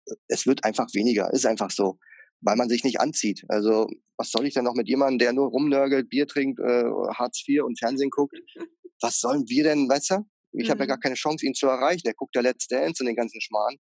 äh, 0.07 0.15
es 0.27 0.45
wird 0.45 0.63
einfach 0.63 0.87
weniger, 0.93 1.31
ist 1.33 1.45
einfach 1.45 1.71
so, 1.71 1.97
weil 2.41 2.55
man 2.55 2.69
sich 2.69 2.83
nicht 2.83 2.99
anzieht. 2.99 3.43
Also 3.47 3.87
was 4.17 4.31
soll 4.31 4.45
ich 4.45 4.53
denn 4.53 4.63
noch 4.63 4.75
mit 4.75 4.87
jemandem, 4.87 5.19
der 5.19 5.33
nur 5.33 5.47
rumnörgelt, 5.49 6.09
Bier 6.09 6.27
trinkt, 6.27 6.59
äh, 6.59 6.83
Hartz 7.13 7.43
IV 7.47 7.63
und 7.63 7.79
Fernsehen 7.79 8.09
guckt? 8.09 8.37
Was 9.03 9.19
sollen 9.19 9.45
wir 9.47 9.63
denn, 9.63 9.89
weißt 9.89 10.11
du? 10.11 10.15
Ich 10.51 10.67
mhm. 10.67 10.71
habe 10.71 10.79
ja 10.81 10.85
gar 10.85 10.99
keine 10.99 11.15
Chance, 11.15 11.43
ihn 11.43 11.55
zu 11.55 11.65
erreichen. 11.65 12.03
Der 12.05 12.13
guckt 12.13 12.35
ja 12.35 12.41
Let's 12.41 12.67
Dance 12.67 13.01
und 13.01 13.07
den 13.07 13.15
ganzen 13.15 13.41
Schmarrn. 13.41 13.77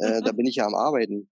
Äh, 0.00 0.20
da 0.22 0.32
bin 0.32 0.46
ich 0.46 0.56
ja 0.56 0.66
am 0.66 0.74
Arbeiten. 0.74 1.30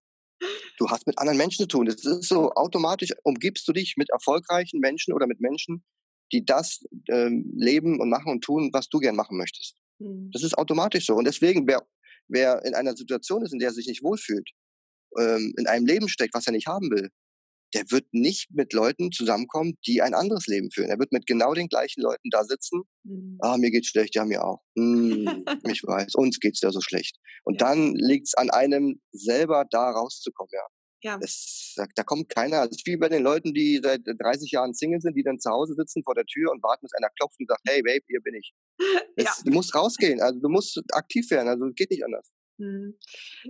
Du 0.77 0.89
hast 0.89 1.07
mit 1.07 1.17
anderen 1.17 1.37
Menschen 1.37 1.63
zu 1.63 1.67
tun. 1.67 1.85
Das 1.85 2.05
ist 2.05 2.29
so 2.29 2.51
automatisch, 2.51 3.11
umgibst 3.23 3.67
du 3.67 3.73
dich 3.73 3.95
mit 3.97 4.09
erfolgreichen 4.09 4.79
Menschen 4.79 5.13
oder 5.13 5.27
mit 5.27 5.41
Menschen, 5.41 5.83
die 6.31 6.45
das 6.45 6.85
ähm, 7.09 7.51
leben 7.55 7.99
und 7.99 8.09
machen 8.09 8.31
und 8.31 8.43
tun, 8.43 8.69
was 8.71 8.87
du 8.87 8.99
gern 8.99 9.15
machen 9.15 9.37
möchtest. 9.37 9.75
Mhm. 9.99 10.29
Das 10.31 10.43
ist 10.43 10.57
automatisch 10.57 11.05
so. 11.05 11.15
Und 11.15 11.25
deswegen, 11.25 11.67
wer, 11.67 11.85
wer 12.27 12.63
in 12.65 12.75
einer 12.75 12.95
Situation 12.95 13.43
ist, 13.43 13.53
in 13.53 13.59
der 13.59 13.69
er 13.69 13.73
sich 13.73 13.87
nicht 13.87 14.03
wohlfühlt, 14.03 14.49
ähm, 15.19 15.53
in 15.57 15.67
einem 15.67 15.85
Leben 15.85 16.09
steckt, 16.09 16.33
was 16.33 16.47
er 16.47 16.53
nicht 16.53 16.67
haben 16.67 16.89
will, 16.91 17.09
der 17.73 17.83
wird 17.91 18.05
nicht 18.13 18.47
mit 18.51 18.73
Leuten 18.73 19.11
zusammenkommen, 19.11 19.77
die 19.85 20.01
ein 20.01 20.13
anderes 20.13 20.47
Leben 20.47 20.71
führen. 20.71 20.89
Er 20.89 20.99
wird 20.99 21.11
mit 21.11 21.25
genau 21.25 21.53
den 21.53 21.67
gleichen 21.67 22.01
Leuten 22.01 22.29
da 22.29 22.43
sitzen. 22.43 22.83
Mhm. 23.03 23.37
Ah, 23.41 23.57
mir 23.57 23.71
geht's 23.71 23.89
schlecht, 23.89 24.15
ja, 24.15 24.25
mir 24.25 24.43
auch. 24.43 24.61
Hm, 24.77 25.43
ich 25.71 25.83
weiß, 25.83 26.15
uns 26.15 26.39
geht's 26.39 26.61
ja 26.61 26.71
so 26.71 26.81
schlecht. 26.81 27.17
Und 27.43 27.59
ja. 27.61 27.67
dann 27.67 27.93
liegt's 27.95 28.35
an 28.35 28.49
einem 28.49 29.01
selber 29.11 29.65
da 29.69 29.91
rauszukommen, 29.91 30.51
ja. 30.53 30.65
Ja. 31.03 31.19
Es, 31.21 31.75
da 31.95 32.03
kommt 32.03 32.29
keiner. 32.29 32.63
Es 32.63 32.71
ist 32.71 32.87
wie 32.87 32.97
bei 32.97 33.07
den 33.07 33.21
Leuten, 33.21 33.53
die 33.53 33.79
seit 33.83 34.01
30 34.05 34.51
Jahren 34.51 34.73
Single 34.73 34.99
sind, 34.99 35.15
die 35.15 35.23
dann 35.23 35.39
zu 35.39 35.51
Hause 35.51 35.75
sitzen 35.75 36.03
vor 36.03 36.15
der 36.15 36.25
Tür 36.25 36.51
und 36.51 36.63
warten, 36.63 36.85
bis 36.85 36.93
einer 36.93 37.09
klopft 37.17 37.39
und 37.39 37.47
sagt, 37.47 37.61
hey 37.67 37.81
Babe, 37.83 38.03
hier 38.07 38.21
bin 38.21 38.35
ich. 38.35 38.53
Es, 39.15 39.25
ja. 39.25 39.33
Du 39.45 39.51
musst 39.51 39.75
rausgehen, 39.75 40.21
also 40.21 40.39
du 40.39 40.49
musst 40.49 40.81
aktiv 40.93 41.29
werden, 41.29 41.47
also 41.47 41.69
geht 41.75 41.91
nicht 41.91 42.03
anders. 42.03 42.31
Hm. 42.57 42.95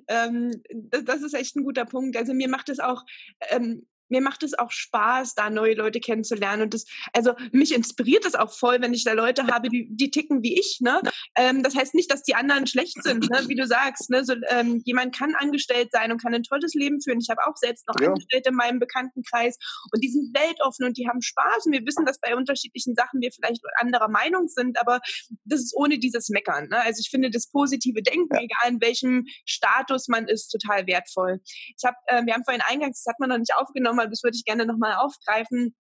Ähm, 0.08 0.52
das, 0.74 1.06
das, 1.06 1.22
ist 1.22 1.34
echt 1.34 1.56
ein 1.56 1.64
guter 1.64 1.86
Punkt. 1.86 2.18
Also 2.18 2.34
mir 2.34 2.50
macht 2.50 2.70
es 2.70 2.80
auch, 2.80 3.04
ähm, 3.50 3.88
mir 4.10 4.22
macht 4.22 4.44
es 4.44 4.58
auch 4.58 4.72
Spaß, 4.72 5.36
da 5.36 5.50
neue 5.50 5.76
Leute 5.76 6.00
kennenzulernen. 6.00 6.64
Und 6.64 6.74
das, 6.74 6.86
also 7.14 7.34
mich 7.52 7.74
inspiriert 7.74 8.26
es 8.26 8.36
auch 8.36 8.52
voll, 8.52 8.82
wenn 8.82 8.94
ich 8.94 9.04
da 9.04 9.14
Leute 9.14 9.48
habe, 9.48 9.70
die, 9.70 9.88
die 9.90 10.12
ticken 10.12 10.44
wie 10.44 10.60
ich. 10.60 10.80
Ne? 10.82 11.02
Ähm, 11.36 11.64
das 11.64 11.76
heißt 11.76 11.94
nicht, 11.94 12.12
dass 12.12 12.24
die 12.24 12.36
anderen 12.36 12.68
schlecht 12.68 13.02
sind, 13.04 13.30
ne? 13.30 13.40
wie 13.48 13.56
du 13.56 13.66
sagst. 13.66 14.10
Ne? 14.10 14.24
So, 14.24 14.34
ähm, 14.50 14.82
jemand 14.86 15.16
kann 15.16 15.36
angestellt 15.36 15.90
sein 15.92 16.12
und 16.12 16.22
kann 16.22 16.34
ein 16.34 16.44
tolles 16.44 16.74
Leben 16.74 17.02
führen. 17.02 17.20
Ich 17.20 17.30
habe 17.30 17.42
auch 17.46 17.56
selbst 17.56 17.88
noch 17.88 17.96
ja. 18.00 18.10
Angestellte 18.10 18.50
in 18.50 18.56
meinem 18.56 18.80
Bekanntenkreis 18.80 19.58
und 19.92 20.04
die 20.04 20.10
sind 20.10 20.36
weltoffen 20.36 20.86
und 20.86 20.98
die 20.98 21.08
haben 21.08 21.22
Spaß. 21.22 21.66
Und 21.66 21.74
wir 21.74 21.86
wissen, 21.86 22.06
dass 22.06 22.20
bei 22.20 22.36
unterschiedlichen 22.36 22.96
Sachen 22.96 23.22
wir 23.22 23.32
vielleicht 23.32 23.62
anderer 23.80 24.10
Meinung 24.10 24.48
sind, 24.48 24.80
aber 24.80 25.00
das 25.46 25.62
ist 25.62 25.76
ohne 25.76 26.00
dieses 26.00 26.30
Meckern. 26.30 26.68
Ne? 26.70 26.82
Also 26.82 27.02
ich 27.02 27.10
finde 27.10 27.30
das 27.30 27.50
positive 27.50 28.02
Denken, 28.02 28.34
ja. 28.34 28.42
egal 28.42 28.74
in 28.74 28.82
welchem 28.82 29.26
Status 29.46 30.08
man 30.08 30.28
ist, 30.28 30.50
total 30.50 30.88
wertvoll. 30.88 31.40
Ich 31.46 31.84
habe, 31.86 31.98
äh, 32.08 32.26
wir 32.26 32.34
haben 32.34 32.44
vorhin 32.44 32.64
eingangs, 32.68 33.04
das 33.04 33.14
hat 33.14 33.20
man 33.20 33.30
noch 33.30 33.38
nicht 33.38 33.54
aufgenommen, 33.56 33.97
nochmal, 33.98 34.10
das 34.10 34.24
würde 34.24 34.38
ich 34.38 34.46
gerne 34.46 34.66
nochmal 34.66 34.96
aufgreifen, 34.96 35.76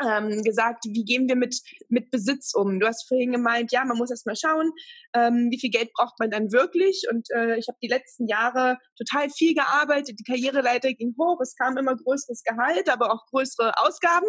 ähm, 0.00 0.42
gesagt, 0.42 0.84
wie 0.84 1.04
gehen 1.04 1.28
wir 1.28 1.36
mit, 1.36 1.60
mit 1.88 2.10
Besitz 2.10 2.54
um? 2.54 2.78
Du 2.78 2.86
hast 2.86 3.08
vorhin 3.08 3.32
gemeint, 3.32 3.72
ja, 3.72 3.84
man 3.84 3.98
muss 3.98 4.10
erst 4.10 4.26
mal 4.26 4.36
schauen, 4.36 4.70
ähm, 5.14 5.48
wie 5.50 5.58
viel 5.58 5.70
Geld 5.70 5.92
braucht 5.92 6.18
man 6.20 6.30
dann 6.30 6.52
wirklich. 6.52 7.02
Und 7.10 7.26
äh, 7.34 7.58
ich 7.58 7.66
habe 7.68 7.78
die 7.82 7.88
letzten 7.88 8.28
Jahre 8.28 8.78
total 8.96 9.28
viel 9.30 9.54
gearbeitet, 9.54 10.16
die 10.18 10.24
Karriereleiter 10.24 10.92
ging 10.92 11.14
hoch, 11.18 11.40
es 11.40 11.56
kam 11.56 11.76
immer 11.76 11.96
größeres 11.96 12.42
Gehalt, 12.44 12.88
aber 12.88 13.12
auch 13.12 13.26
größere 13.30 13.76
Ausgaben. 13.78 14.28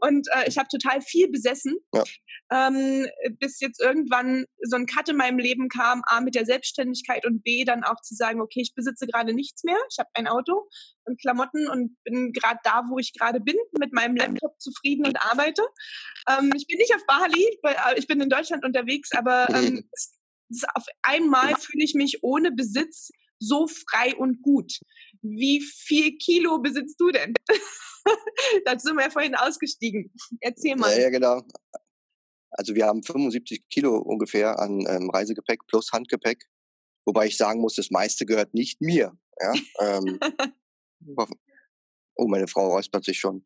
Und 0.00 0.28
äh, 0.32 0.48
ich 0.48 0.58
habe 0.58 0.68
total 0.68 1.00
viel 1.00 1.30
besessen, 1.30 1.76
ja. 1.92 2.04
ähm, 2.52 3.06
bis 3.38 3.60
jetzt 3.60 3.80
irgendwann 3.80 4.46
so 4.62 4.76
ein 4.76 4.86
Cut 4.86 5.08
in 5.08 5.16
meinem 5.16 5.38
Leben 5.38 5.68
kam, 5.68 6.02
A 6.06 6.20
mit 6.20 6.34
der 6.34 6.46
Selbstständigkeit 6.46 7.26
und 7.26 7.42
B 7.42 7.64
dann 7.64 7.84
auch 7.84 8.00
zu 8.02 8.14
sagen, 8.14 8.40
okay, 8.40 8.60
ich 8.62 8.74
besitze 8.74 9.06
gerade 9.06 9.34
nichts 9.34 9.64
mehr, 9.64 9.76
ich 9.90 9.98
habe 9.98 10.08
ein 10.14 10.26
Auto 10.26 10.68
und 11.04 11.20
Klamotten 11.20 11.68
und 11.68 11.96
bin 12.04 12.32
gerade 12.32 12.60
da, 12.64 12.82
wo 12.88 12.98
ich 12.98 13.12
gerade 13.12 13.40
bin, 13.40 13.56
mit 13.78 13.92
meinem 13.92 14.16
Laptop 14.16 14.60
zufrieden 14.60 15.06
und 15.06 15.20
arbeite. 15.22 15.62
Ähm, 16.28 16.52
ich 16.56 16.66
bin 16.66 16.78
nicht 16.78 16.94
auf 16.94 17.04
Bali, 17.06 17.58
äh, 17.64 17.98
ich 17.98 18.06
bin 18.06 18.20
in 18.20 18.30
Deutschland 18.30 18.64
unterwegs, 18.64 19.10
aber 19.12 19.48
ähm, 19.54 19.88
auf 20.74 20.84
einmal 21.02 21.54
fühle 21.56 21.84
ich 21.84 21.94
mich 21.94 22.22
ohne 22.22 22.50
Besitz 22.50 23.10
so 23.38 23.66
frei 23.66 24.14
und 24.16 24.42
gut. 24.42 24.72
Wie 25.22 25.60
viel 25.60 26.16
Kilo 26.18 26.58
besitzt 26.58 27.00
du 27.00 27.10
denn? 27.10 27.34
da 28.64 28.78
sind 28.78 28.96
wir 28.96 29.04
ja 29.04 29.10
vorhin 29.10 29.34
ausgestiegen. 29.34 30.12
Erzähl 30.40 30.76
mal. 30.76 30.92
Ja, 30.92 31.02
ja, 31.02 31.10
genau. 31.10 31.42
Also 32.50 32.74
wir 32.74 32.86
haben 32.86 33.02
75 33.02 33.68
Kilo 33.68 33.96
ungefähr 33.96 34.58
an 34.58 34.84
ähm, 34.88 35.10
Reisegepäck 35.10 35.66
plus 35.66 35.92
Handgepäck. 35.92 36.44
Wobei 37.06 37.26
ich 37.26 37.36
sagen 37.36 37.60
muss, 37.60 37.76
das 37.76 37.90
meiste 37.90 38.26
gehört 38.26 38.54
nicht 38.54 38.80
mir. 38.80 39.16
Ja? 39.40 39.52
Ähm, 39.80 40.18
oh, 42.16 42.26
meine 42.26 42.48
Frau 42.48 42.68
räuspert 42.68 43.04
sich 43.04 43.18
schon. 43.18 43.44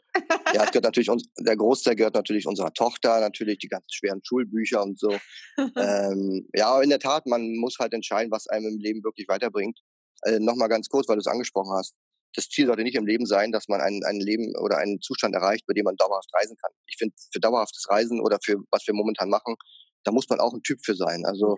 Ja, 0.55 0.65
es 0.65 0.71
gehört 0.71 0.85
natürlich 0.85 1.11
uns, 1.11 1.25
der 1.39 1.57
Großteil 1.57 1.97
gehört 1.97 2.15
natürlich 2.15 2.47
unserer 2.47 2.73
Tochter, 2.73 3.21
natürlich 3.21 3.59
die 3.59 3.69
ganzen 3.69 3.91
schweren 3.91 4.21
Schulbücher 4.25 4.83
und 4.83 4.99
so. 4.99 5.17
ähm, 5.59 6.49
ja, 6.55 6.81
in 6.81 6.91
der 6.91 6.99
Tat, 6.99 7.27
man 7.27 7.55
muss 7.57 7.77
halt 7.79 7.93
entscheiden, 7.93 8.31
was 8.31 8.47
einem 8.49 8.67
im 8.67 8.79
Leben 8.79 9.05
wirklich 9.05 9.29
weiterbringt. 9.29 9.79
Äh, 10.23 10.41
Nochmal 10.41 10.69
ganz 10.69 10.89
kurz, 10.89 11.09
weil 11.09 11.17
du 11.17 11.21
es 11.21 11.27
angesprochen 11.27 11.73
hast 11.77 11.95
das 12.35 12.49
Ziel 12.49 12.67
sollte 12.67 12.83
nicht 12.83 12.97
im 12.97 13.07
Leben 13.07 13.27
sein, 13.27 13.53
dass 13.53 13.69
man 13.69 13.81
ein, 13.81 14.03
ein 14.05 14.21
Leben 14.21 14.55
oder 14.57 14.79
einen 14.79 15.01
Zustand 15.01 15.35
erreicht, 15.35 15.65
bei 15.67 15.75
dem 15.75 15.85
man 15.85 15.97
dauerhaft 15.97 16.29
reisen 16.35 16.57
kann. 16.57 16.73
Ich 16.87 16.97
finde, 16.99 17.15
für 17.33 17.41
dauerhaftes 17.41 17.89
Reisen 17.89 18.21
oder 18.21 18.39
für 18.43 18.59
was 18.71 18.87
wir 18.87 18.95
momentan 18.95 19.31
machen, 19.31 19.57
da 20.05 20.13
muss 20.13 20.29
man 20.29 20.41
auch 20.41 20.53
ein 20.53 20.63
Typ 20.63 20.81
für 20.85 20.95
sein. 20.95 21.25
Also 21.25 21.57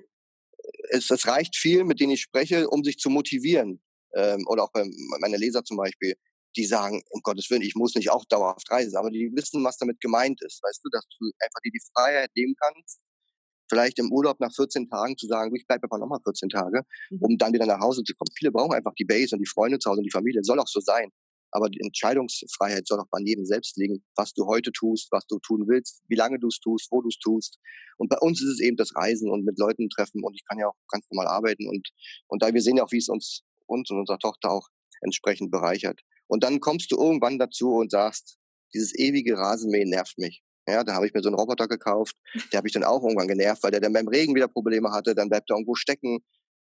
es, 0.90 1.10
es 1.10 1.26
reicht 1.26 1.56
viel, 1.56 1.84
mit 1.84 2.00
denen 2.00 2.12
ich 2.12 2.22
spreche, 2.22 2.68
um 2.68 2.84
sich 2.84 2.98
zu 2.98 3.10
motivieren. 3.10 3.82
Ähm, 4.14 4.44
oder 4.48 4.64
auch 4.64 4.72
bei 4.72 4.84
meine 5.20 5.36
Leser 5.36 5.64
zum 5.64 5.76
Beispiel, 5.76 6.14
die 6.56 6.64
sagen, 6.64 7.02
um 7.10 7.20
Gottes 7.22 7.50
Willen, 7.50 7.62
ich 7.62 7.74
muss 7.74 7.94
nicht 7.94 8.10
auch 8.10 8.24
dauerhaft 8.24 8.70
reisen, 8.70 8.96
aber 8.96 9.10
die 9.10 9.30
wissen, 9.34 9.62
was 9.64 9.76
damit 9.76 10.00
gemeint 10.00 10.40
ist. 10.42 10.62
Weißt 10.62 10.80
du, 10.84 10.88
dass 10.90 11.04
du 11.18 11.30
einfach 11.38 11.60
dir 11.64 11.72
die 11.72 11.82
Freiheit 11.92 12.30
nehmen 12.34 12.54
kannst, 12.58 13.00
vielleicht 13.68 13.98
im 13.98 14.12
Urlaub 14.12 14.40
nach 14.40 14.52
14 14.54 14.88
Tagen 14.88 15.16
zu 15.16 15.26
sagen, 15.26 15.54
ich 15.54 15.66
bleibe 15.66 15.84
einfach 15.84 15.98
nochmal 15.98 16.20
14 16.24 16.48
Tage, 16.48 16.82
mhm. 17.10 17.18
um 17.20 17.38
dann 17.38 17.52
wieder 17.52 17.66
nach 17.66 17.80
Hause 17.80 18.02
zu 18.04 18.14
kommen. 18.14 18.30
Viele 18.36 18.52
brauchen 18.52 18.74
einfach 18.74 18.94
die 18.94 19.04
Base 19.04 19.34
und 19.34 19.40
die 19.40 19.48
Freunde 19.48 19.78
zu 19.78 19.90
Hause 19.90 19.98
und 19.98 20.04
die 20.04 20.10
Familie. 20.10 20.42
Soll 20.42 20.60
auch 20.60 20.68
so 20.68 20.80
sein. 20.80 21.10
Aber 21.52 21.70
die 21.70 21.80
Entscheidungsfreiheit 21.80 22.86
soll 22.86 23.00
auch 23.00 23.08
bei 23.10 23.20
jedem 23.24 23.46
selbst 23.46 23.76
liegen, 23.76 24.04
was 24.16 24.32
du 24.34 24.46
heute 24.46 24.72
tust, 24.72 25.08
was 25.10 25.26
du 25.26 25.38
tun 25.38 25.64
willst, 25.68 26.02
wie 26.08 26.16
lange 26.16 26.38
du 26.38 26.48
es 26.48 26.58
tust, 26.58 26.88
wo 26.90 27.00
du 27.00 27.08
es 27.08 27.18
tust. 27.18 27.58
Und 27.98 28.08
bei 28.08 28.18
uns 28.18 28.42
ist 28.42 28.48
es 28.48 28.60
eben 28.60 28.76
das 28.76 28.94
Reisen 28.94 29.30
und 29.30 29.44
mit 29.44 29.58
Leuten 29.58 29.88
treffen 29.88 30.22
und 30.22 30.34
ich 30.34 30.44
kann 30.46 30.58
ja 30.58 30.68
auch 30.68 30.76
ganz 30.90 31.06
normal 31.10 31.28
arbeiten 31.28 31.68
und, 31.68 31.88
und 32.26 32.42
da 32.42 32.52
wir 32.52 32.60
sehen 32.60 32.76
ja 32.76 32.84
auch, 32.84 32.92
wie 32.92 32.98
es 32.98 33.08
uns, 33.08 33.42
uns 33.66 33.90
und 33.90 34.00
unserer 34.00 34.18
Tochter 34.18 34.50
auch 34.50 34.68
entsprechend 35.00 35.50
bereichert. 35.50 36.00
Und 36.26 36.42
dann 36.42 36.60
kommst 36.60 36.90
du 36.90 36.96
irgendwann 36.96 37.38
dazu 37.38 37.70
und 37.70 37.90
sagst, 37.90 38.38
dieses 38.74 38.94
ewige 38.98 39.38
Rasenmähen 39.38 39.88
nervt 39.88 40.18
mich. 40.18 40.42
Ja, 40.68 40.82
da 40.82 40.94
habe 40.94 41.06
ich 41.06 41.14
mir 41.14 41.22
so 41.22 41.28
einen 41.28 41.38
Roboter 41.38 41.68
gekauft. 41.68 42.16
Der 42.52 42.58
habe 42.58 42.66
ich 42.66 42.74
dann 42.74 42.84
auch 42.84 43.02
irgendwann 43.02 43.28
genervt, 43.28 43.62
weil 43.62 43.70
der 43.70 43.80
dann 43.80 43.92
beim 43.92 44.08
Regen 44.08 44.34
wieder 44.34 44.48
Probleme 44.48 44.90
hatte. 44.90 45.14
Dann 45.14 45.28
bleibt 45.28 45.50
er 45.50 45.54
irgendwo 45.54 45.74
stecken. 45.74 46.18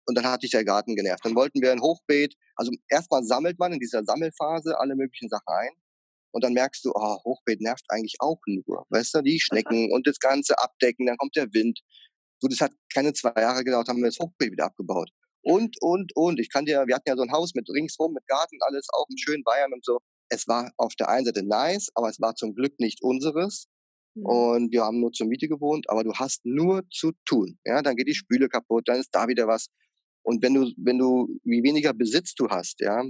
Und 0.07 0.17
dann 0.17 0.25
hatte 0.25 0.47
ich 0.47 0.53
der 0.53 0.65
Garten 0.65 0.97
genervt. 0.97 1.25
Dann 1.25 1.35
wollten 1.35 1.61
wir 1.61 1.71
ein 1.73 1.83
Hochbeet. 1.83 2.35
Also 2.57 2.73
erstmal 2.89 3.23
sammelt 3.25 3.59
man 3.59 3.73
in 3.73 3.79
dieser 3.79 4.03
Sammelphase 4.03 4.79
alle 4.79 4.97
möglichen 4.97 5.29
Sachen 5.29 5.47
ein. 5.47 5.71
Und 6.33 6.45
dann 6.45 6.53
merkst 6.53 6.85
du, 6.85 6.93
oh, 6.95 7.19
Hochbeet 7.25 7.61
nervt 7.61 7.85
eigentlich 7.89 8.17
auch 8.21 8.41
nur. 8.47 8.87
Weißt 8.89 9.15
du, 9.15 9.23
die 9.23 9.41
Schnecken 9.41 9.93
und 9.93 10.07
das 10.07 10.19
Ganze 10.19 10.59
abdecken, 10.59 11.07
dann 11.07 11.17
kommt 11.17 11.37
der 11.37 11.53
Wind. 11.53 11.81
So, 12.39 12.49
das 12.49 12.61
hat 12.61 12.73
keine 12.93 13.13
zwei 13.13 13.33
Jahre 13.37 13.65
gedauert, 13.65 13.89
haben 13.89 13.99
wir 13.99 14.07
das 14.07 14.19
Hochbeet 14.19 14.53
wieder 14.53 14.67
abgebaut. 14.67 15.11
Und, 15.43 15.77
und, 15.81 16.13
und. 16.15 16.39
Ich 16.39 16.51
kann 16.51 16.65
dir, 16.65 16.87
wir 16.87 16.95
hatten 16.95 17.09
ja 17.09 17.17
so 17.17 17.23
ein 17.23 17.33
Haus 17.33 17.55
mit 17.55 17.69
ringsrum, 17.69 18.13
mit 18.13 18.27
Garten, 18.27 18.59
alles 18.61 18.89
auch 18.93 19.07
in 19.11 19.19
schönen 19.19 19.43
Bayern 19.43 19.73
und 19.73 19.85
so. 19.85 19.99
Es 20.29 20.47
war 20.47 20.71
auf 20.77 20.95
der 20.95 21.09
einen 21.09 21.27
Seite 21.27 21.43
nice, 21.43 21.91
aber 21.95 22.09
es 22.09 22.21
war 22.21 22.35
zum 22.37 22.55
Glück 22.55 22.79
nicht 22.79 23.03
unseres. 23.03 23.67
Mhm. 24.14 24.27
Und 24.27 24.73
wir 24.73 24.83
haben 24.83 25.01
nur 25.01 25.12
zur 25.12 25.27
Miete 25.27 25.49
gewohnt, 25.49 25.88
aber 25.88 26.05
du 26.05 26.12
hast 26.14 26.44
nur 26.44 26.83
zu 26.90 27.12
tun. 27.25 27.59
Ja, 27.64 27.83
dann 27.83 27.96
geht 27.96 28.09
die 28.09 28.14
Spüle 28.14 28.49
kaputt, 28.49 28.88
dann 28.88 29.01
ist 29.01 29.14
da 29.14 29.29
wieder 29.29 29.46
was. 29.46 29.68
Und 30.23 30.42
wenn 30.42 30.55
du, 30.55 30.70
wenn 30.77 30.99
du, 30.99 31.29
wie 31.44 31.62
weniger 31.62 31.92
Besitz 31.92 32.35
du 32.35 32.49
hast, 32.49 32.81
ja, 32.81 33.03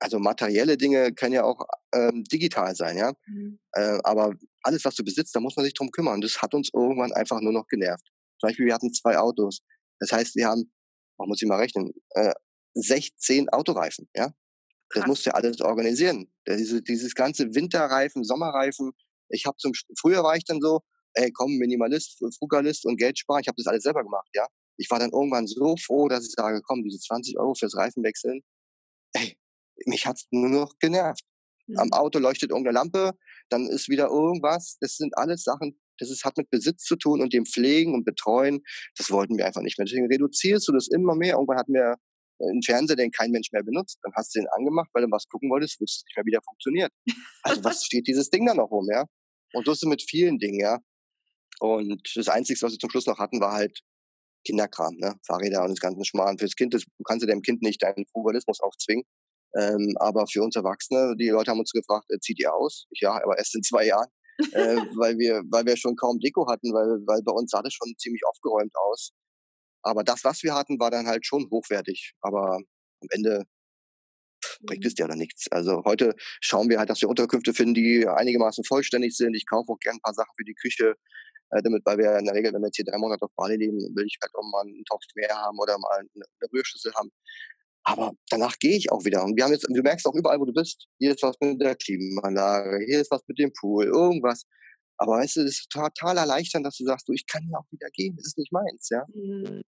also 0.00 0.18
materielle 0.18 0.76
Dinge 0.76 1.14
können 1.14 1.32
ja 1.32 1.44
auch 1.44 1.66
ähm, 1.94 2.24
digital 2.24 2.74
sein, 2.74 2.98
ja. 2.98 3.12
Mhm. 3.26 3.58
Äh, 3.72 3.98
aber 4.04 4.34
alles, 4.62 4.84
was 4.84 4.94
du 4.94 5.04
besitzt, 5.04 5.34
da 5.34 5.40
muss 5.40 5.56
man 5.56 5.64
sich 5.64 5.74
drum 5.74 5.90
kümmern. 5.90 6.20
Das 6.20 6.42
hat 6.42 6.54
uns 6.54 6.70
irgendwann 6.74 7.12
einfach 7.12 7.40
nur 7.40 7.52
noch 7.52 7.66
genervt. 7.68 8.06
Zum 8.40 8.48
Beispiel, 8.48 8.66
wir 8.66 8.74
hatten 8.74 8.92
zwei 8.92 9.16
Autos. 9.16 9.60
Das 10.00 10.12
heißt, 10.12 10.36
wir 10.36 10.46
haben, 10.46 10.70
man 11.18 11.28
muss 11.28 11.40
ich 11.40 11.48
mal 11.48 11.56
rechnen, 11.58 11.92
äh, 12.10 12.34
16 12.74 13.48
Autoreifen, 13.50 14.08
ja. 14.14 14.34
Das 14.90 15.00
Krass. 15.00 15.06
musst 15.06 15.26
du 15.26 15.30
ja 15.30 15.34
alles 15.34 15.60
organisieren. 15.60 16.30
Diese, 16.46 16.82
dieses 16.82 17.14
ganze 17.14 17.54
Winterreifen, 17.54 18.22
Sommerreifen. 18.22 18.92
Ich 19.34 19.46
habe 19.46 19.56
zum 19.56 19.72
früher 19.98 20.22
war 20.22 20.36
ich 20.36 20.44
dann 20.44 20.60
so, 20.60 20.80
ey, 21.14 21.30
komm, 21.32 21.56
Minimalist, 21.56 22.18
Frugalist 22.38 22.84
und 22.86 22.96
Geld 22.96 23.18
sparen. 23.18 23.40
Ich 23.42 23.48
habe 23.48 23.56
das 23.56 23.66
alles 23.66 23.82
selber 23.82 24.02
gemacht, 24.02 24.28
ja. 24.34 24.46
Ich 24.76 24.90
war 24.90 24.98
dann 24.98 25.10
irgendwann 25.10 25.46
so 25.46 25.76
froh, 25.76 26.08
dass 26.08 26.26
ich 26.26 26.32
sage, 26.32 26.60
komm, 26.64 26.82
diese 26.82 26.98
20 26.98 27.38
Euro 27.38 27.54
fürs 27.54 27.76
Reifenwechseln, 27.76 28.42
ey, 29.12 29.36
mich 29.86 30.06
hat's 30.06 30.26
nur 30.30 30.48
noch 30.48 30.72
genervt. 30.80 31.24
Mhm. 31.66 31.78
Am 31.78 31.92
Auto 31.92 32.18
leuchtet 32.18 32.50
irgendeine 32.50 32.74
Lampe, 32.74 33.12
dann 33.48 33.66
ist 33.68 33.88
wieder 33.88 34.08
irgendwas. 34.08 34.76
Das 34.80 34.96
sind 34.96 35.16
alles 35.16 35.44
Sachen, 35.44 35.78
das 35.98 36.10
ist, 36.10 36.24
hat 36.24 36.36
mit 36.36 36.50
Besitz 36.50 36.84
zu 36.84 36.96
tun 36.96 37.20
und 37.22 37.32
dem 37.32 37.46
Pflegen 37.46 37.94
und 37.94 38.04
Betreuen. 38.04 38.62
Das 38.96 39.10
wollten 39.10 39.36
wir 39.36 39.46
einfach 39.46 39.62
nicht 39.62 39.78
mehr. 39.78 39.86
Deswegen 39.86 40.06
reduzierst 40.06 40.66
du 40.68 40.72
das 40.72 40.88
immer 40.88 41.14
mehr. 41.14 41.34
Irgendwann 41.34 41.58
hatten 41.58 41.74
wir 41.74 41.94
einen 42.40 42.62
Fernseher, 42.62 42.96
den 42.96 43.10
kein 43.10 43.30
Mensch 43.30 43.52
mehr 43.52 43.62
benutzt. 43.62 43.98
Dann 44.02 44.12
hast 44.14 44.34
du 44.34 44.40
den 44.40 44.48
angemacht, 44.48 44.90
weil 44.92 45.04
du 45.04 45.10
was 45.10 45.28
gucken 45.28 45.50
wolltest, 45.50 45.80
wusstest 45.80 46.06
nicht 46.06 46.16
mehr, 46.16 46.26
wie 46.26 46.32
der 46.32 46.42
funktioniert. 46.42 46.92
Also 47.42 47.62
was 47.64 47.84
steht 47.84 48.06
dieses 48.08 48.30
Ding 48.30 48.46
da 48.46 48.54
noch 48.54 48.70
rum, 48.70 48.88
ja? 48.90 49.04
Und 49.54 49.66
so 49.66 49.72
ist 49.72 49.82
es 49.82 49.88
mit 49.88 50.02
vielen 50.02 50.38
Dingen, 50.38 50.60
ja. 50.60 50.78
Und 51.60 52.02
das 52.16 52.28
Einzige, 52.28 52.60
was 52.62 52.72
wir 52.72 52.78
zum 52.78 52.90
Schluss 52.90 53.06
noch 53.06 53.18
hatten, 53.18 53.40
war 53.40 53.52
halt 53.52 53.80
Kinderkram, 54.46 54.96
ne? 54.96 55.14
Fahrräder 55.26 55.62
und 55.62 55.70
das 55.70 55.80
ganze 55.80 56.04
Schmarrn. 56.04 56.38
Fürs 56.38 56.56
Kind, 56.56 56.74
das, 56.74 56.82
du 56.82 57.04
kannst 57.04 57.24
ja 57.24 57.32
dem 57.32 57.42
Kind 57.42 57.62
nicht 57.62 57.82
deinen 57.82 58.06
Frugalismus 58.12 58.60
aufzwingen. 58.60 59.04
Ähm, 59.56 59.94
aber 60.00 60.26
für 60.26 60.42
uns 60.42 60.56
Erwachsene, 60.56 61.14
die 61.16 61.28
Leute 61.28 61.52
haben 61.52 61.60
uns 61.60 61.70
gefragt, 61.70 62.06
äh, 62.10 62.18
zieht 62.18 62.40
ihr 62.40 62.52
aus? 62.52 62.86
Ich, 62.90 63.00
ja, 63.00 63.12
aber 63.22 63.38
erst 63.38 63.54
in 63.54 63.62
zwei 63.62 63.86
Jahren, 63.86 64.08
äh, 64.52 64.76
weil 64.98 65.16
wir, 65.18 65.42
weil 65.50 65.64
wir 65.64 65.76
schon 65.76 65.94
kaum 65.94 66.18
Deko 66.18 66.48
hatten, 66.48 66.72
weil, 66.72 67.00
weil 67.06 67.22
bei 67.22 67.32
uns 67.32 67.52
sah 67.52 67.62
das 67.62 67.72
schon 67.72 67.94
ziemlich 67.96 68.22
aufgeräumt 68.26 68.72
aus. 68.74 69.12
Aber 69.82 70.02
das, 70.02 70.24
was 70.24 70.42
wir 70.42 70.54
hatten, 70.54 70.80
war 70.80 70.90
dann 70.90 71.06
halt 71.06 71.24
schon 71.26 71.48
hochwertig. 71.50 72.14
Aber 72.20 72.56
am 72.56 73.08
Ende 73.10 73.44
bringt 74.62 74.84
mhm. 74.84 74.88
es 74.88 74.94
dir 74.94 75.08
dann 75.08 75.18
nichts. 75.18 75.50
Also 75.50 75.82
heute 75.84 76.14
schauen 76.40 76.68
wir 76.68 76.78
halt, 76.78 76.90
dass 76.90 77.00
wir 77.00 77.08
Unterkünfte 77.08 77.54
finden, 77.54 77.74
die 77.74 78.06
einigermaßen 78.06 78.64
vollständig 78.64 79.16
sind. 79.16 79.34
Ich 79.34 79.46
kaufe 79.46 79.72
auch 79.72 79.78
gerne 79.78 79.98
ein 79.98 80.02
paar 80.02 80.14
Sachen 80.14 80.32
für 80.36 80.44
die 80.44 80.54
Küche, 80.54 80.94
äh, 81.50 81.62
damit, 81.62 81.82
weil 81.84 81.98
wir 81.98 82.18
in 82.18 82.24
der 82.24 82.34
Regel, 82.34 82.52
wenn 82.52 82.62
wir 82.62 82.68
jetzt 82.68 82.76
hier 82.76 82.84
drei 82.84 82.98
Monate 82.98 83.22
auf 83.22 83.32
Bali 83.36 83.56
leben, 83.56 83.78
will 83.78 84.06
ich 84.06 84.18
halt 84.22 84.32
auch 84.34 84.42
mal 84.50 84.62
einen 84.62 84.84
Topf 84.84 85.04
mehr 85.14 85.30
haben 85.30 85.58
oder 85.58 85.78
mal 85.78 85.98
eine, 85.98 86.24
Rührschüssel 86.52 86.92
haben. 86.94 87.10
Aber 87.84 88.12
danach 88.30 88.58
gehe 88.58 88.76
ich 88.76 88.90
auch 88.90 89.04
wieder. 89.04 89.22
Und 89.24 89.36
wir 89.36 89.44
haben 89.44 89.52
jetzt, 89.52 89.66
du 89.68 89.82
merkst 89.82 90.06
auch 90.06 90.14
überall, 90.14 90.40
wo 90.40 90.46
du 90.46 90.52
bist, 90.52 90.86
hier 90.98 91.12
ist 91.12 91.22
was 91.22 91.36
mit 91.40 91.60
der 91.60 91.76
Klimaanlage, 91.76 92.84
hier 92.86 93.00
ist 93.00 93.10
was 93.10 93.22
mit 93.26 93.38
dem 93.38 93.52
Pool, 93.52 93.84
irgendwas. 93.86 94.44
Aber 94.96 95.18
weißt 95.18 95.36
du, 95.36 95.40
es 95.42 95.60
ist 95.60 95.70
total 95.70 96.16
erleichternd, 96.16 96.64
dass 96.64 96.76
du 96.76 96.84
sagst, 96.84 97.08
du, 97.08 97.12
ich 97.12 97.26
kann 97.26 97.46
ja 97.50 97.58
auch 97.58 97.70
wieder 97.70 97.88
gehen, 97.92 98.16
das 98.16 98.26
ist 98.26 98.38
nicht 98.38 98.52
meins, 98.52 98.88
ja. 98.90 99.04
Mhm. 99.12 99.62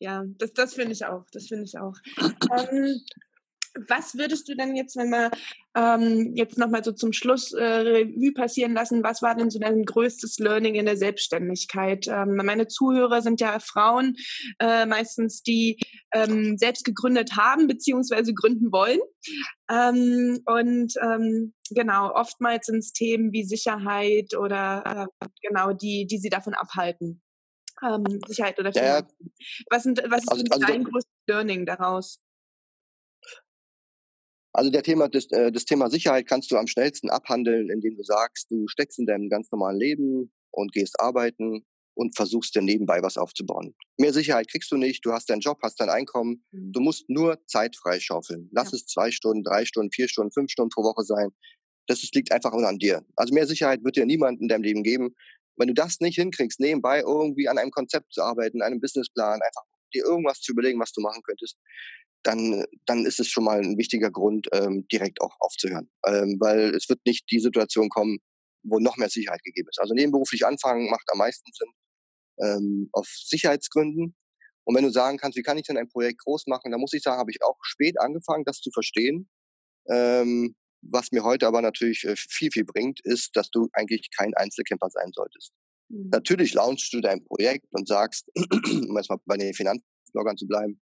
Ja, 0.00 0.24
das, 0.38 0.52
das 0.52 0.74
finde 0.74 0.92
ich 0.92 1.04
auch, 1.04 1.24
das 1.32 1.46
finde 1.48 1.64
ich 1.64 1.76
auch. 1.76 1.96
ähm, 2.18 3.00
was 3.88 4.16
würdest 4.16 4.48
du 4.48 4.54
denn 4.54 4.74
jetzt, 4.76 4.96
wenn 4.96 5.10
wir 5.10 5.30
ähm, 5.76 6.32
jetzt 6.34 6.58
nochmal 6.58 6.82
so 6.82 6.92
zum 6.92 7.12
Schluss 7.12 7.52
äh, 7.52 7.64
Revue 7.64 8.32
passieren 8.32 8.74
lassen, 8.74 9.04
was 9.04 9.22
war 9.22 9.34
denn 9.34 9.50
so 9.50 9.58
dein 9.58 9.84
größtes 9.84 10.38
Learning 10.38 10.74
in 10.74 10.86
der 10.86 10.96
Selbstständigkeit? 10.96 12.06
Ähm, 12.08 12.36
meine 12.36 12.66
Zuhörer 12.66 13.22
sind 13.22 13.40
ja 13.40 13.58
Frauen, 13.60 14.16
äh, 14.58 14.86
meistens 14.86 15.42
die 15.42 15.78
ähm, 16.12 16.58
selbst 16.58 16.84
gegründet 16.84 17.36
haben 17.36 17.66
beziehungsweise 17.66 18.34
gründen 18.34 18.72
wollen. 18.72 19.00
Ähm, 19.70 20.40
und 20.46 20.94
ähm, 21.02 21.54
genau, 21.70 22.12
oftmals 22.14 22.66
sind 22.66 22.78
es 22.78 22.92
Themen 22.92 23.32
wie 23.32 23.44
Sicherheit 23.44 24.36
oder 24.36 25.08
äh, 25.20 25.26
genau 25.42 25.72
die, 25.72 26.06
die 26.06 26.18
sie 26.18 26.30
davon 26.30 26.54
abhalten. 26.54 27.22
Ähm, 27.82 28.04
Sicherheit 28.26 28.58
oder 28.58 28.72
Finanzen. 28.72 29.14
Ja, 29.20 29.26
was, 29.70 29.82
sind, 29.84 30.02
was 30.08 30.22
ist 30.22 30.32
also, 30.32 30.44
also 30.50 30.66
dein 30.66 30.84
größtes 30.84 31.14
Learning 31.28 31.66
daraus? 31.66 32.20
Also 34.58 34.72
der 34.72 34.82
Thema, 34.82 35.08
das, 35.08 35.30
äh, 35.30 35.52
das 35.52 35.66
Thema 35.66 35.88
Sicherheit 35.88 36.26
kannst 36.26 36.50
du 36.50 36.56
am 36.56 36.66
schnellsten 36.66 37.10
abhandeln, 37.10 37.70
indem 37.70 37.94
du 37.94 38.02
sagst, 38.02 38.50
du 38.50 38.66
steckst 38.66 38.98
in 38.98 39.06
deinem 39.06 39.28
ganz 39.28 39.52
normalen 39.52 39.78
Leben 39.78 40.32
und 40.50 40.72
gehst 40.72 40.98
arbeiten 40.98 41.64
und 41.94 42.16
versuchst 42.16 42.56
dir 42.56 42.62
nebenbei 42.62 43.00
was 43.00 43.18
aufzubauen. 43.18 43.76
Mehr 44.00 44.12
Sicherheit 44.12 44.50
kriegst 44.50 44.72
du 44.72 44.76
nicht, 44.76 45.06
du 45.06 45.12
hast 45.12 45.30
deinen 45.30 45.42
Job, 45.42 45.60
hast 45.62 45.78
dein 45.78 45.90
Einkommen, 45.90 46.44
mhm. 46.50 46.72
du 46.72 46.80
musst 46.80 47.08
nur 47.08 47.38
Zeit 47.46 47.76
freischaufeln. 47.76 48.50
Lass 48.50 48.72
ja. 48.72 48.78
es 48.78 48.86
zwei 48.86 49.12
Stunden, 49.12 49.44
drei 49.44 49.64
Stunden, 49.64 49.92
vier 49.92 50.08
Stunden, 50.08 50.32
fünf 50.32 50.50
Stunden 50.50 50.70
pro 50.70 50.82
Woche 50.82 51.04
sein. 51.04 51.28
Das 51.86 52.02
ist, 52.02 52.16
liegt 52.16 52.32
einfach 52.32 52.50
nur 52.50 52.66
an 52.66 52.78
dir. 52.78 53.06
Also 53.14 53.32
mehr 53.32 53.46
Sicherheit 53.46 53.84
wird 53.84 53.94
dir 53.94 54.06
niemand 54.06 54.40
in 54.40 54.48
deinem 54.48 54.64
Leben 54.64 54.82
geben. 54.82 55.14
Wenn 55.56 55.68
du 55.68 55.74
das 55.74 56.00
nicht 56.00 56.16
hinkriegst, 56.16 56.58
nebenbei 56.58 56.98
irgendwie 56.98 57.46
an 57.46 57.58
einem 57.58 57.70
Konzept 57.70 58.12
zu 58.12 58.22
arbeiten, 58.22 58.60
einem 58.62 58.80
Businessplan, 58.80 59.40
einfach 59.40 59.62
dir 59.94 60.04
irgendwas 60.04 60.40
zu 60.40 60.50
überlegen, 60.50 60.80
was 60.80 60.90
du 60.90 61.00
machen 61.00 61.22
könntest, 61.22 61.56
dann, 62.22 62.64
dann 62.86 63.06
ist 63.06 63.20
es 63.20 63.28
schon 63.28 63.44
mal 63.44 63.60
ein 63.60 63.78
wichtiger 63.78 64.10
Grund, 64.10 64.48
ähm, 64.52 64.86
direkt 64.88 65.20
auch 65.20 65.36
aufzuhören. 65.40 65.90
Ähm, 66.06 66.36
weil 66.40 66.74
es 66.74 66.88
wird 66.88 67.00
nicht 67.06 67.30
die 67.30 67.40
Situation 67.40 67.88
kommen, 67.88 68.18
wo 68.62 68.78
noch 68.78 68.96
mehr 68.96 69.08
Sicherheit 69.08 69.42
gegeben 69.44 69.68
ist. 69.70 69.80
Also 69.80 69.94
nebenberuflich 69.94 70.44
anfangen 70.44 70.90
macht 70.90 71.06
am 71.12 71.18
meisten 71.18 71.50
Sinn 71.52 71.68
ähm, 72.40 72.88
auf 72.92 73.06
Sicherheitsgründen. 73.06 74.14
Und 74.64 74.76
wenn 74.76 74.84
du 74.84 74.90
sagen 74.90 75.16
kannst, 75.16 75.38
wie 75.38 75.42
kann 75.42 75.58
ich 75.58 75.66
denn 75.66 75.78
ein 75.78 75.88
Projekt 75.88 76.24
groß 76.24 76.46
machen, 76.46 76.70
dann 76.70 76.80
muss 76.80 76.92
ich 76.92 77.02
sagen, 77.02 77.18
habe 77.18 77.30
ich 77.30 77.42
auch 77.42 77.56
spät 77.62 77.98
angefangen, 78.00 78.44
das 78.44 78.60
zu 78.60 78.70
verstehen. 78.70 79.28
Ähm, 79.90 80.54
was 80.82 81.10
mir 81.10 81.24
heute 81.24 81.46
aber 81.46 81.62
natürlich 81.62 82.04
äh, 82.04 82.14
viel, 82.16 82.50
viel 82.52 82.64
bringt, 82.64 83.00
ist, 83.02 83.34
dass 83.34 83.50
du 83.50 83.68
eigentlich 83.72 84.08
kein 84.16 84.34
Einzelkämpfer 84.34 84.90
sein 84.90 85.10
solltest. 85.12 85.52
Mhm. 85.88 86.10
Natürlich 86.10 86.52
launchst 86.52 86.92
du 86.92 87.00
dein 87.00 87.24
Projekt 87.24 87.66
und 87.70 87.88
sagst, 87.88 88.30
um 88.64 88.96
erstmal 88.96 89.18
bei 89.24 89.36
den 89.36 89.54
Finanzbloggern 89.54 90.36
zu 90.36 90.46
bleiben, 90.46 90.80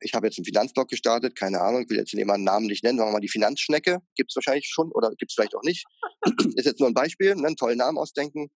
ich 0.00 0.14
habe 0.14 0.26
jetzt 0.26 0.38
einen 0.38 0.44
Finanzblog 0.44 0.88
gestartet, 0.88 1.36
keine 1.36 1.60
Ahnung, 1.60 1.82
ich 1.82 1.90
will 1.90 1.96
jetzt 1.96 2.12
jemanden 2.12 2.44
namentlich 2.44 2.82
nennen, 2.82 2.98
sagen 2.98 3.10
wir 3.10 3.14
mal 3.14 3.20
die 3.20 3.28
Finanzschnecke, 3.28 4.00
gibt 4.14 4.30
es 4.30 4.36
wahrscheinlich 4.36 4.66
schon 4.68 4.90
oder 4.92 5.10
gibt 5.16 5.30
es 5.30 5.34
vielleicht 5.34 5.54
auch 5.54 5.62
nicht. 5.62 5.86
ist 6.56 6.66
jetzt 6.66 6.80
nur 6.80 6.88
ein 6.88 6.94
Beispiel, 6.94 7.34
ne, 7.34 7.46
einen 7.46 7.56
tollen 7.56 7.78
Namen 7.78 7.98
ausdenken. 7.98 8.48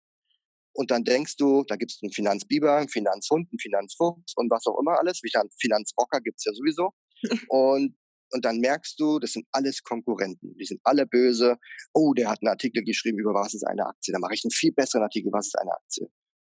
Und 0.72 0.90
dann 0.90 1.05
denkst 1.05 1.37
du, 1.37 1.64
da 1.64 1.76
gibt 1.76 1.92
es 1.92 1.98
einen 2.03 2.12
Finanzbiber, 2.12 2.76
einen 2.76 2.88
Finanzhund, 2.88 3.48
einen 3.50 3.59
Finanzfuchs 3.59 4.35
und 4.37 4.50
was 4.50 4.66
auch 4.66 4.79
immer 4.79 4.98
alles. 4.98 5.20
Finanzrocker 5.59 6.20
gibt 6.20 6.38
es 6.38 6.44
ja 6.44 6.53
sowieso. 6.53 6.90
und, 7.48 7.96
und 8.33 8.44
dann 8.44 8.59
merkst 8.59 8.98
du, 9.00 9.18
das 9.18 9.33
sind 9.33 9.46
alles 9.50 9.83
Konkurrenten. 9.83 10.57
Die 10.57 10.64
sind 10.64 10.81
alle 10.85 11.07
böse. 11.07 11.57
Oh, 11.92 12.14
der 12.14 12.31
hat 12.31 12.38
einen 12.40 12.48
Artikel 12.48 12.85
geschrieben 12.85 13.18
über 13.18 13.35
was 13.35 13.55
ist 13.55 13.66
eine 13.66 13.85
Aktie. 13.85 14.12
Dann 14.12 14.20
mache 14.20 14.35
ich 14.35 14.44
einen 14.44 14.53
viel 14.53 14.72
besseren 14.72 15.03
Artikel, 15.03 15.33
was 15.33 15.48
ist 15.48 15.59
eine 15.59 15.72
Aktie. 15.72 16.09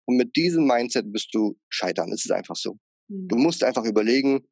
Und 0.06 0.16
mit 0.16 0.34
diesem 0.34 0.66
Mindset 0.66 1.12
bist 1.12 1.34
du 1.34 1.58
scheitern. 1.68 2.10
Es 2.12 2.24
ist 2.24 2.30
einfach 2.30 2.56
so. 2.56 2.78
Mhm. 3.08 3.28
Du 3.28 3.36
musst 3.36 3.62
einfach 3.64 3.84
überlegen, 3.84 4.48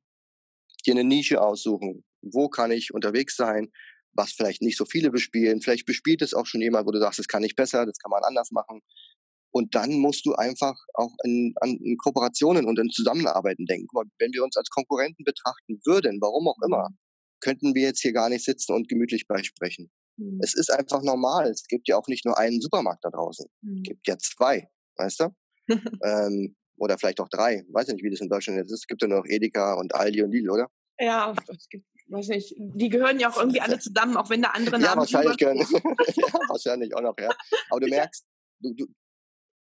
dir 0.87 0.93
eine 0.93 1.05
Nische 1.05 1.41
aussuchen. 1.41 2.05
Wo 2.23 2.49
kann 2.49 2.71
ich 2.71 2.93
unterwegs 2.93 3.37
sein? 3.37 3.71
Was 4.13 4.33
vielleicht 4.33 4.63
nicht 4.63 4.77
so 4.77 4.85
viele 4.85 5.11
bespielen. 5.11 5.61
Vielleicht 5.61 5.87
bespielt 5.87 6.23
es 6.23 6.35
auch 6.35 6.47
schon 6.47 6.61
jemand, 6.61 6.87
wo 6.87 6.93
du 6.93 7.01
sagst, 7.01 7.19
das 7.19 7.27
kann 7.27 7.43
ich 7.43 7.57
besser, 7.57 7.85
das 7.85 7.99
kann 7.99 8.11
man 8.11 8.23
anders 8.23 8.51
machen. 8.53 8.81
Und 9.51 9.75
dann 9.77 9.99
musst 10.01 10.27
du 10.27 10.35
einfach 10.35 10.75
auch 10.95 11.13
in, 11.23 11.55
an 11.61 11.79
in 11.83 11.97
Kooperationen 11.97 12.67
und 12.67 12.79
in 12.79 12.91
Zusammenarbeiten 12.91 13.67
denken. 13.67 13.87
Mal, 13.93 14.05
wenn 14.19 14.33
wir 14.33 14.43
uns 14.43 14.57
als 14.57 14.69
Konkurrenten 14.69 15.25
betrachten 15.25 15.81
würden, 15.85 16.19
warum 16.21 16.49
auch 16.49 16.59
immer, 16.65 16.89
mhm. 16.89 16.97
könnten 17.41 17.75
wir 17.75 17.83
jetzt 17.83 18.01
hier 18.01 18.13
gar 18.13 18.29
nicht 18.29 18.45
sitzen 18.45 18.73
und 18.73 18.89
gemütlich 18.89 19.29
beisprechen. 19.29 19.91
Mhm. 20.17 20.41
Es 20.43 20.55
ist 20.55 20.73
einfach 20.73 21.03
normal. 21.03 21.49
Es 21.49 21.67
gibt 21.69 21.89
ja 21.89 21.97
auch 21.97 22.09
nicht 22.09 22.25
nur 22.25 22.37
einen 22.37 22.61
Supermarkt 22.61 23.05
da 23.05 23.11
draußen. 23.11 23.47
Mhm. 23.63 23.77
Es 23.77 23.83
gibt 23.85 24.09
ja 24.09 24.19
zwei, 24.19 24.69
weißt 24.97 25.21
du? 25.21 25.29
ähm, 26.05 26.57
oder 26.77 26.99
vielleicht 26.99 27.21
auch 27.21 27.29
drei. 27.29 27.65
Weiß 27.69 27.89
nicht, 27.89 28.03
wie 28.03 28.11
das 28.11 28.21
in 28.21 28.29
Deutschland 28.29 28.59
jetzt 28.59 28.73
ist. 28.73 28.81
Es 28.81 28.87
gibt 28.87 29.03
ja 29.03 29.09
noch 29.09 29.25
Edeka 29.27 29.75
und 29.75 29.95
Aldi 29.95 30.23
und 30.23 30.33
Lidl, 30.33 30.51
oder? 30.51 30.69
Ja, 30.99 31.35
es 31.49 31.69
gibt, 31.69 31.87
weiß 32.09 32.29
nicht, 32.29 32.55
die 32.57 32.89
gehören 32.89 33.19
ja 33.19 33.31
auch 33.31 33.39
irgendwie 33.39 33.61
alle 33.61 33.79
zusammen, 33.79 34.17
auch 34.17 34.31
wenn 34.31 34.43
da 34.43 34.51
andere 34.51 34.79
Namen 34.79 34.85
Ja, 34.85 34.97
wahrscheinlich 34.97 35.37
gehören, 35.37 35.59
ja, 35.59 36.27
wahrscheinlich 36.49 36.95
auch 36.95 37.03
noch, 37.03 37.15
ja. 37.19 37.31
Aber 37.71 37.81
du 37.81 37.89
merkst, 37.89 38.25
du, 38.61 38.75
du, 38.75 38.87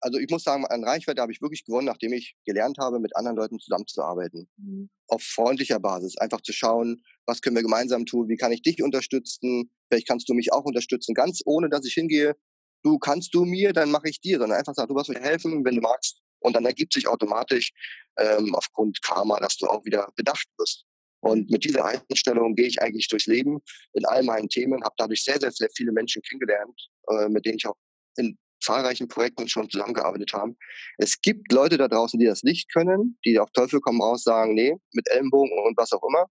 also 0.01 0.17
ich 0.17 0.29
muss 0.29 0.43
sagen, 0.43 0.65
an 0.65 0.83
Reichweite 0.83 1.21
habe 1.21 1.31
ich 1.31 1.41
wirklich 1.41 1.63
gewonnen, 1.63 1.85
nachdem 1.85 2.13
ich 2.13 2.35
gelernt 2.45 2.77
habe, 2.79 2.99
mit 2.99 3.15
anderen 3.15 3.37
Leuten 3.37 3.59
zusammenzuarbeiten. 3.59 4.49
Mhm. 4.57 4.89
Auf 5.07 5.21
freundlicher 5.21 5.79
Basis. 5.79 6.17
Einfach 6.17 6.41
zu 6.41 6.53
schauen, 6.53 7.03
was 7.27 7.41
können 7.41 7.55
wir 7.55 7.63
gemeinsam 7.63 8.05
tun, 8.05 8.27
wie 8.27 8.37
kann 8.37 8.51
ich 8.51 8.63
dich 8.63 8.81
unterstützen, 8.81 9.71
vielleicht 9.87 10.07
kannst 10.07 10.27
du 10.27 10.33
mich 10.33 10.51
auch 10.53 10.65
unterstützen, 10.65 11.13
ganz 11.13 11.41
ohne 11.45 11.69
dass 11.69 11.85
ich 11.85 11.93
hingehe, 11.93 12.35
du 12.83 12.97
kannst 12.97 13.33
du 13.35 13.45
mir, 13.45 13.73
dann 13.73 13.91
mache 13.91 14.09
ich 14.09 14.19
dir, 14.21 14.39
sondern 14.39 14.57
einfach 14.57 14.73
sagen, 14.73 14.89
du 14.89 14.95
wirst 14.95 15.09
mir 15.09 15.19
helfen, 15.19 15.63
wenn 15.63 15.75
du 15.75 15.81
magst, 15.81 16.21
und 16.41 16.55
dann 16.55 16.65
ergibt 16.65 16.93
sich 16.93 17.07
automatisch 17.07 17.71
ähm, 18.17 18.53
aufgrund 18.55 19.01
Karma, 19.01 19.39
dass 19.39 19.57
du 19.57 19.67
auch 19.67 19.85
wieder 19.85 20.11
bedacht 20.15 20.47
wirst. 20.57 20.85
Und 21.21 21.49
mit 21.51 21.63
dieser 21.63 21.85
Einstellung 21.85 22.55
gehe 22.55 22.67
ich 22.67 22.81
eigentlich 22.81 23.07
durchs 23.07 23.27
Leben 23.27 23.59
in 23.93 24.05
all 24.05 24.23
meinen 24.23 24.49
Themen, 24.49 24.83
habe 24.83 24.95
dadurch 24.97 25.23
sehr, 25.23 25.39
sehr, 25.39 25.51
sehr 25.51 25.69
viele 25.75 25.91
Menschen 25.91 26.21
kennengelernt, 26.23 26.89
äh, 27.09 27.29
mit 27.29 27.45
denen 27.45 27.57
ich 27.57 27.67
auch 27.67 27.75
in 28.17 28.37
zahlreichen 28.61 29.07
Projekten 29.07 29.47
schon 29.47 29.69
zusammengearbeitet 29.69 30.33
habe. 30.33 30.55
Es 30.97 31.19
gibt 31.21 31.51
Leute 31.51 31.77
da 31.77 31.87
draußen, 31.87 32.19
die 32.19 32.25
das 32.25 32.43
nicht 32.43 32.71
können, 32.71 33.17
die 33.25 33.39
auf 33.39 33.51
Teufel 33.51 33.81
komm 33.81 34.01
raus 34.01 34.23
sagen, 34.23 34.53
nee, 34.53 34.75
mit 34.93 35.09
Ellenbogen 35.09 35.57
und 35.65 35.77
was 35.77 35.91
auch 35.91 36.03
immer. 36.07 36.25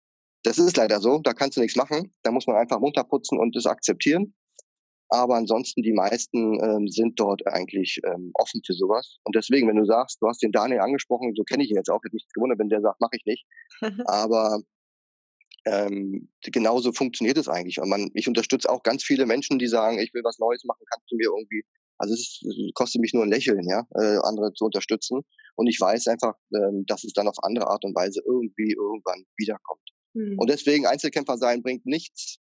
das 0.44 0.58
ist 0.58 0.78
leider 0.78 1.02
so, 1.02 1.20
da 1.20 1.34
kannst 1.34 1.58
du 1.58 1.62
nichts 1.62 1.76
machen. 1.76 2.14
Da 2.24 2.32
muss 2.32 2.48
man 2.48 2.56
einfach 2.56 2.80
runterputzen 2.80 3.38
und 3.38 3.56
es 3.56 3.66
akzeptieren. 3.66 4.34
Aber 5.10 5.36
ansonsten, 5.36 5.82
die 5.84 5.94
meisten 5.94 6.62
ähm, 6.62 6.88
sind 6.88 7.20
dort 7.20 7.46
eigentlich 7.48 8.00
ähm, 8.06 8.32
offen 8.34 8.62
für 8.66 8.74
sowas. 8.74 9.18
Und 9.24 9.36
deswegen, 9.36 9.68
wenn 9.68 9.78
du 9.78 9.86
sagst, 9.86 10.18
du 10.22 10.28
hast 10.28 10.42
den 10.42 10.52
Daniel 10.52 10.82
angesprochen, 10.82 11.34
so 11.36 11.44
kenne 11.44 11.64
ich 11.64 11.70
ihn 11.70 11.78
jetzt 11.78 11.90
auch, 11.90 12.04
hätte 12.04 12.16
mich 12.16 12.28
gewundert, 12.34 12.60
wenn 12.60 12.70
der 12.70 12.82
sagt, 12.82 13.00
mache 13.00 13.16
ich 13.16 13.26
nicht. 13.26 13.46
Aber 14.06 14.62
ähm, 15.66 16.30
genauso 16.42 16.92
funktioniert 16.92 17.38
es 17.38 17.48
eigentlich. 17.48 17.80
Und 17.80 17.90
man, 17.90 18.10
ich 18.14 18.28
unterstütze 18.28 18.70
auch 18.70 18.84
ganz 18.84 19.04
viele 19.04 19.26
Menschen, 19.26 19.60
die 19.60 19.68
sagen, 19.68 20.00
ich 20.00 20.14
will 20.14 20.24
was 20.24 20.40
Neues 20.40 20.64
machen, 20.66 20.84
kannst 20.92 21.12
du 21.12 21.16
mir 21.16 21.26
irgendwie, 21.26 21.64
also 21.98 22.14
es, 22.14 22.42
es 22.44 22.74
kostet 22.74 23.02
mich 23.02 23.14
nur 23.14 23.24
ein 23.24 23.30
Lächeln, 23.30 23.68
ja, 23.68 23.86
äh, 23.96 24.18
andere 24.24 24.54
zu 24.54 24.66
unterstützen. 24.66 25.22
Und 25.56 25.68
ich 25.68 25.80
weiß 25.80 26.08
einfach, 26.08 26.36
ähm, 26.54 26.86
dass 26.88 27.04
es 27.04 27.14
dann 27.14 27.28
auf 27.28 27.36
andere 27.44 27.68
Art 27.68 27.84
und 27.84 27.96
Weise 27.96 28.22
irgendwie 28.26 28.74
irgendwann 28.74 29.24
wiederkommt. 29.38 29.82
Mhm. 30.14 30.38
Und 30.38 30.50
deswegen 30.50 30.86
Einzelkämpfer 30.86 31.38
sein 31.38 31.62
bringt 31.62 31.86
nichts. 31.86 32.40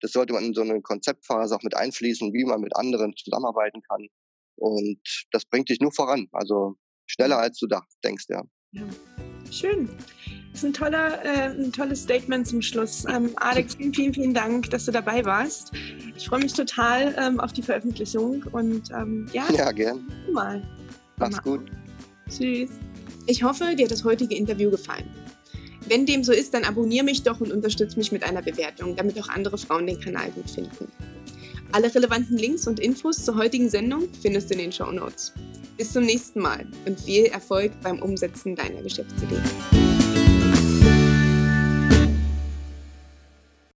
Das 0.00 0.12
sollte 0.12 0.32
man 0.32 0.44
in 0.44 0.54
so 0.54 0.62
eine 0.62 0.80
Konzeptphase 0.80 1.54
auch 1.54 1.62
mit 1.62 1.76
einfließen, 1.76 2.32
wie 2.32 2.44
man 2.44 2.60
mit 2.60 2.74
anderen 2.76 3.14
zusammenarbeiten 3.16 3.82
kann. 3.82 4.06
Und 4.56 5.00
das 5.32 5.44
bringt 5.44 5.68
dich 5.68 5.80
nur 5.80 5.92
voran. 5.92 6.28
Also 6.32 6.76
schneller 7.06 7.38
als 7.38 7.58
du 7.58 7.66
denkst, 8.04 8.26
ja. 8.28 8.42
ja. 8.72 8.84
Schön. 9.50 9.88
Das 10.52 10.60
ist 10.60 10.64
ein, 10.64 10.72
toller, 10.72 11.24
äh, 11.24 11.50
ein 11.50 11.72
tolles 11.72 12.02
Statement 12.02 12.46
zum 12.46 12.60
Schluss. 12.60 13.04
Ähm, 13.08 13.30
Alex, 13.36 13.76
vielen, 13.76 13.94
vielen, 13.94 14.14
vielen 14.14 14.34
Dank, 14.34 14.70
dass 14.70 14.86
du 14.86 14.92
dabei 14.92 15.24
warst. 15.24 15.72
Ich 16.16 16.28
freue 16.28 16.40
mich 16.40 16.52
total 16.52 17.14
ähm, 17.18 17.38
auf 17.40 17.52
die 17.52 17.62
Veröffentlichung 17.62 18.42
und 18.52 18.90
ähm, 18.90 19.28
ja. 19.32 19.46
Ja, 19.52 19.70
gern. 19.72 20.10
Mal. 20.32 20.62
Mach's 21.16 21.36
mal. 21.36 21.42
gut. 21.42 21.70
Tschüss. 22.28 22.70
Ich 23.26 23.42
hoffe, 23.42 23.74
dir 23.76 23.84
hat 23.84 23.92
das 23.92 24.04
heutige 24.04 24.34
Interview 24.34 24.70
gefallen. 24.70 25.08
Wenn 25.86 26.06
dem 26.06 26.24
so 26.24 26.32
ist, 26.32 26.54
dann 26.54 26.64
abonniere 26.64 27.04
mich 27.04 27.22
doch 27.22 27.40
und 27.40 27.52
unterstütze 27.52 27.98
mich 27.98 28.12
mit 28.12 28.22
einer 28.22 28.42
Bewertung, 28.42 28.96
damit 28.96 29.18
auch 29.20 29.28
andere 29.28 29.58
Frauen 29.58 29.86
den 29.86 30.00
Kanal 30.00 30.30
gut 30.30 30.50
finden. 30.50 30.90
Alle 31.72 31.94
relevanten 31.94 32.38
Links 32.38 32.66
und 32.66 32.80
Infos 32.80 33.24
zur 33.24 33.36
heutigen 33.36 33.68
Sendung 33.68 34.08
findest 34.20 34.50
du 34.50 34.54
in 34.54 34.60
den 34.60 34.72
Show 34.72 34.90
Notes. 34.90 35.32
Bis 35.76 35.92
zum 35.92 36.04
nächsten 36.04 36.40
Mal 36.40 36.66
und 36.86 37.00
viel 37.00 37.26
Erfolg 37.26 37.72
beim 37.82 38.00
Umsetzen 38.00 38.56
deiner 38.56 38.82
Geschäftsidee. 38.82 39.36